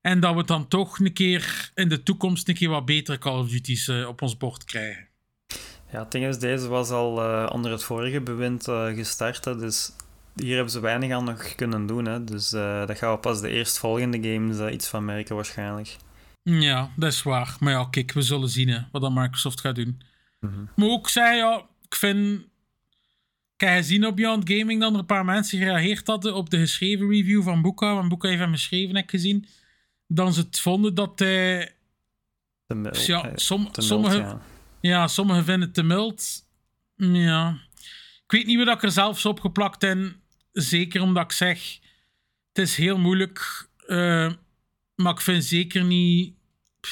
En 0.00 0.20
dat 0.20 0.34
we 0.34 0.44
dan 0.44 0.68
toch 0.68 0.98
een 0.98 1.12
keer 1.12 1.70
in 1.74 1.88
de 1.88 2.02
toekomst 2.02 2.48
een 2.48 2.54
keer 2.54 2.68
wat 2.68 2.84
betere 2.84 3.18
Call 3.18 3.38
of 3.38 3.48
Duty's 3.48 3.88
eh, 3.88 4.08
op 4.08 4.22
ons 4.22 4.36
bord 4.36 4.64
krijgen. 4.64 5.08
Ja, 5.92 6.04
het 6.04 6.14
is, 6.14 6.38
deze 6.38 6.68
was 6.68 6.90
al 6.90 7.22
eh, 7.22 7.50
onder 7.52 7.70
het 7.70 7.84
vorige 7.84 8.20
bewind 8.20 8.68
eh, 8.68 8.86
gestart. 8.86 9.44
Dus 9.44 9.92
hier 10.34 10.54
hebben 10.54 10.72
ze 10.72 10.80
weinig 10.80 11.12
aan 11.12 11.24
nog 11.24 11.54
kunnen 11.54 11.86
doen. 11.86 12.04
Hè, 12.04 12.24
dus 12.24 12.50
dat 12.50 12.98
gaan 12.98 13.12
we 13.12 13.18
pas 13.18 13.40
de 13.40 13.48
eerstvolgende 13.48 14.32
games 14.32 14.72
iets 14.72 14.88
van 14.88 15.04
merken 15.04 15.34
waarschijnlijk. 15.34 15.96
Ja, 16.42 16.92
dat 16.96 17.12
is 17.12 17.22
waar. 17.22 17.56
Maar 17.60 17.72
ja, 17.72 17.86
kijk, 17.90 18.12
we 18.12 18.22
zullen 18.22 18.48
zien 18.48 18.68
hè, 18.68 18.78
wat 18.92 19.02
dan 19.02 19.12
Microsoft 19.14 19.60
gaat 19.60 19.74
doen. 19.74 20.00
Mhm. 20.40 20.64
Maar 20.76 20.88
ook 20.88 21.08
zei, 21.08 21.36
ja, 21.36 21.66
ik 21.86 21.94
vind... 21.94 22.40
Ik 23.56 23.68
heb 23.68 23.76
gezien 23.76 24.06
op 24.06 24.16
Beyond 24.16 24.50
Gaming 24.50 24.80
dat 24.80 24.92
er 24.92 24.98
een 24.98 25.06
paar 25.06 25.24
mensen 25.24 25.58
gereageerd 25.58 26.06
hadden 26.06 26.34
op 26.34 26.50
de 26.50 26.58
geschreven 26.58 27.08
review 27.08 27.42
van 27.42 27.62
Boeka. 27.62 27.94
Want 27.94 28.08
Boeka 28.08 28.28
heeft 28.28 28.40
hem 28.40 28.52
geschreven, 28.52 28.94
heb 28.94 29.04
ik 29.04 29.10
gezien. 29.10 29.46
Dan 30.06 30.32
ze 30.32 30.40
het 30.40 30.60
vonden 30.60 30.94
dat 30.94 31.18
hij... 31.18 31.74
Te 32.66 32.74
mil- 32.74 32.92
Ja, 33.06 33.24
eh, 33.28 33.32
som- 33.34 33.64
te 33.72 33.80
mild, 33.80 33.84
sommige- 33.90 34.16
ja. 34.16 34.40
Ja, 34.80 35.08
sommigen 35.08 35.44
vinden 35.44 35.62
het 35.64 35.74
te 35.74 35.82
mild. 35.82 36.46
Ja. 36.96 37.58
Ik 38.24 38.32
weet 38.32 38.46
niet 38.46 38.64
wat 38.64 38.76
ik 38.76 38.82
er 38.82 38.90
zelfs 38.92 39.26
op 39.26 39.40
geplakt 39.40 39.82
heb. 39.82 39.98
Zeker 40.52 41.00
omdat 41.02 41.24
ik 41.24 41.32
zeg... 41.32 41.78
Het 42.52 42.58
is 42.64 42.76
heel 42.76 42.98
moeilijk. 42.98 43.68
eh, 43.86 44.32
maar 45.02 45.12
ik 45.12 45.20
vind 45.20 45.44
zeker 45.44 45.84
niet... 45.84 46.34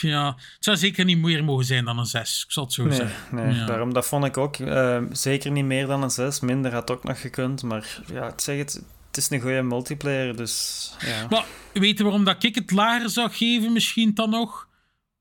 Ja, 0.00 0.26
het 0.34 0.64
zou 0.64 0.76
zeker 0.76 1.04
niet 1.04 1.18
meer 1.18 1.44
mogen 1.44 1.64
zijn 1.64 1.84
dan 1.84 1.98
een 1.98 2.06
6. 2.06 2.42
Ik 2.46 2.52
zal 2.52 2.64
het 2.64 2.72
zo 2.72 2.84
Nee, 2.84 2.96
zeggen. 2.96 3.34
nee 3.36 3.54
Ja. 3.54 3.66
daarom 3.66 3.92
dat 3.94 4.06
vond 4.06 4.24
ik 4.24 4.36
ook. 4.36 4.56
eh, 4.56 5.02
zeker 5.12 5.50
niet 5.50 5.64
meer 5.64 5.86
dan 5.86 6.02
een 6.02 6.11
6. 6.11 6.40
Minder 6.40 6.72
had 6.72 6.90
ook 6.90 7.04
nog 7.04 7.20
gekund. 7.20 7.62
Maar 7.62 8.00
ja, 8.12 8.26
ik 8.32 8.40
zeg 8.40 8.58
het, 8.58 8.82
het 9.06 9.16
is 9.16 9.30
een 9.30 9.40
goede 9.40 9.62
multiplayer. 9.62 10.36
Dus 10.36 10.90
ja. 10.98 11.26
Maar 11.30 11.44
weet 11.72 11.98
je 11.98 12.04
waarom 12.04 12.24
dat 12.24 12.42
ik 12.42 12.54
het 12.54 12.70
lager 12.70 13.11
zou 13.11 13.30
geven 13.30 13.72
misschien 13.72 14.14
dan 14.14 14.30
nog? 14.30 14.68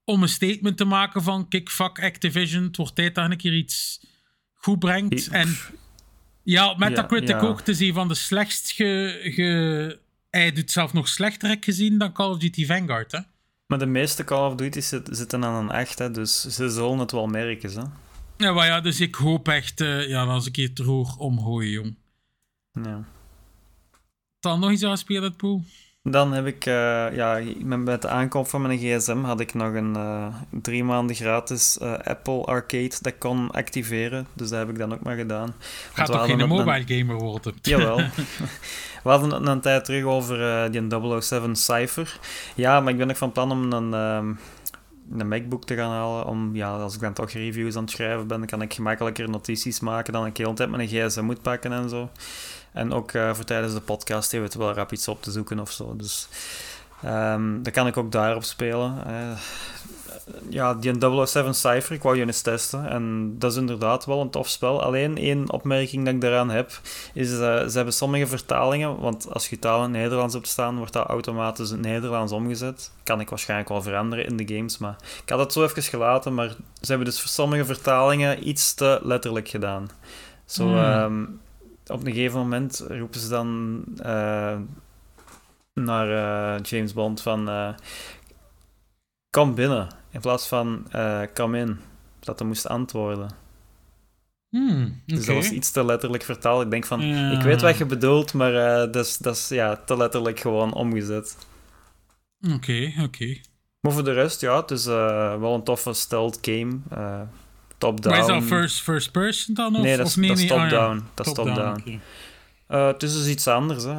Om 0.03 0.21
een 0.23 0.29
statement 0.29 0.77
te 0.77 0.85
maken 0.85 1.23
van... 1.23 1.47
Kijk, 1.47 1.69
fuck 1.69 2.03
Activision. 2.03 2.63
Het 2.63 2.77
wordt 2.77 2.95
tijd 2.95 3.15
dat 3.15 3.25
je 3.25 3.31
een 3.31 3.37
keer 3.37 3.55
iets 3.55 4.01
goed 4.53 4.79
brengt. 4.79 5.27
En 5.27 5.57
ja, 6.43 6.75
Metacritic 6.77 7.29
Ja, 7.29 7.35
ja. 7.41 7.47
ook. 7.47 7.57
Het 7.57 7.67
is 7.67 7.79
een 7.79 7.93
van 7.93 8.07
de 8.07 8.15
slechtst 8.15 8.71
ge... 8.71 9.19
ge... 9.35 9.99
Hij 10.29 10.49
doet 10.49 10.57
het 10.57 10.71
zelf 10.71 10.93
nog 10.93 11.07
slechter 11.07 11.51
ik 11.51 11.65
gezien 11.65 11.97
dan 11.97 12.13
Call 12.13 12.29
of 12.29 12.37
Duty 12.37 12.65
Vanguard, 12.65 13.11
hè? 13.11 13.19
Maar 13.67 13.79
de 13.79 13.85
meeste 13.85 14.23
Call 14.23 14.47
of 14.51 14.55
Duty 14.55 14.79
zit- 14.79 15.09
zitten 15.11 15.45
aan 15.45 15.63
een 15.63 15.69
8. 15.71 15.99
Hè, 15.99 16.11
dus 16.11 16.41
ze 16.41 16.69
zullen 16.69 16.97
het 16.99 17.11
wel 17.11 17.27
merken. 17.27 17.71
Hè. 17.71 17.83
Ja, 18.45 18.51
maar 18.53 18.65
ja, 18.65 18.81
dus 18.81 18.99
ik 18.99 19.15
hoop 19.15 19.47
echt... 19.47 19.81
eh, 19.81 20.07
ja, 20.07 20.23
als 20.23 20.45
ik 20.47 20.55
het 20.55 20.79
roer 20.79 21.15
omgooien, 21.17 21.71
jong. 21.71 21.95
Ja. 22.83 23.03
Dan 24.39 24.59
nog 24.59 24.71
iets 24.71 24.83
aanspelen, 24.83 25.35
Poel? 25.35 25.63
Dan 26.11 26.31
heb 26.31 26.45
ik, 26.45 26.65
eh, 26.65 27.15
ja, 27.15 27.39
met 27.63 28.01
de 28.01 28.07
aankoop 28.07 28.47
van 28.47 28.61
mijn 28.61 28.77
gsm 28.79 29.23
had 29.23 29.39
ik 29.39 29.53
nog 29.53 29.73
een 29.73 29.95
eh, 29.95 30.25
drie 30.49 30.83
maanden 30.83 31.15
gratis 31.15 31.77
eh, 31.77 31.93
Apple 32.03 32.43
Arcade 32.45 32.91
dat 33.01 33.13
kon 33.17 33.51
activeren. 33.51 34.27
Dus 34.33 34.49
dat 34.49 34.59
heb 34.59 34.69
ik 34.69 34.77
dan 34.77 34.93
ook 34.93 35.03
maar 35.03 35.15
gedaan. 35.15 35.53
Gaat 35.93 36.05
toch 36.05 36.25
geen 36.25 36.39
een- 36.39 36.47
mobile 36.47 36.83
gamer 36.87 37.15
worden? 37.15 37.53
Jawel. 37.71 37.97
We 39.03 39.09
hadden 39.09 39.31
het 39.31 39.47
een 39.47 39.61
tijd 39.61 39.85
terug 39.85 40.03
over 40.03 40.71
die 40.71 41.21
007 41.21 41.55
Cypher. 41.55 42.19
Ja, 42.55 42.79
maar 42.79 42.91
ik 42.91 42.97
ben 42.97 43.07
nog 43.07 43.17
van 43.17 43.31
plan 43.31 43.51
om 43.51 43.71
een, 43.73 43.93
ehm, 43.93 44.31
een 45.17 45.27
MacBook 45.27 45.65
te 45.65 45.75
gaan 45.75 45.91
halen. 45.91 46.25
Om, 46.25 46.55
ja, 46.55 46.77
als 46.77 46.95
ik 46.95 47.01
dan 47.01 47.13
toch 47.13 47.31
reviews 47.31 47.75
aan 47.75 47.81
het 47.83 47.91
schrijven 47.91 48.27
ben, 48.27 48.45
kan 48.45 48.61
ik 48.61 48.73
gemakkelijker 48.73 49.29
notities 49.29 49.79
maken 49.79 50.13
dan 50.13 50.25
ik 50.25 50.37
heel 50.37 50.53
tijd 50.53 50.69
met 50.69 50.79
een 50.79 50.87
gsm 50.87 51.23
moet 51.23 51.41
pakken 51.41 51.71
en 51.71 51.89
zo. 51.89 52.09
En 52.71 52.93
ook 52.93 53.11
eh, 53.11 53.33
voor 53.33 53.45
tijdens 53.45 53.73
de 53.73 53.81
podcast 53.81 54.33
eventueel 54.33 54.73
rap 54.73 54.91
iets 54.91 55.07
op 55.07 55.21
te 55.21 55.31
zoeken 55.31 55.59
of 55.59 55.71
zo. 55.71 55.95
Dus 55.95 56.27
ehm 57.03 57.61
dan 57.61 57.73
kan 57.73 57.87
ik 57.87 57.97
ook 57.97 58.11
daarop 58.11 58.43
spelen. 58.43 59.05
Eh, 59.05 59.39
ja, 60.49 60.73
die 60.73 61.25
007 61.25 61.55
Cypher, 61.55 61.95
ik 61.95 62.01
wou 62.01 62.17
je 62.17 62.25
eens 62.25 62.41
testen. 62.41 62.89
En 62.89 63.35
dat 63.39 63.51
is 63.51 63.57
inderdaad 63.57 64.05
wel 64.05 64.21
een 64.21 64.29
tof 64.29 64.47
spel. 64.47 64.83
Alleen 64.83 65.17
één 65.17 65.51
opmerking 65.51 66.05
dat 66.05 66.13
ik 66.13 66.21
daaraan 66.21 66.49
heb, 66.49 66.79
is 67.13 67.31
uh, 67.31 67.37
ze 67.39 67.71
hebben 67.73 67.93
sommige 67.93 68.27
vertalingen, 68.27 68.99
want 68.99 69.33
als 69.33 69.49
je 69.49 69.59
taal 69.59 69.77
in 69.77 69.93
het 69.93 70.01
Nederlands 70.01 70.33
hebt 70.33 70.47
staan, 70.47 70.77
wordt 70.77 70.93
dat 70.93 71.07
automatisch 71.07 71.69
in 71.69 71.77
het 71.77 71.85
Nederlands 71.85 72.31
omgezet. 72.31 72.91
Kan 73.03 73.19
ik 73.19 73.29
waarschijnlijk 73.29 73.69
wel 73.69 73.81
veranderen 73.81 74.25
in 74.25 74.37
de 74.37 74.55
games, 74.55 74.77
maar 74.77 74.95
ik 75.23 75.29
had 75.29 75.39
het 75.39 75.53
zo 75.53 75.63
even 75.63 75.83
gelaten, 75.83 76.33
maar 76.33 76.49
ze 76.81 76.87
hebben 76.87 77.05
dus 77.05 77.19
voor 77.19 77.29
sommige 77.29 77.65
vertalingen 77.65 78.47
iets 78.47 78.73
te 78.73 78.99
letterlijk 79.03 79.47
gedaan. 79.47 79.89
Zo, 80.45 80.67
Hmm. 80.67 80.77
ehm, 80.77 81.25
op 81.87 82.05
een 82.05 82.13
gegeven 82.13 82.39
moment 82.39 82.85
roepen 82.87 83.19
ze 83.19 83.29
dan 83.29 83.83
eh, 83.97 84.57
naar 85.73 86.09
eh, 86.09 86.63
James 86.63 86.93
Bond 86.93 87.21
van 87.21 87.49
eh, 87.49 87.69
kom 89.29 89.55
binnen, 89.55 89.87
in 90.11 90.19
plaats 90.19 90.47
van 90.47 90.87
kom 91.33 91.55
in, 91.55 91.79
dat 92.19 92.39
hij 92.39 92.47
moest 92.47 92.67
antwoorden. 92.67 93.29
Hmm, 94.49 95.01
Dus 95.05 95.25
dat 95.25 95.35
was 95.35 95.49
iets 95.49 95.71
te 95.71 95.85
letterlijk 95.85 96.23
vertaald. 96.23 96.63
Ik 96.63 96.69
denk 96.71 96.85
van, 96.85 97.01
Ja. 97.01 97.31
ik 97.31 97.41
weet 97.41 97.61
wat 97.61 97.77
je 97.77 97.85
bedoelt, 97.85 98.33
maar 98.33 98.55
eh, 98.55 98.91
dat 98.91 99.05
is, 99.05 99.17
dat 99.17 99.35
is 99.35 99.47
ja, 99.47 99.75
te 99.75 99.97
letterlijk 99.97 100.39
gewoon 100.39 100.73
omgezet. 100.73 101.37
Oké, 102.53 102.93
oké. 103.01 103.37
Maar 103.81 103.91
voor 103.91 104.03
de 104.03 104.13
rest, 104.13 104.41
ja, 104.41 104.59
het 104.61 104.71
is 104.71 104.85
eh, 104.85 105.39
wel 105.39 105.53
een 105.53 105.63
toffe 105.63 105.93
stealth 105.93 106.37
game. 106.41 106.79
top-down. 107.77 108.09
Maar 108.15 108.19
is 108.19 108.33
dat 108.33 108.43
first, 108.43 108.81
first 108.81 109.11
person 109.11 109.53
dan? 109.53 109.75
Of, 109.75 109.81
Nee, 109.81 109.97
dat 109.97 110.07
is, 110.07 110.13
dat 110.13 110.23
is 110.37 110.41
ah, 110.41 110.47
ja. 110.47 110.47
top-down. 110.61 111.03
dat 111.13 111.25
is 111.27 111.33
top-down. 111.33 111.99
het 112.67 113.03
is 113.03 113.13
dus 113.13 113.27
iets 113.27 113.47
anders, 113.47 113.83
hè. 113.83 113.91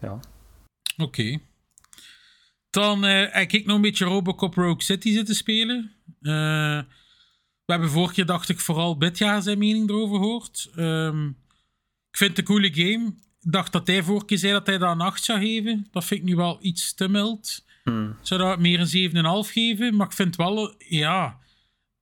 Ja. 0.00 0.20
Oké. 0.96 1.38
Dan 2.70 3.04
eh, 3.04 3.26
heb 3.30 3.52
ik 3.52 3.66
nog 3.66 3.76
een 3.76 3.82
beetje 3.82 4.04
Robocop 4.04 4.54
Rogue 4.54 4.82
City 4.82 5.12
zitten 5.12 5.34
spelen. 5.34 5.92
Eh, 6.22 6.80
we 7.64 7.72
hebben 7.76 7.90
vorige 7.90 8.14
keer, 8.14 8.26
dacht 8.26 8.48
ik, 8.48 8.60
vooral 8.60 8.96
Bitjaar 8.96 9.42
zijn 9.42 9.58
mening 9.58 9.88
erover 9.88 10.16
gehoord. 10.16 10.70
Ehm, 10.76 11.26
ik 12.10 12.16
vind 12.16 12.30
het 12.30 12.38
een 12.38 12.44
coole 12.44 12.74
game. 12.74 13.06
Ik 13.40 13.52
dacht 13.52 13.72
dat 13.72 13.86
hij 13.86 14.02
vorige 14.02 14.26
keer 14.26 14.38
zei 14.38 14.52
dat 14.52 14.66
hij 14.66 14.78
dat 14.78 14.90
een 14.90 15.00
8 15.00 15.24
zou 15.24 15.40
geven. 15.40 15.88
Dat 15.90 16.04
vind 16.04 16.20
ik 16.20 16.26
nu 16.26 16.36
wel 16.36 16.58
iets 16.60 16.94
te 16.94 17.08
mild. 17.08 17.64
Hmm. 17.84 18.16
Zou 18.22 18.40
dat 18.40 18.58
meer 18.58 18.80
een 18.80 19.44
7,5 19.46 19.52
geven. 19.52 19.96
Maar 19.96 20.06
ik 20.06 20.12
vind 20.12 20.36
wel, 20.36 20.74
ja... 20.78 21.38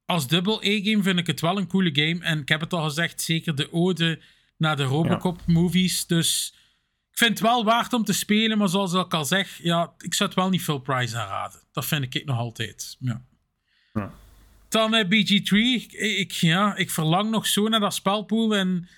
Als 0.04 0.28
dubbel 0.28 0.62
E-game 0.62 1.02
vind 1.02 1.18
ik 1.18 1.26
het 1.26 1.40
wel 1.40 1.58
een 1.58 1.66
coole 1.66 1.90
game. 1.92 2.24
En 2.24 2.40
ik 2.40 2.48
heb 2.48 2.60
het 2.60 2.72
al 2.72 2.82
gezegd, 2.82 3.22
zeker 3.22 3.54
de 3.54 3.72
ode 3.72 4.20
naar 4.56 4.76
de 4.76 4.82
Robocop-movies. 4.82 6.06
Dus 6.06 6.54
vind 7.18 7.30
het 7.30 7.40
wel 7.40 7.64
waard 7.64 7.92
om 7.92 8.04
te 8.04 8.12
spelen. 8.12 8.58
Maar 8.58 8.68
zoals 8.68 8.94
ik 8.94 9.14
al 9.14 9.24
zeg, 9.24 9.58
ja, 9.62 9.92
ik 9.98 10.14
zou 10.14 10.28
het 10.28 10.38
wel 10.38 10.48
niet 10.48 10.62
veel 10.62 10.78
prijs 10.78 11.14
aanraden. 11.14 11.60
Dat 11.72 11.86
vind 11.86 12.14
ik 12.14 12.24
nog 12.24 12.38
altijd. 12.38 12.96
Ja. 12.98 13.22
Ja. 13.92 14.12
Dan 14.68 14.94
eh, 14.94 15.04
BG3. 15.04 15.56
Ik, 15.56 15.92
ik, 15.92 16.32
ja, 16.32 16.76
ik 16.76 16.90
verlang 16.90 17.30
nog 17.30 17.46
zo 17.46 17.68
naar 17.68 17.80
dat 17.80 17.94
spelpool. 17.94 18.56
En 18.56 18.88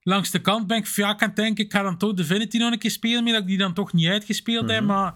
langs 0.00 0.30
de 0.30 0.40
kant 0.40 0.66
ben 0.66 0.76
ik 0.76 0.86
vaak 0.86 1.22
aan 1.22 1.28
het 1.28 1.36
denken... 1.36 1.64
Ik 1.64 1.72
ga 1.72 1.82
dan 1.82 1.98
toch 1.98 2.14
Divinity 2.14 2.58
nog 2.58 2.72
een 2.72 2.78
keer 2.78 2.90
spelen. 2.90 3.24
Maar 3.24 3.32
dat 3.32 3.42
ik 3.42 3.48
die 3.48 3.58
dan 3.58 3.74
toch 3.74 3.92
niet 3.92 4.08
uitgespeeld 4.08 4.70
heb. 4.70 4.84
Maar 4.84 5.14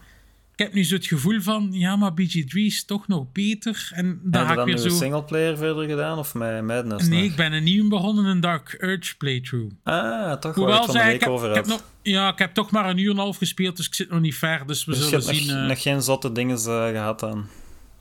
ik 0.58 0.64
heb 0.64 0.74
nu 0.74 0.84
zo 0.84 0.94
het 0.94 1.06
gevoel 1.06 1.40
van... 1.40 1.68
Ja, 1.70 1.96
maar 1.96 2.10
BG3 2.12 2.48
is 2.52 2.84
toch 2.84 3.08
nog 3.08 3.32
beter. 3.32 3.90
En 3.94 4.20
dan 4.22 4.40
Heb 4.40 4.50
je 4.50 4.56
dan 4.56 4.64
weer 4.64 4.76
zo... 4.78 4.88
singleplayer 4.88 5.56
verder 5.56 5.88
gedaan 5.88 6.18
of 6.18 6.34
met 6.34 6.62
Madness? 6.64 7.08
Nee, 7.08 7.20
nog? 7.22 7.30
ik 7.30 7.36
ben 7.36 7.52
een 7.52 7.64
nieuw 7.64 7.88
begonnen, 7.88 8.24
een 8.24 8.40
Dark 8.40 8.76
Urge 8.80 9.16
playthrough. 9.16 9.74
Ah, 9.82 10.32
toch 10.32 10.54
wel 10.54 10.64
Hoewel 10.64 10.78
ik 10.78 10.84
van 10.84 10.94
de 10.94 10.98
zeg, 11.00 11.04
week 11.06 11.14
ik 11.14 11.20
heb, 11.20 11.30
over 11.30 11.48
ik 11.48 11.54
heb 11.54 11.66
nog, 11.66 11.82
ja, 12.02 12.28
ik 12.32 12.38
heb 12.38 12.54
toch 12.54 12.70
maar 12.70 12.88
een 12.90 12.98
uur 12.98 13.04
en 13.10 13.16
een 13.16 13.22
half 13.22 13.36
gespeeld, 13.36 13.76
dus 13.76 13.86
ik 13.86 13.94
zit 13.94 14.10
nog 14.10 14.20
niet 14.20 14.34
ver. 14.34 14.66
Dus 14.66 14.84
we 14.84 14.92
Dus 14.92 15.08
zullen 15.08 15.22
zien. 15.34 15.46
nog, 15.46 15.56
eh. 15.56 15.68
nog 15.68 15.82
geen 15.82 16.02
zotte 16.02 16.32
dingen 16.32 16.56
eh, 16.58 16.88
gehad 16.88 17.20
dan. 17.20 17.46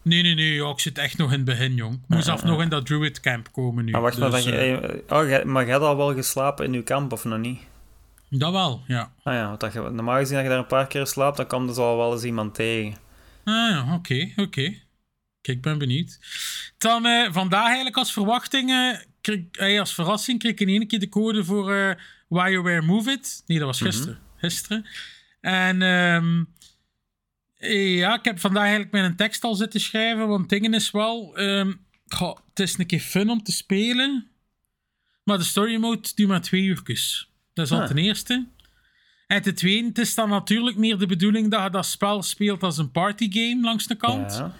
Nee, 0.01 0.21
nee, 0.21 0.35
nee, 0.35 0.53
ja, 0.53 0.69
ik 0.69 0.79
zit 0.79 0.97
echt 0.97 1.17
nog 1.17 1.29
in 1.31 1.35
het 1.35 1.45
begin, 1.45 1.75
jong. 1.75 1.93
Ik 1.93 1.99
moet 2.07 2.23
zelf 2.23 2.43
nog 2.43 2.61
in 2.61 2.69
dat 2.69 2.85
Druid 2.85 3.19
camp 3.19 3.51
komen 3.51 3.85
nu. 3.85 3.91
Maar 3.91 4.01
wacht 4.01 4.17
maar, 4.17 4.31
dus, 4.31 4.43
je, 4.43 4.51
eh, 5.07 5.17
oh, 5.19 5.27
jij- 5.29 5.45
maar 5.45 5.63
jij 5.63 5.73
had 5.73 5.81
al 5.81 5.97
wel 5.97 6.13
geslapen 6.13 6.65
in 6.65 6.73
uw 6.73 6.83
kamp 6.83 7.11
of 7.11 7.23
nog 7.25 7.39
niet? 7.39 7.59
Dat 8.29 8.51
wel, 8.51 8.83
ja. 8.87 9.13
Ah 9.23 9.33
ja, 9.33 9.47
want 9.47 9.59
dat 9.59 9.73
je, 9.73 9.79
normaal 9.79 10.17
gezien 10.17 10.35
als 10.35 10.43
je 10.43 10.49
daar 10.49 10.59
een 10.59 10.67
paar 10.67 10.87
keer 10.87 11.07
slaapt, 11.07 11.37
dan 11.37 11.47
komt 11.47 11.69
er 11.69 11.75
zo 11.75 11.97
wel 11.97 12.13
eens 12.13 12.23
iemand 12.23 12.55
tegen. 12.55 12.97
Ah 13.43 13.69
ja, 13.69 13.93
oké, 13.93 14.31
oké. 14.35 14.85
Kijk, 15.41 15.57
ik 15.57 15.61
ben 15.61 15.77
benieuwd. 15.77 16.19
Dan 16.77 17.05
eh, 17.05 17.31
vandaag 17.31 17.65
eigenlijk 17.65 17.97
als 17.97 18.13
verwachting, 18.13 18.69
eh, 18.69 19.73
eh, 19.73 19.79
als 19.79 19.93
verrassing, 19.93 20.39
kreeg 20.39 20.51
ik 20.51 20.59
in 20.59 20.69
één 20.69 20.87
keer 20.87 20.99
de 20.99 21.09
code 21.09 21.43
voor 21.43 21.73
eh 21.73 21.95
WarioWare 22.27 22.81
Move 22.81 23.11
It. 23.11 23.43
Nee, 23.45 23.57
dat 23.57 23.67
was 23.67 23.81
gisteren. 23.81 24.19
Gisteren. 24.35 24.85
En 25.41 25.81
ehm, 25.81 26.43
eh, 27.57 27.97
ja, 27.97 28.17
ik 28.17 28.25
heb 28.25 28.39
vandaag 28.39 28.63
eigenlijk 28.63 28.91
met 28.91 29.03
een 29.03 29.15
tekst 29.15 29.43
al 29.43 29.55
zitten 29.55 29.79
schrijven, 29.79 30.27
want 30.27 30.49
dingen 30.49 30.73
is 30.73 30.91
wel... 30.91 31.37
ehm, 31.37 31.73
goh, 32.07 32.37
het 32.49 32.59
is 32.59 32.77
een 32.77 32.85
keer 32.85 32.99
fun 32.99 33.29
om 33.29 33.43
te 33.43 33.51
spelen, 33.51 34.27
maar 35.23 35.37
de 35.37 35.43
story 35.43 35.75
mode 35.75 36.09
duurt 36.15 36.29
maar 36.29 36.41
twee 36.41 36.61
uurtjes. 36.61 37.31
Dat 37.57 37.65
is 37.65 37.71
al 37.71 37.81
Ah. 37.81 37.87
ten 37.87 37.97
eerste. 37.97 38.45
En 39.27 39.41
ten 39.41 39.55
tweede, 39.55 39.87
het 39.87 39.97
is 39.97 40.15
dan 40.15 40.29
natuurlijk 40.29 40.77
meer 40.77 40.97
de 40.97 41.05
bedoeling 41.05 41.51
dat 41.51 41.63
je 41.63 41.69
dat 41.69 41.85
spel 41.85 42.23
speelt 42.23 42.63
als 42.63 42.77
een 42.77 42.91
partygame 42.91 43.61
langs 43.61 43.87
de 43.87 43.95
kant. 43.95 44.33
Ja. 44.37 44.53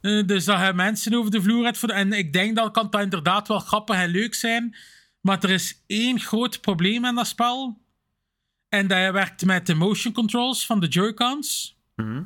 Eh, 0.00 0.26
dus 0.26 0.44
dat 0.44 0.66
je 0.66 0.72
mensen 0.72 1.14
over 1.14 1.30
de 1.30 1.42
vloer 1.42 1.64
hebt. 1.64 1.78
Voor 1.78 1.88
de- 1.88 1.94
en 1.94 2.12
ik 2.12 2.32
denk 2.32 2.56
dat 2.56 2.70
kan 2.70 2.86
dat 2.90 3.00
inderdaad 3.02 3.48
wel 3.48 3.58
grappig 3.58 3.96
en 3.96 4.08
leuk 4.10 4.34
zijn. 4.34 4.76
Maar 5.20 5.42
er 5.42 5.50
is 5.50 5.82
één 5.86 6.20
groot 6.20 6.60
probleem 6.60 7.04
aan 7.06 7.14
dat 7.14 7.26
spel. 7.26 7.78
En 8.68 8.86
dat 8.86 8.98
je 8.98 9.12
werkt 9.12 9.44
met 9.44 9.66
de 9.66 9.74
motion 9.74 10.12
controls 10.12 10.66
van 10.66 10.80
de 10.80 10.86
Joy-Cons. 10.88 11.76
Mhm. 11.96 12.22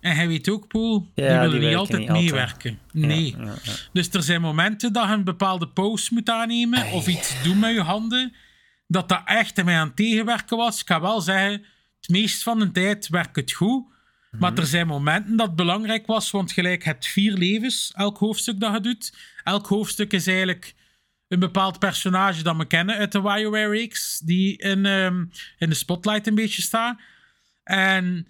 En 0.00 0.16
hij 0.16 0.28
weet 0.28 0.48
ook, 0.48 0.68
Poel, 0.68 1.10
die 1.14 1.24
willen 1.24 1.50
die 1.50 1.60
niet 1.68 1.76
altijd 1.76 2.08
meewerken. 2.08 2.78
Nee. 2.92 3.34
Ja, 3.38 3.44
ja, 3.44 3.54
ja. 3.62 3.72
Dus 3.92 4.08
er 4.08 4.22
zijn 4.22 4.40
momenten 4.40 4.92
dat 4.92 5.06
je 5.06 5.12
een 5.12 5.24
bepaalde 5.24 5.68
pose 5.68 6.14
moet 6.14 6.30
aannemen 6.30 6.86
of 6.92 7.06
iets 7.08 7.42
doen 7.42 7.58
met 7.58 7.74
je 7.74 7.80
handen. 7.80 8.34
Dat 8.90 9.08
dat 9.08 9.22
echt 9.24 9.64
mij 9.64 9.78
aan 9.78 9.86
het 9.86 9.96
tegenwerken 9.96 10.56
was. 10.56 10.80
Ik 10.80 10.86
ga 10.86 11.00
wel 11.00 11.20
zeggen, 11.20 11.64
het 12.00 12.08
meest 12.08 12.42
van 12.42 12.58
de 12.58 12.70
tijd 12.70 13.08
werkt 13.08 13.36
het 13.36 13.52
goed. 13.52 13.86
Maar 14.30 14.54
er 14.54 14.66
zijn 14.66 14.86
momenten 14.86 15.36
dat 15.36 15.46
het 15.46 15.56
belangrijk 15.56 16.06
was, 16.06 16.30
want 16.30 16.52
gelijk 16.52 16.82
je 16.82 16.88
hebt 16.88 17.06
vier 17.06 17.32
levens, 17.32 17.92
elk 17.96 18.18
hoofdstuk 18.18 18.60
dat 18.60 18.74
je 18.74 18.80
doet. 18.80 19.16
Elk 19.44 19.66
hoofdstuk 19.66 20.12
is 20.12 20.26
eigenlijk 20.26 20.74
een 21.28 21.38
bepaald 21.38 21.78
personage 21.78 22.42
dat 22.42 22.56
we 22.56 22.66
kennen 22.66 22.96
uit 22.96 23.12
de 23.12 23.20
WarioWare-reeks, 23.20 24.18
die 24.18 24.56
in, 24.56 24.86
ehm, 24.86 25.24
in 25.58 25.68
de 25.68 25.74
spotlight 25.74 26.26
een 26.26 26.34
beetje 26.34 26.62
staat. 26.62 27.00
En 27.64 28.26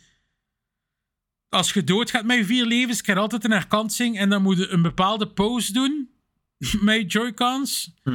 als 1.49 1.73
je 1.73 1.85
doodgaat 1.85 2.25
met 2.25 2.37
je 2.37 2.45
vier 2.45 2.67
levens, 2.67 3.03
krijg 3.03 3.19
je 3.19 3.25
altijd 3.25 3.45
een 3.45 3.51
herkansing 3.51 4.19
en 4.19 4.29
dan 4.29 4.43
moet 4.43 4.59
je 4.59 4.69
een 4.69 4.83
bepaalde 4.83 5.27
pose 5.27 5.73
doen 5.73 6.11
met 6.81 7.13
Joy-Cons. 7.13 7.95
Ik 8.05 8.13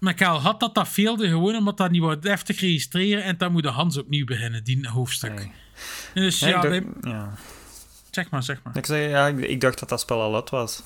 al 0.00 0.40
had 0.40 0.60
dat 0.60 0.74
dat 0.74 0.88
veelde 0.88 1.28
gewoon 1.28 1.56
omdat 1.56 1.76
dat 1.76 1.90
niet 1.90 2.00
wordt 2.00 2.22
deftig 2.22 2.60
registreren 2.60 3.24
en 3.24 3.36
dan 3.38 3.52
moet 3.52 3.62
de 3.62 3.68
Hans 3.68 3.96
opnieuw 3.96 4.24
beginnen, 4.24 4.64
die 4.64 4.88
hoofdstuk. 4.88 5.34
Nee. 5.34 5.52
En 6.14 6.22
dus 6.22 6.38
ja, 6.38 6.64
Ja, 7.00 7.34
zeg 8.10 8.30
maar, 8.30 8.42
zeg 8.42 8.62
maar. 8.62 8.76
Ik, 8.76 8.86
zeg, 8.86 9.10
ja, 9.10 9.26
ik, 9.26 9.38
ik 9.38 9.60
dacht 9.60 9.78
dat 9.78 9.88
dat 9.88 10.00
spel 10.00 10.20
al 10.20 10.34
uit 10.34 10.50
was. 10.50 10.82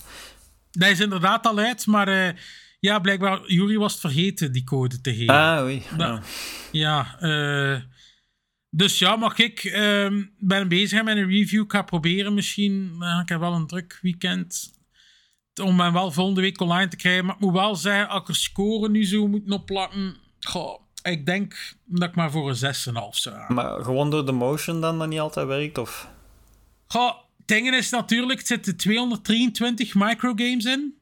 Dat 0.70 0.88
is 0.88 1.00
inderdaad 1.00 1.46
al 1.46 1.58
uit, 1.58 1.86
maar 1.86 2.08
eh, 2.08 2.32
ja, 2.80 2.98
blijkbaar, 2.98 3.40
Jury 3.46 3.76
was 3.76 3.92
het 3.92 4.00
vergeten 4.00 4.52
die 4.52 4.64
code 4.64 5.00
te 5.00 5.14
geven. 5.14 5.34
Ah, 5.34 5.62
oei. 5.62 5.82
Da- 5.96 6.06
Ja. 6.06 6.22
Ja, 6.72 7.16
eh, 7.20 7.80
dus 8.70 8.98
ja, 8.98 9.16
mag 9.16 9.38
ik 9.38 9.64
ehm, 9.64 10.24
ben 10.38 10.68
bezig 10.68 11.02
met 11.02 11.16
een 11.16 11.28
review. 11.28 11.62
Ik 11.62 11.72
ga 11.72 11.82
proberen 11.82 12.34
misschien. 12.34 13.02
ik 13.22 13.28
heb 13.28 13.40
wel 13.40 13.52
een 13.54 13.66
druk 13.66 13.98
weekend. 14.02 14.72
Om 15.62 15.80
hem 15.80 15.92
wel 15.92 16.12
volgende 16.12 16.40
week 16.40 16.60
online 16.60 16.88
te 16.88 16.96
krijgen. 16.96 17.24
Maar 17.24 17.34
ik 17.34 17.40
moet 17.40 17.52
wel 17.52 17.76
zeggen, 17.76 18.08
als 18.08 18.22
ik 18.22 18.28
er 18.28 18.34
scoren 18.34 18.90
nu 18.90 19.04
zo 19.04 19.28
moet 19.28 19.50
opplakken. 19.50 20.16
Goh, 20.40 20.80
ik 21.02 21.26
denk 21.26 21.74
dat 21.84 22.08
ik 22.08 22.14
maar 22.14 22.30
voor 22.30 22.48
een 22.48 22.56
6,5 22.56 22.72
zou 23.10 23.36
gaan. 23.36 23.54
Maar 23.54 23.84
gewoon 23.84 24.10
door 24.10 24.26
de 24.26 24.32
motion 24.32 24.80
dan 24.80 24.98
dat 24.98 25.08
niet 25.08 25.20
altijd 25.20 25.46
werkt? 25.46 25.78
Of? 25.78 26.08
Goh, 26.86 27.14
het 27.36 27.46
ding 27.46 27.74
is 27.74 27.90
natuurlijk, 27.90 28.40
er 28.40 28.46
zitten 28.46 28.76
223 28.76 29.94
microgames 29.94 30.64
in. 30.64 30.94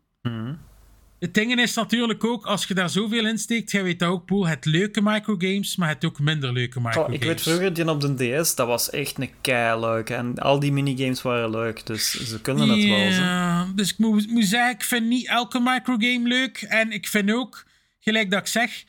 Het 1.20 1.34
ding 1.34 1.60
is 1.60 1.74
natuurlijk 1.74 2.24
ook, 2.24 2.46
als 2.46 2.66
je 2.66 2.74
daar 2.74 2.90
zoveel 2.90 3.26
in 3.26 3.38
steekt, 3.38 3.70
jij 3.70 3.82
weet 3.82 3.98
dat 3.98 4.08
ook, 4.08 4.24
Poel, 4.26 4.46
het 4.46 4.64
leuke 4.64 5.00
microgames, 5.02 5.76
maar 5.76 5.88
het 5.88 6.04
ook 6.04 6.18
minder 6.20 6.52
leuke 6.52 6.80
microgames. 6.80 7.16
ik 7.16 7.24
weet 7.24 7.42
vroeger, 7.42 7.72
die 7.74 7.88
op 7.90 8.00
de 8.00 8.40
DS, 8.40 8.54
dat 8.54 8.66
was 8.66 8.90
echt 8.90 9.18
een 9.18 9.30
kei 9.40 9.80
leuk. 9.80 10.10
En 10.10 10.38
al 10.38 10.60
die 10.60 10.72
minigames 10.72 11.22
waren 11.22 11.50
leuk, 11.50 11.86
dus 11.86 12.10
ze 12.28 12.40
kunnen 12.40 12.68
het 12.68 12.84
wel. 12.84 13.12
Zo. 13.12 13.74
Dus 13.74 13.90
ik 13.92 13.98
moet, 13.98 14.28
moet 14.30 14.44
zeggen, 14.44 14.70
ik 14.74 14.82
vind 14.82 15.06
niet 15.06 15.28
elke 15.28 15.60
microgame 15.60 16.28
leuk. 16.28 16.62
En 16.62 16.92
ik 16.92 17.06
vind 17.08 17.30
ook, 17.30 17.64
gelijk 18.00 18.30
dat 18.30 18.40
ik 18.40 18.46
zeg, 18.46 18.84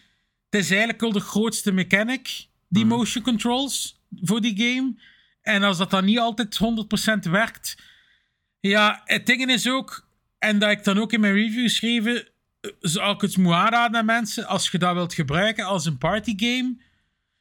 het 0.49 0.61
is 0.61 0.69
eigenlijk 0.69 1.01
wel 1.01 1.11
de 1.11 1.19
grootste 1.19 1.71
mechanic, 1.71 2.45
die 2.69 2.86
Mhm. 2.86 2.95
motion 2.95 3.23
controls 3.23 4.01
voor 4.21 4.41
die 4.41 4.57
game. 4.57 4.95
En 5.41 5.63
als 5.63 5.77
dat 5.77 5.91
dan 5.91 6.05
niet 6.05 6.19
altijd 6.19 6.57
100% 6.57 7.25
werkt. 7.25 7.75
Ja, 8.59 9.01
het 9.05 9.25
ding 9.25 9.45
is 9.51 9.69
ook, 9.69 10.07
en 10.41 10.59
dat 10.59 10.71
ik 10.71 10.83
dan 10.83 10.99
ook 10.99 11.13
in 11.13 11.19
mijn 11.19 11.33
review 11.33 11.69
schreven, 11.69 12.27
eh, 12.61 12.71
zou 12.79 13.13
ik 13.13 13.21
het 13.21 13.37
moet 13.37 13.53
aanraden 13.53 13.99
aan 13.99 14.05
mensen, 14.05 14.47
als 14.47 14.69
je 14.69 14.77
dat 14.77 14.93
wilt 14.93 15.13
gebruiken 15.13 15.65
als 15.65 15.85
een 15.85 15.97
partygame, 15.97 16.77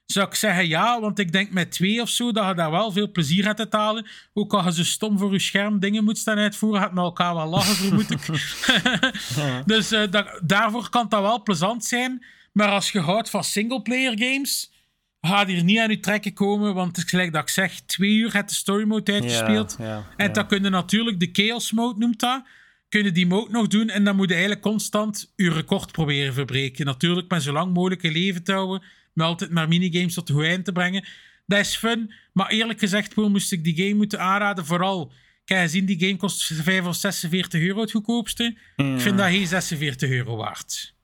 zou 0.06 0.26
ik 0.26 0.34
zeggen 0.34 0.68
ja, 0.68 1.00
want 1.00 1.18
ik 1.18 1.32
denk 1.32 1.50
met 1.50 1.72
twee 1.72 2.00
of 2.00 2.08
zo 2.08 2.32
dat 2.32 2.48
je 2.48 2.54
daar 2.54 2.70
wel 2.70 2.92
veel 2.92 3.10
plezier 3.10 3.46
uit 3.46 3.56
te 3.56 3.76
halen. 3.76 4.06
Ook 4.32 4.54
al 4.54 4.64
je 4.64 4.72
zo 4.72 4.84
stom 4.84 5.18
voor 5.18 5.32
je 5.32 5.38
scherm 5.38 5.78
dingen 5.78 6.04
moet 6.04 6.18
staan 6.18 6.38
uitvoeren, 6.38 6.80
gaat 6.80 6.92
met 6.92 7.04
elkaar 7.04 7.34
wel 7.34 7.46
lachen, 7.46 7.74
vermoed 7.74 8.10
ik. 8.10 8.26
dus 9.72 9.92
eh, 9.92 10.22
daarvoor 10.42 10.90
kan 10.90 11.08
dat 11.08 11.20
wel 11.20 11.42
plezant 11.42 11.84
zijn. 11.84 12.24
Maar 12.52 12.68
als 12.68 12.90
je 12.90 13.00
houdt 13.00 13.30
van 13.30 13.44
singleplayer 13.44 14.18
games, 14.18 14.72
ga 15.20 15.46
hier 15.46 15.64
niet 15.64 15.78
aan 15.78 15.90
je 15.90 16.00
trekken 16.00 16.32
komen, 16.32 16.74
want 16.74 16.96
het 16.96 17.04
is 17.04 17.10
gelijk 17.10 17.32
dat 17.32 17.42
ik 17.42 17.48
zeg, 17.48 17.80
twee 17.80 18.14
uur 18.14 18.34
heb 18.34 18.48
de 18.48 18.54
story 18.54 18.86
mode 18.86 19.12
uitgespeeld. 19.12 19.76
Ja, 19.78 19.84
ja, 19.84 20.04
En 20.16 20.26
ja. 20.26 20.32
dan 20.32 20.46
kun 20.46 20.62
je 20.62 20.70
natuurlijk 20.70 21.20
de 21.20 21.28
chaos 21.32 21.72
mode, 21.72 21.98
noemt 21.98 22.20
dat. 22.20 22.42
Kun 22.90 23.04
je 23.04 23.12
die 23.12 23.26
mode 23.26 23.50
nog 23.50 23.66
doen 23.66 23.88
en 23.88 24.04
dan 24.04 24.16
moet 24.16 24.28
je 24.28 24.32
eigenlijk 24.34 24.62
constant 24.62 25.32
je 25.36 25.50
record 25.50 25.92
proberen 25.92 26.34
verbreken. 26.34 26.84
Natuurlijk 26.86 27.30
met 27.30 27.42
zo 27.42 27.52
lang 27.52 27.74
mogelijk 27.74 28.02
je 28.02 28.10
leven 28.10 28.42
te 28.42 28.52
houden, 28.52 28.82
met 29.12 29.26
altijd 29.26 29.50
maar 29.50 29.68
minigames 29.68 30.14
tot 30.14 30.30
goed 30.30 30.44
eind 30.44 30.64
te 30.64 30.72
brengen. 30.72 31.04
Dat 31.46 31.58
is 31.58 31.76
fun, 31.76 32.12
maar 32.32 32.48
eerlijk 32.48 32.78
gezegd, 32.78 33.14
Poel, 33.14 33.30
moest 33.30 33.52
ik 33.52 33.64
die 33.64 33.76
game 33.76 33.94
moeten 33.94 34.20
aanraden. 34.20 34.66
Vooral, 34.66 35.12
kijk, 35.44 35.60
gezien 35.60 35.84
die 35.84 35.98
game 36.00 36.16
kost 36.16 36.44
5 36.44 36.86
of 36.86 36.94
46 36.96 37.60
euro 37.60 37.80
het 37.80 37.90
goedkoopste. 37.90 38.56
Ik 38.76 39.00
vind 39.00 39.18
dat 39.18 39.26
geen 39.26 39.46
46 39.46 40.10
euro 40.10 40.36
waard. 40.36 40.94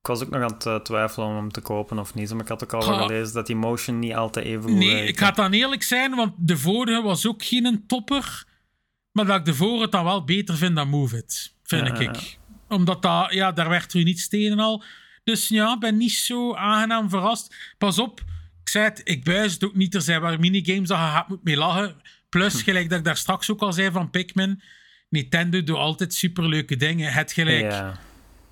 Ik 0.00 0.06
was 0.06 0.22
ook 0.22 0.30
nog 0.30 0.42
aan 0.42 0.52
het 0.52 0.66
eh, 0.66 0.74
twijfelen 0.76 1.28
om 1.28 1.36
hem 1.36 1.52
te 1.52 1.60
kopen 1.60 1.98
of 1.98 2.14
niet. 2.14 2.32
Maar 2.32 2.42
ik 2.42 2.48
had 2.48 2.62
ook 2.64 2.72
al 2.72 2.88
wel 2.88 3.06
gelezen 3.06 3.34
dat 3.34 3.46
die 3.46 3.56
motion 3.56 3.98
niet 3.98 4.14
altijd 4.14 4.46
even 4.46 4.62
goed 4.62 4.72
Nee, 4.72 4.94
werkt. 4.94 5.08
ik 5.08 5.18
ga 5.18 5.30
dan 5.30 5.52
eerlijk 5.52 5.82
zijn, 5.82 6.14
want 6.14 6.32
de 6.36 6.56
vorige 6.58 7.02
was 7.02 7.26
ook 7.26 7.44
geen 7.44 7.84
topper. 7.86 8.45
Maar 9.16 9.26
dat 9.26 9.38
ik 9.38 9.44
de 9.44 9.54
vorige 9.54 9.88
dan 9.88 10.04
wel 10.04 10.24
beter 10.24 10.56
vind 10.56 10.76
dan 10.76 10.88
Move 10.88 11.16
It, 11.16 11.52
vind 11.64 11.86
Ja, 11.88 11.98
ik. 11.98 12.38
Omdat 12.68 13.02
dat, 13.02 13.32
ja, 13.32 13.52
daar 13.52 13.68
werd 13.68 13.92
er 13.92 14.02
niet 14.02 14.20
stenen 14.20 14.58
al. 14.58 14.84
Dus 15.24 15.48
ja, 15.48 15.72
ik 15.72 15.80
ben 15.80 15.96
niet 15.96 16.12
zo 16.12 16.54
aangenaam 16.54 17.10
verrast. 17.10 17.54
Pas 17.78 17.98
op, 17.98 18.20
ik 18.62 18.68
zei 18.68 18.84
het, 18.84 19.00
ik 19.04 19.24
buis 19.24 19.52
het 19.52 19.64
ook 19.64 19.74
niet. 19.74 19.94
Er 19.94 20.02
zijn 20.02 20.20
waar 20.20 20.40
minigames 20.40 20.88
dat 20.88 20.98
je 20.98 21.04
gaat 21.04 21.28
moet 21.28 21.44
mee 21.44 21.56
lachen. 21.56 21.96
Plus, 22.28 22.52
Hm. 22.52 22.58
gelijk 22.64 22.88
dat 22.88 22.98
ik 22.98 23.04
daar 23.04 23.16
straks 23.16 23.50
ook 23.50 23.60
al 23.60 23.72
zei 23.72 23.90
van 23.90 24.10
Pikmin. 24.10 24.62
Nintendo 25.08 25.62
doet 25.62 25.76
altijd 25.76 26.14
superleuke 26.14 26.76
dingen. 26.76 27.12
Het 27.12 27.32
gelijk 27.32 27.70
Ja. 27.70 27.98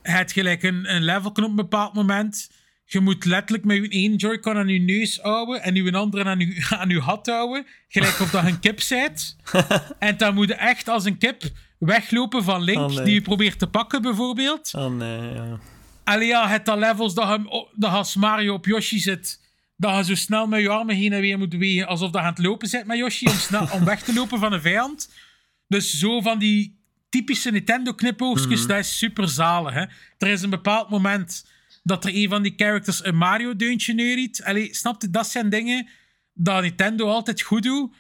hebt 0.03 0.33
gelijk 0.33 0.63
een, 0.63 0.95
een 0.95 1.03
level 1.05 1.31
op 1.31 1.39
een 1.39 1.55
bepaald 1.55 1.95
moment. 1.95 2.51
Je 2.85 3.01
moet 3.01 3.25
letterlijk 3.25 3.65
met 3.65 3.77
je 3.77 3.89
één 3.89 4.17
Joy-Con 4.17 4.57
aan 4.57 4.69
je 4.69 4.81
neus 4.81 5.19
houden 5.19 5.63
en 5.63 5.75
je 5.75 5.93
andere 5.93 6.25
aan 6.25 6.39
je, 6.39 6.67
aan 6.79 6.89
je 6.89 7.01
hat 7.01 7.27
houden. 7.27 7.67
Gelijk 7.89 8.21
of 8.21 8.31
dat 8.31 8.45
een 8.45 8.61
kip 8.61 8.81
bent. 8.89 9.37
en 9.99 10.17
dan 10.17 10.35
moet 10.35 10.49
je 10.49 10.55
echt 10.55 10.89
als 10.89 11.05
een 11.05 11.19
kip 11.19 11.43
weglopen 11.79 12.45
van 12.45 12.63
Link, 12.63 12.79
Oh, 12.79 12.95
nee. 12.95 13.05
die 13.05 13.15
je 13.15 13.21
probeert 13.23 13.59
te 13.59 13.67
pakken 13.67 14.03
bijvoorbeeld. 14.03 14.71
Oh 14.75 14.95
nee, 14.95 15.33
ja. 15.33 15.59
Allee 16.05 16.27
ja, 16.29 16.49
het 16.49 16.65
dat 16.65 16.79
levels 16.79 17.15
dat, 17.15 17.41
op- 17.47 17.73
dat 17.75 17.91
als 17.91 18.15
Mario 18.15 18.55
op 18.55 18.67
Yoshi 18.67 18.99
zit, 18.99 19.41
dat 19.77 19.97
je 19.97 20.05
zo 20.05 20.15
snel 20.15 20.47
met 20.47 20.61
je 20.61 20.69
armen 20.69 20.95
heen 20.97 21.13
en 21.13 21.21
weer 21.21 21.39
moet 21.39 21.49
bewegen, 21.49 21.87
alsof 21.87 22.11
dat 22.11 22.21
je 22.21 22.27
aan 22.27 22.35
het 22.35 22.45
lopen 22.45 22.69
zit 22.69 22.87
met 22.87 22.99
Yoshi, 22.99 23.27
om, 23.27 23.33
snel, 23.35 23.69
om 23.73 23.85
weg 23.85 24.03
te 24.03 24.15
lopen 24.15 24.39
van 24.39 24.53
een 24.53 24.61
vijand. 24.61 25.13
Dus 25.69 25.99
zo 25.99 26.21
van 26.21 26.39
die 26.39 26.79
typische 27.09 27.51
Nintendo-knipoogstjes, 27.51 28.67
dat 28.67 28.79
is 28.79 28.99
super 28.99 29.29
zalig. 29.29 29.75
Hè? 29.75 29.85
Er 30.19 30.29
is 30.29 30.43
een 30.43 30.51
bepaald 30.51 30.91
moment 30.91 31.47
dat 31.85 32.05
er 32.05 32.15
een 32.15 32.29
van 32.29 32.43
die 32.43 32.55
characters 32.57 33.05
een 33.05 33.17
Mario-deuntje 33.17 33.95
neuriet. 33.95 34.43
Allee, 34.45 34.75
snap 34.75 35.03
je? 35.03 35.11
Dat 35.11 35.27
zijn 35.27 35.49
dingen 35.49 35.89
dat 36.33 36.63
Nintendo 36.63 37.07
altijd 37.07 37.43
goed 37.43 37.63
doet. 37.63 37.95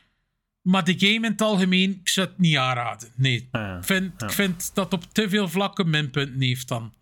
Maar 0.62 0.84
de 0.84 0.98
game 0.98 1.14
in 1.14 1.22
het 1.22 1.40
algemeen, 1.40 1.90
ik 2.00 2.08
zou 2.08 2.26
het 2.26 2.38
niet 2.38 2.56
aanraden. 2.56 3.12
Nee. 3.16 3.48
Ja. 3.52 3.76
Ik, 3.76 3.84
vind, 3.84 4.22
ik 4.22 4.30
vind 4.30 4.74
dat 4.74 4.92
op 4.92 5.04
te 5.12 5.28
veel 5.28 5.48
vlakken 5.48 5.90
minpunten 5.90 6.40
heeft 6.40 6.68
dan. 6.68 6.94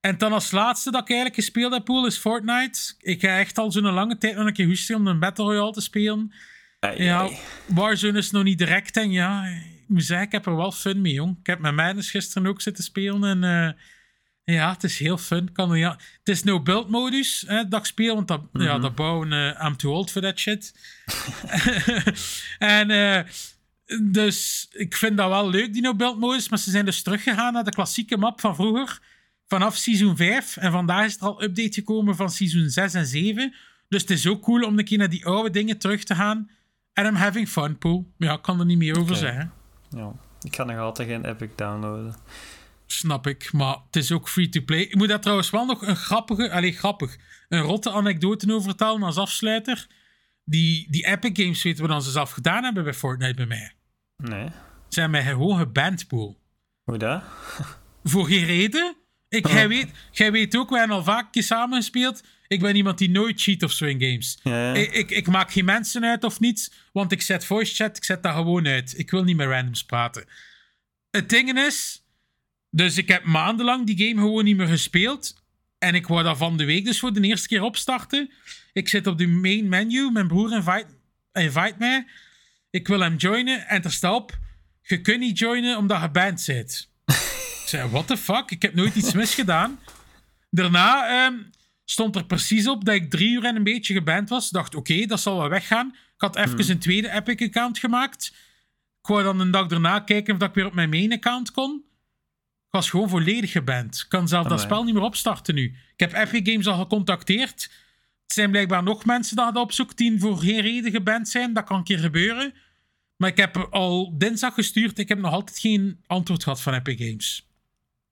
En 0.00 0.18
dan 0.18 0.32
als 0.32 0.50
laatste 0.50 0.90
dat 0.90 1.00
ik 1.00 1.08
eigenlijk 1.08 1.40
gespeeld 1.40 1.72
heb, 1.72 1.84
Poel, 1.84 2.06
is 2.06 2.16
Fortnite. 2.16 2.94
Ik 2.98 3.20
ga 3.20 3.38
echt 3.38 3.58
al 3.58 3.72
zo'n 3.72 3.82
lange 3.82 4.18
tijd 4.18 4.36
nog 4.36 4.46
een 4.46 4.52
keer 4.52 4.66
hoesten 4.66 4.96
om 4.96 5.06
een 5.06 5.18
Battle 5.18 5.44
Royale 5.44 5.72
te 5.72 5.80
spelen. 5.80 6.32
Ai, 6.80 7.02
Ja, 7.02 7.20
ai. 7.20 7.38
Warzone 7.66 8.18
is 8.18 8.30
nog 8.30 8.44
niet 8.44 8.58
direct. 8.58 8.96
En 8.96 9.10
ja, 9.10 9.44
ik 9.46 9.88
moet 9.88 10.04
zeggen, 10.04 10.26
ik 10.26 10.32
heb 10.32 10.46
er 10.46 10.56
wel 10.56 10.72
fun 10.72 11.00
mee, 11.00 11.12
jong. 11.12 11.38
Ik 11.40 11.46
heb 11.46 11.58
met 11.58 11.74
Madness 11.74 12.10
gisteren 12.10 12.48
ook 12.48 12.60
zitten 12.60 12.84
spelen. 12.84 13.24
En 13.24 13.44
eh, 13.44 13.72
ja, 14.54 14.72
het 14.72 14.84
is 14.84 14.98
heel 14.98 15.18
fun. 15.18 15.52
Kan 15.52 15.70
er, 15.70 15.76
ja. 15.76 15.98
Het 16.18 16.28
is 16.28 16.42
no 16.42 16.62
build 16.62 16.88
modus 16.88 17.44
hè, 17.46 17.68
dat 17.68 17.80
ik 17.80 17.86
speel, 17.86 18.14
want 18.14 18.28
dat, 18.28 18.40
ja, 18.52 18.78
dat 18.78 18.94
bouwen, 18.94 19.32
eh, 19.32 19.66
I'm 19.66 19.76
too 19.76 19.92
old 19.92 20.10
for 20.10 20.22
that 20.22 20.38
shit. 20.38 20.74
en 22.58 22.90
eh, 22.90 23.20
dus 24.02 24.68
ik 24.72 24.96
vind 24.96 25.16
dat 25.16 25.28
wel 25.28 25.50
leuk, 25.50 25.72
die 25.72 25.82
no 25.82 25.94
build 25.94 26.18
modus. 26.18 26.48
Maar 26.48 26.58
ze 26.58 26.70
zijn 26.70 26.84
dus 26.84 27.02
teruggegaan 27.02 27.52
naar 27.52 27.64
de 27.64 27.70
klassieke 27.70 28.16
map 28.16 28.40
van 28.40 28.54
vroeger. 28.54 28.98
Vanaf 29.46 29.76
seizoen 29.76 30.16
5. 30.16 30.56
En 30.56 30.72
vandaag 30.72 31.04
is 31.06 31.16
er 31.16 31.22
al 31.22 31.42
update 31.42 31.72
gekomen 31.72 32.16
van 32.16 32.30
seizoen 32.30 32.68
6 32.68 32.94
en 32.94 33.06
7. 33.06 33.54
Dus 33.88 34.00
het 34.00 34.10
is 34.10 34.26
ook 34.26 34.42
cool 34.42 34.62
om 34.62 34.78
een 34.78 34.84
keer 34.84 34.98
naar 34.98 35.10
die 35.10 35.26
oude 35.26 35.50
dingen 35.50 35.78
terug 35.78 36.04
te 36.04 36.14
gaan. 36.14 36.50
En 36.92 37.06
I'm 37.06 37.14
having 37.14 37.48
fun, 37.48 37.78
Poel. 37.78 38.12
Ja, 38.18 38.32
ik 38.32 38.42
kan 38.42 38.60
er 38.60 38.66
niet 38.66 38.78
meer 38.78 38.98
over 38.98 39.16
zeggen. 39.16 39.52
Ja. 39.90 40.12
Ik 40.40 40.56
ga 40.56 40.64
nog 40.64 40.78
altijd 40.78 41.08
geen 41.08 41.24
Epic 41.24 41.48
downloaden. 41.56 42.14
Snap 42.86 43.26
ik, 43.26 43.52
maar 43.52 43.76
het 43.86 43.96
is 43.96 44.12
ook 44.12 44.28
free 44.28 44.48
to 44.48 44.60
play. 44.60 44.80
Ik 44.80 44.94
moet 44.94 45.08
daar 45.08 45.20
trouwens 45.20 45.50
wel 45.50 45.64
nog 45.64 45.82
een 45.82 45.96
grappige, 45.96 46.50
allez, 46.50 46.78
grappig, 46.78 47.16
een 47.48 47.60
rotte 47.60 47.90
anekdote 47.90 48.52
over 48.52 48.68
vertellen 48.68 49.02
als 49.02 49.16
afsluiter. 49.16 49.86
Die, 50.44 50.90
die 50.90 51.06
Epic 51.06 51.30
Games 51.32 51.62
weten 51.62 51.82
we 51.82 51.88
dan 51.88 52.02
ze 52.02 52.10
zelf 52.10 52.30
gedaan 52.30 52.64
hebben 52.64 52.84
bij 52.84 52.94
Fortnite 52.94 53.34
bij 53.34 53.46
mij. 53.46 53.72
Nee. 54.16 54.48
Ze 54.48 54.52
zijn 54.88 55.10
mij 55.10 55.22
gewoon 55.22 55.58
geband, 55.58 56.06
Poel. 56.06 56.40
Hoe 56.84 56.98
dat? 56.98 57.22
Voor 58.04 58.26
geen 58.26 58.44
reden. 58.44 58.96
Ik, 59.28 59.46
jij, 59.46 59.68
weet, 59.68 59.90
jij 60.10 60.32
weet 60.32 60.56
ook, 60.56 60.70
wij 60.70 60.78
hebben 60.78 60.96
al 60.96 61.04
vaak 61.04 61.32
keer 61.32 61.42
samen 61.42 61.76
gespeeld. 61.76 62.22
Ik 62.48 62.60
ben 62.60 62.76
iemand 62.76 62.98
die 62.98 63.10
nooit 63.10 63.42
cheat 63.42 63.62
of 63.62 63.72
zo 63.72 63.84
in 63.84 64.00
games. 64.00 64.38
Ja, 64.42 64.66
ja. 64.66 64.74
Ik, 64.74 64.92
ik, 64.92 65.10
ik 65.10 65.26
maak 65.26 65.52
geen 65.52 65.64
mensen 65.64 66.04
uit 66.04 66.24
of 66.24 66.40
niets, 66.40 66.72
want 66.92 67.12
ik 67.12 67.22
zet 67.22 67.44
voice 67.44 67.74
chat, 67.74 67.96
ik 67.96 68.04
zet 68.04 68.22
dat 68.22 68.34
gewoon 68.34 68.66
uit. 68.66 68.98
Ik 68.98 69.10
wil 69.10 69.24
niet 69.24 69.36
met 69.36 69.48
randoms 69.48 69.84
praten. 69.84 70.28
Het 71.10 71.28
ding 71.28 71.58
is, 71.58 72.05
dus 72.70 72.96
ik 72.96 73.08
heb 73.08 73.24
maandenlang 73.24 73.86
die 73.86 74.08
game 74.08 74.20
gewoon 74.20 74.44
niet 74.44 74.56
meer 74.56 74.66
gespeeld. 74.66 75.44
En 75.78 75.94
ik 75.94 76.06
wou 76.06 76.22
dat 76.22 76.36
van 76.36 76.56
de 76.56 76.64
week 76.64 76.84
dus 76.84 76.98
voor 76.98 77.12
de 77.12 77.20
eerste 77.20 77.48
keer 77.48 77.62
opstarten. 77.62 78.30
Ik 78.72 78.88
zit 78.88 79.06
op 79.06 79.18
de 79.18 79.26
main 79.26 79.68
menu, 79.68 80.10
mijn 80.10 80.26
broer 80.26 80.52
invite, 80.52 80.86
invite 81.32 81.74
mij. 81.78 82.06
Ik 82.70 82.88
wil 82.88 83.00
hem 83.00 83.16
joinen 83.16 83.68
en 83.68 83.82
er 83.82 83.92
staat 83.92 84.14
op, 84.14 84.38
je 84.82 85.00
kunt 85.00 85.18
niet 85.18 85.38
joinen 85.38 85.76
omdat 85.76 86.00
je 86.00 86.10
band 86.10 86.40
zit. 86.40 86.88
ik 87.62 87.64
zei, 87.66 87.88
what 87.88 88.06
the 88.06 88.16
fuck? 88.16 88.50
Ik 88.50 88.62
heb 88.62 88.74
nooit 88.74 88.94
iets 88.94 89.12
misgedaan. 89.12 89.78
Daarna 90.50 91.08
ehm, 91.08 91.34
stond 91.84 92.16
er 92.16 92.24
precies 92.24 92.68
op 92.68 92.84
dat 92.84 92.94
ik 92.94 93.10
drie 93.10 93.30
uur 93.30 93.44
en 93.44 93.56
een 93.56 93.62
beetje 93.62 93.94
geband 93.94 94.28
was. 94.28 94.46
Ik 94.46 94.52
dacht, 94.52 94.74
oké, 94.74 95.06
dat 95.06 95.20
zal 95.20 95.38
wel 95.38 95.48
weggaan. 95.48 95.88
Ik 95.88 96.22
had 96.22 96.36
even 96.36 96.70
een 96.70 96.78
tweede 96.78 97.10
Epic-account 97.10 97.78
gemaakt. 97.78 98.32
Ik 99.02 99.06
wou 99.06 99.22
dan 99.22 99.40
een 99.40 99.50
dag 99.50 99.66
daarna 99.66 100.00
kijken 100.00 100.32
of 100.32 100.38
dat 100.38 100.48
ik 100.48 100.54
weer 100.54 100.66
op 100.66 100.74
mijn 100.74 100.88
main-account 100.88 101.50
kon. 101.50 101.84
Was 102.76 102.90
gewoon 102.90 103.08
volledig 103.08 103.52
geband. 103.52 103.96
Ik 103.96 104.08
kan 104.08 104.28
zelf 104.28 104.46
dat 104.46 104.60
spel 104.60 104.84
niet 104.84 104.94
meer 104.94 105.02
opstarten 105.02 105.54
nu. 105.54 105.64
Ik 105.64 106.00
heb 106.00 106.12
Epic 106.12 106.52
Games 106.52 106.66
al 106.66 106.78
gecontacteerd. 106.78 107.62
Het 108.22 108.32
zijn 108.32 108.50
blijkbaar 108.50 108.82
nog 108.82 109.04
mensen 109.04 109.36
dat 109.36 109.56
opzoeken 109.56 109.96
die 109.96 110.20
voor 110.20 110.38
geen 110.38 110.60
reden 110.60 110.90
geband 110.90 111.28
zijn. 111.28 111.52
Dat 111.52 111.64
kan 111.64 111.76
een 111.76 111.84
keer 111.84 111.98
gebeuren. 111.98 112.54
Maar 113.16 113.30
ik 113.30 113.36
heb 113.36 113.56
al 113.70 114.18
dinsdag 114.18 114.54
gestuurd. 114.54 114.98
Ik 114.98 115.08
heb 115.08 115.18
nog 115.18 115.32
altijd 115.32 115.58
geen 115.58 116.00
antwoord 116.06 116.42
gehad 116.42 116.60
van 116.60 116.74
Epic 116.74 116.96
Games. 116.98 117.46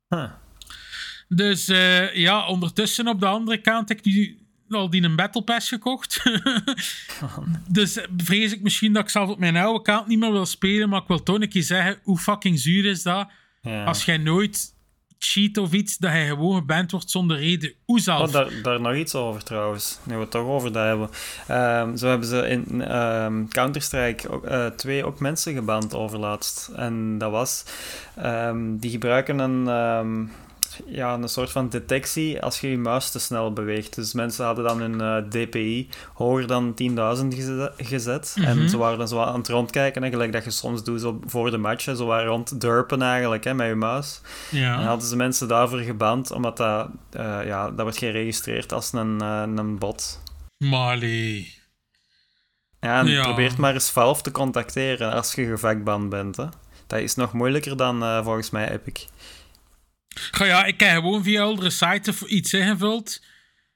Huh. 0.08 0.30
Dus 1.28 1.68
eh, 1.68 2.14
ja, 2.14 2.46
ondertussen 2.46 3.08
op 3.08 3.20
de 3.20 3.26
andere 3.26 3.60
kant 3.60 3.88
heb 3.88 3.98
ik 3.98 4.04
nu 4.04 4.38
al 4.68 4.90
die 4.90 5.02
een 5.02 5.16
Battle 5.16 5.42
Pass 5.42 5.68
gekocht. 5.68 6.22
dus 7.68 7.96
eh, 7.96 8.04
vrees 8.16 8.52
ik 8.52 8.62
misschien 8.62 8.92
dat 8.92 9.02
ik 9.02 9.08
zelf 9.08 9.28
op 9.28 9.38
mijn 9.38 9.56
oude 9.56 9.82
kant 9.82 10.06
niet 10.06 10.18
meer 10.18 10.32
wil 10.32 10.46
spelen. 10.46 10.88
Maar 10.88 11.00
ik 11.00 11.08
wil 11.08 11.22
toch 11.22 11.40
een 11.40 11.48
keer 11.48 11.62
zeggen, 11.62 11.98
hoe 12.02 12.18
fucking 12.18 12.58
zuur 12.58 12.84
is 12.84 13.02
dat? 13.02 13.28
Ja. 13.64 13.84
Als 13.84 14.04
jij 14.04 14.16
nooit 14.16 14.74
cheat 15.18 15.56
of 15.56 15.72
iets, 15.72 15.96
dat 15.98 16.10
hij 16.10 16.26
gewoon 16.26 16.56
geband 16.56 16.90
wordt 16.90 17.10
zonder 17.10 17.36
reden. 17.36 17.72
Hoe 17.84 18.00
zelf? 18.00 18.26
Oh, 18.26 18.32
daar, 18.32 18.62
daar 18.62 18.80
nog 18.80 18.94
iets 18.94 19.14
over 19.14 19.44
trouwens, 19.44 19.98
nu 20.02 20.14
we 20.14 20.20
het 20.20 20.30
toch 20.30 20.46
over 20.46 20.72
dat 20.72 20.84
hebben. 20.84 21.10
Ehm, 21.46 21.96
zo 21.96 22.08
hebben 22.08 22.28
ze 22.28 22.48
in 22.48 22.82
ehm, 22.82 23.46
Counter-Strike 23.48 24.28
ook, 24.28 24.44
eh, 24.44 24.66
twee 24.66 25.04
ook 25.04 25.20
mensen 25.20 25.54
geband 25.54 25.94
overlaatst. 25.94 26.70
En 26.76 27.18
dat 27.18 27.30
was, 27.30 27.64
ehm, 28.16 28.76
die 28.76 28.90
gebruiken 28.90 29.38
een, 29.38 29.68
ja, 30.86 31.14
een 31.14 31.28
soort 31.28 31.50
van 31.50 31.68
detectie 31.68 32.42
als 32.42 32.60
je 32.60 32.70
je 32.70 32.78
muis 32.78 33.10
te 33.10 33.18
snel 33.18 33.52
beweegt. 33.52 33.94
Dus 33.94 34.12
mensen 34.12 34.44
hadden 34.44 34.64
dan 34.64 34.80
hun 34.80 35.00
eh, 35.00 35.16
DPI 35.30 35.88
hoger 36.14 36.46
dan 36.46 36.74
10.000 36.74 37.34
geze- 37.34 37.72
gezet. 37.76 38.34
En 38.40 38.68
ze 38.68 38.76
waren 38.76 38.98
dan 38.98 39.08
zo 39.08 39.20
aan 39.20 39.38
het 39.38 39.48
rondkijken, 39.48 40.02
hè, 40.02 40.08
gelijk 40.10 40.32
dat 40.32 40.44
je 40.44 40.50
soms 40.50 40.84
doet 40.84 41.00
zo 41.00 41.20
voor 41.26 41.50
de 41.50 41.58
match. 41.58 41.84
Hè, 41.84 41.96
zo 41.96 42.06
waren 42.06 42.26
rond 42.26 42.60
durpen 42.60 43.02
eigenlijk 43.02 43.44
hè, 43.44 43.54
met 43.54 43.68
je 43.68 43.74
muis. 43.74 44.20
En 44.50 44.58
ja. 44.58 44.82
hadden 44.82 45.08
ze 45.08 45.16
mensen 45.16 45.48
daarvoor 45.48 45.78
geband, 45.78 46.30
omdat 46.30 46.56
dat, 46.56 46.88
eh, 47.12 47.38
ja, 47.44 47.70
dat 47.70 47.80
wordt 47.80 47.98
geregistreerd 47.98 48.72
als 48.72 48.92
een, 48.92 49.20
eh, 49.20 49.42
een 49.56 49.78
bot. 49.78 50.22
Marley. 50.56 51.52
Ja, 52.80 52.98
en 52.98 53.06
Ja. 53.06 53.22
probeer 53.22 53.52
maar 53.58 53.74
eens 53.74 53.90
Valve 53.90 54.22
te 54.22 54.30
contacteren 54.30 55.12
als 55.12 55.34
je 55.34 55.44
gevakband 55.46 56.08
bent. 56.08 56.36
Hè. 56.36 56.44
Dat 56.86 56.98
is 57.00 57.14
nog 57.14 57.32
moeilijker 57.32 57.76
dan 57.76 58.24
volgens 58.24 58.50
mij 58.50 58.70
Epic. 58.70 59.06
Ga 60.14 60.44
ja, 60.44 60.64
ik 60.64 60.80
heb 60.80 60.94
gewoon 60.94 61.22
via 61.22 61.42
oudere 61.42 61.70
sites 61.70 62.08
of 62.08 62.28
iets 62.28 62.52
ingevuld. 62.52 63.22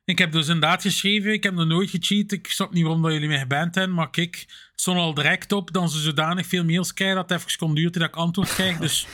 Ik 0.05 0.19
heb 0.19 0.33
dus 0.33 0.47
inderdaad 0.47 0.83
geschreven, 0.83 1.33
ik 1.33 1.43
heb 1.43 1.55
nog 1.55 1.67
nooit 1.67 1.91
gecheat. 1.91 2.33
Ik 2.33 2.47
snap 2.47 2.73
niet 2.73 2.83
waarom 2.83 3.03
dat 3.03 3.13
jullie 3.13 3.29
mij 3.29 3.39
geband 3.39 3.75
hebben, 3.75 3.95
maar 3.95 4.11
kijk, 4.11 4.45
het 4.71 4.81
stond 4.81 4.99
al 4.99 5.15
direct 5.15 5.53
op. 5.53 5.73
Dan 5.73 5.89
ze 5.89 6.01
zodanig 6.01 6.47
veel 6.47 6.65
mails 6.65 6.95
krijgen 6.95 7.17
dat 7.17 7.31
het 7.31 7.39
even 7.39 7.59
kon 7.59 7.75
duren 7.75 7.93
dat 7.93 8.09
ik 8.09 8.17
antwoord 8.17 8.55
krijg. 8.55 8.79
Dus 8.79 9.07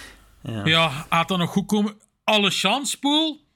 Ja. 0.45 0.64
ja, 0.64 1.07
gaat 1.11 1.29
dat 1.29 1.39
nog 1.39 1.51
goed 1.51 1.66
komen. 1.66 1.95
Alle 2.25 2.51
chance, 2.51 2.99
Poel, 2.99 3.47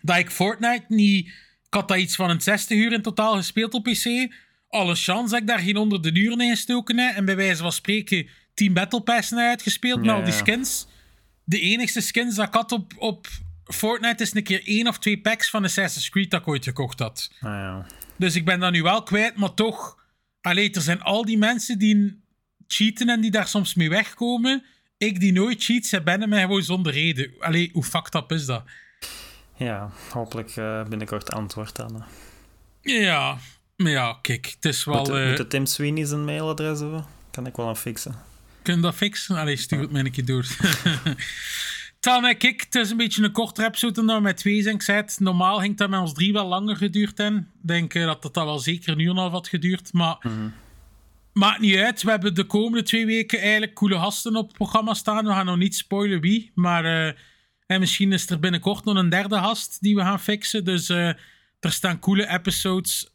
dat 0.00 0.16
ik 0.16 0.30
Fortnite 0.30 0.84
niet... 0.88 1.26
Ik 1.66 1.74
had 1.74 1.88
dat 1.88 1.98
iets 1.98 2.16
van 2.16 2.30
een 2.30 2.40
60 2.40 2.78
uur 2.78 2.92
in 2.92 3.02
totaal 3.02 3.36
gespeeld 3.36 3.74
op 3.74 3.82
PC. 3.82 4.32
Alle 4.68 4.94
chance 4.94 5.30
dat 5.30 5.40
ik 5.40 5.46
daar 5.46 5.58
geen 5.58 5.76
onder 5.76 6.02
de 6.02 6.14
uren 6.14 6.40
in 6.40 6.50
gestoken 6.50 6.98
heb. 6.98 7.16
En 7.16 7.24
bij 7.24 7.36
wijze 7.36 7.62
van 7.62 7.72
spreken 7.72 8.28
10 8.54 8.72
Battle 8.72 9.00
Passen 9.00 9.38
uitgespeeld 9.38 10.00
met 10.00 10.10
al 10.10 10.24
die 10.24 10.32
skins. 10.32 10.86
De 11.48 11.60
enigste 11.60 12.00
skins 12.00 12.34
dat 12.34 12.46
ik 12.46 12.54
had 12.54 12.72
op, 12.72 12.92
op 12.98 13.26
Fortnite 13.64 14.22
is 14.22 14.34
een 14.34 14.42
keer 14.42 14.66
één 14.66 14.86
of 14.88 14.98
twee 14.98 15.20
packs 15.20 15.50
van 15.50 15.64
Assassin's 15.64 16.08
Creed 16.08 16.30
dat 16.30 16.40
ik 16.40 16.48
ooit 16.48 16.64
gekocht 16.64 16.98
had. 16.98 17.30
Ah, 17.40 17.50
ja. 17.50 17.86
Dus 18.16 18.34
ik 18.34 18.44
ben 18.44 18.60
dat 18.60 18.72
nu 18.72 18.82
wel 18.82 19.02
kwijt, 19.02 19.36
maar 19.36 19.54
toch... 19.54 20.04
Allee, 20.40 20.70
er 20.70 20.80
zijn 20.80 21.02
al 21.02 21.24
die 21.24 21.38
mensen 21.38 21.78
die 21.78 22.22
cheaten 22.66 23.08
en 23.08 23.20
die 23.20 23.30
daar 23.30 23.48
soms 23.48 23.74
mee 23.74 23.88
wegkomen. 23.88 24.64
Ik 24.98 25.20
die 25.20 25.32
nooit 25.32 25.64
cheat, 25.64 25.84
ze 25.84 26.02
bennen 26.02 26.28
mij 26.28 26.40
gewoon 26.40 26.62
zonder 26.62 26.92
reden. 26.92 27.30
Allee, 27.38 27.70
hoe 27.72 27.84
fucked 27.84 28.14
up 28.14 28.32
is 28.32 28.46
dat? 28.46 28.64
ja, 29.56 29.90
hopelijk 30.10 30.56
eh, 30.56 30.84
binnenkort 30.84 31.32
antwoord 31.32 31.76
dan. 31.76 31.94
hè. 31.94 32.04
Ja, 32.92 33.38
maar 33.76 33.90
ja, 33.90 34.18
kijk, 34.22 34.46
het 34.54 34.64
is 34.64 34.84
wel... 34.84 34.96
Moet, 34.96 35.08
eh 35.08 35.28
moet 35.28 35.36
de 35.36 35.46
Tim 35.46 35.66
Sweeney 35.66 36.04
zijn 36.04 36.24
mailadres 36.24 36.78
hebben? 36.78 37.04
Kan 37.30 37.46
ik 37.46 37.56
wel 37.56 37.68
aan 37.68 37.76
fixen. 37.76 38.14
Kun 38.66 38.76
je 38.76 38.80
dat 38.80 38.94
fixen? 38.94 39.36
Allee, 39.36 39.56
stuur 39.56 39.80
het 39.80 39.90
mij 39.90 40.04
een 40.04 40.10
keer 40.10 40.24
door. 40.24 40.46
Dan, 42.00 42.24
eh, 42.24 42.38
kijk, 42.38 42.60
het 42.60 42.74
is 42.74 42.90
een 42.90 42.96
beetje 42.96 43.22
een 43.22 43.32
kortere 43.32 43.66
episode 43.66 44.04
dan 44.04 44.22
met 44.22 44.36
twee 44.36 44.62
zijn. 44.62 44.74
Ik 44.74 44.82
het, 44.82 45.16
normaal 45.20 45.58
ging 45.58 45.76
dat 45.76 45.90
met 45.90 46.00
ons 46.00 46.12
drie 46.12 46.32
wel 46.32 46.46
langer 46.46 46.76
geduurd 46.76 47.18
hebben. 47.18 47.40
Ik 47.40 47.68
denk 47.68 47.94
eh, 47.94 48.04
dat 48.04 48.22
dat 48.22 48.34
dan 48.34 48.44
wel 48.44 48.58
zeker 48.58 49.00
uur 49.00 49.10
en 49.10 49.16
half 49.16 49.32
had 49.32 49.48
geduurd. 49.48 49.92
Maar 49.92 50.18
maakt 51.32 51.60
niet 51.60 51.76
uit. 51.76 52.02
We 52.02 52.10
hebben 52.10 52.34
de 52.34 52.44
komende 52.44 52.82
twee 52.82 53.06
weken 53.06 53.40
eigenlijk 53.40 53.74
coole 53.74 53.98
gasten 53.98 54.36
op 54.36 54.46
het 54.46 54.56
programma 54.56 54.94
staan. 54.94 55.24
We 55.24 55.32
gaan 55.32 55.46
nog 55.46 55.56
niet 55.56 55.76
spoilen 55.76 56.20
wie. 56.20 56.50
Maar 56.54 56.84
eh, 56.84 57.14
en 57.66 57.80
misschien 57.80 58.12
is 58.12 58.30
er 58.30 58.40
binnenkort 58.40 58.84
nog 58.84 58.96
een 58.96 59.08
derde 59.08 59.36
gast 59.36 59.80
die 59.80 59.94
we 59.94 60.00
gaan 60.00 60.20
fixen. 60.20 60.64
Dus 60.64 60.88
eh, 60.88 61.08
er 61.60 61.72
staan 61.72 61.98
coole 61.98 62.28
episodes 62.28 63.10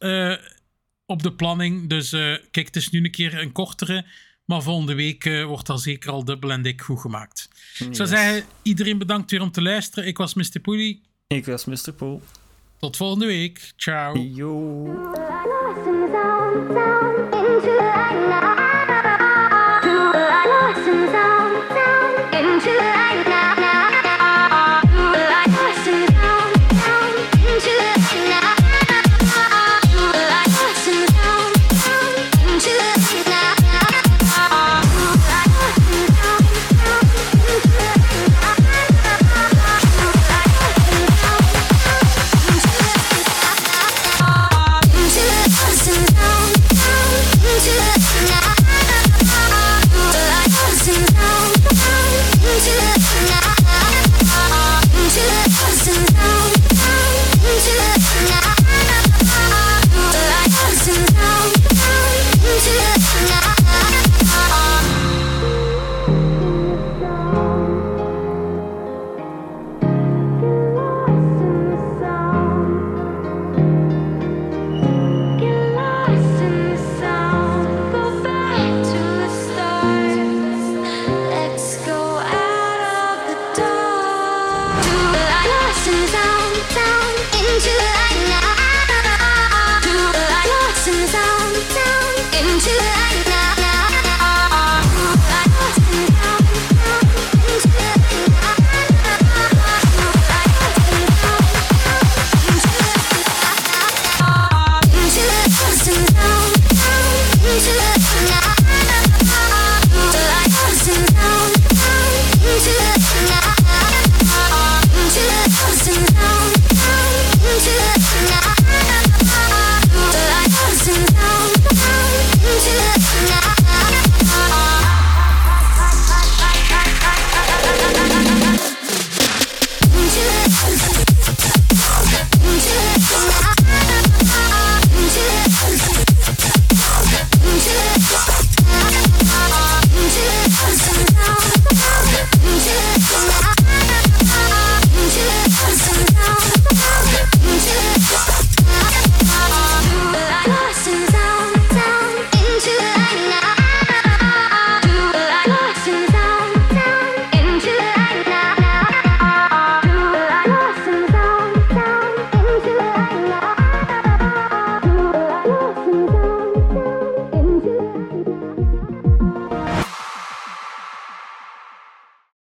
op 1.06 1.22
de 1.22 1.32
planning. 1.36 1.88
Dus 1.88 2.10
kijk, 2.50 2.66
het 2.66 2.76
is 2.76 2.90
nu 2.90 3.04
een 3.04 3.10
keer 3.10 3.40
een 3.40 3.52
kortere. 3.52 4.04
Maar 4.52 4.62
volgende 4.62 4.94
week 4.94 5.24
eh, 5.24 5.44
wordt 5.44 5.66
dat 5.66 5.80
zeker 5.80 6.10
al 6.10 6.24
dubbel 6.24 6.50
en 6.50 6.62
dik 6.62 6.80
goed 6.80 7.00
gemaakt. 7.00 7.48
Ik 7.78 7.94
zou 7.94 8.08
zeggen, 8.08 8.44
iedereen 8.62 8.98
bedankt 8.98 9.30
weer 9.30 9.40
om 9.40 9.50
te 9.50 9.62
luisteren. 9.62 10.08
Ik 10.08 10.16
was 10.16 10.34
Mr. 10.34 10.60
Poelie. 10.62 11.02
Ik 11.26 11.46
was 11.46 11.64
Mr. 11.64 11.92
Pool. 11.96 12.22
Tot 12.78 12.96
volgende 12.96 13.26
week. 13.26 13.72
Ciao. 13.76 14.16
Yo. 14.16 14.60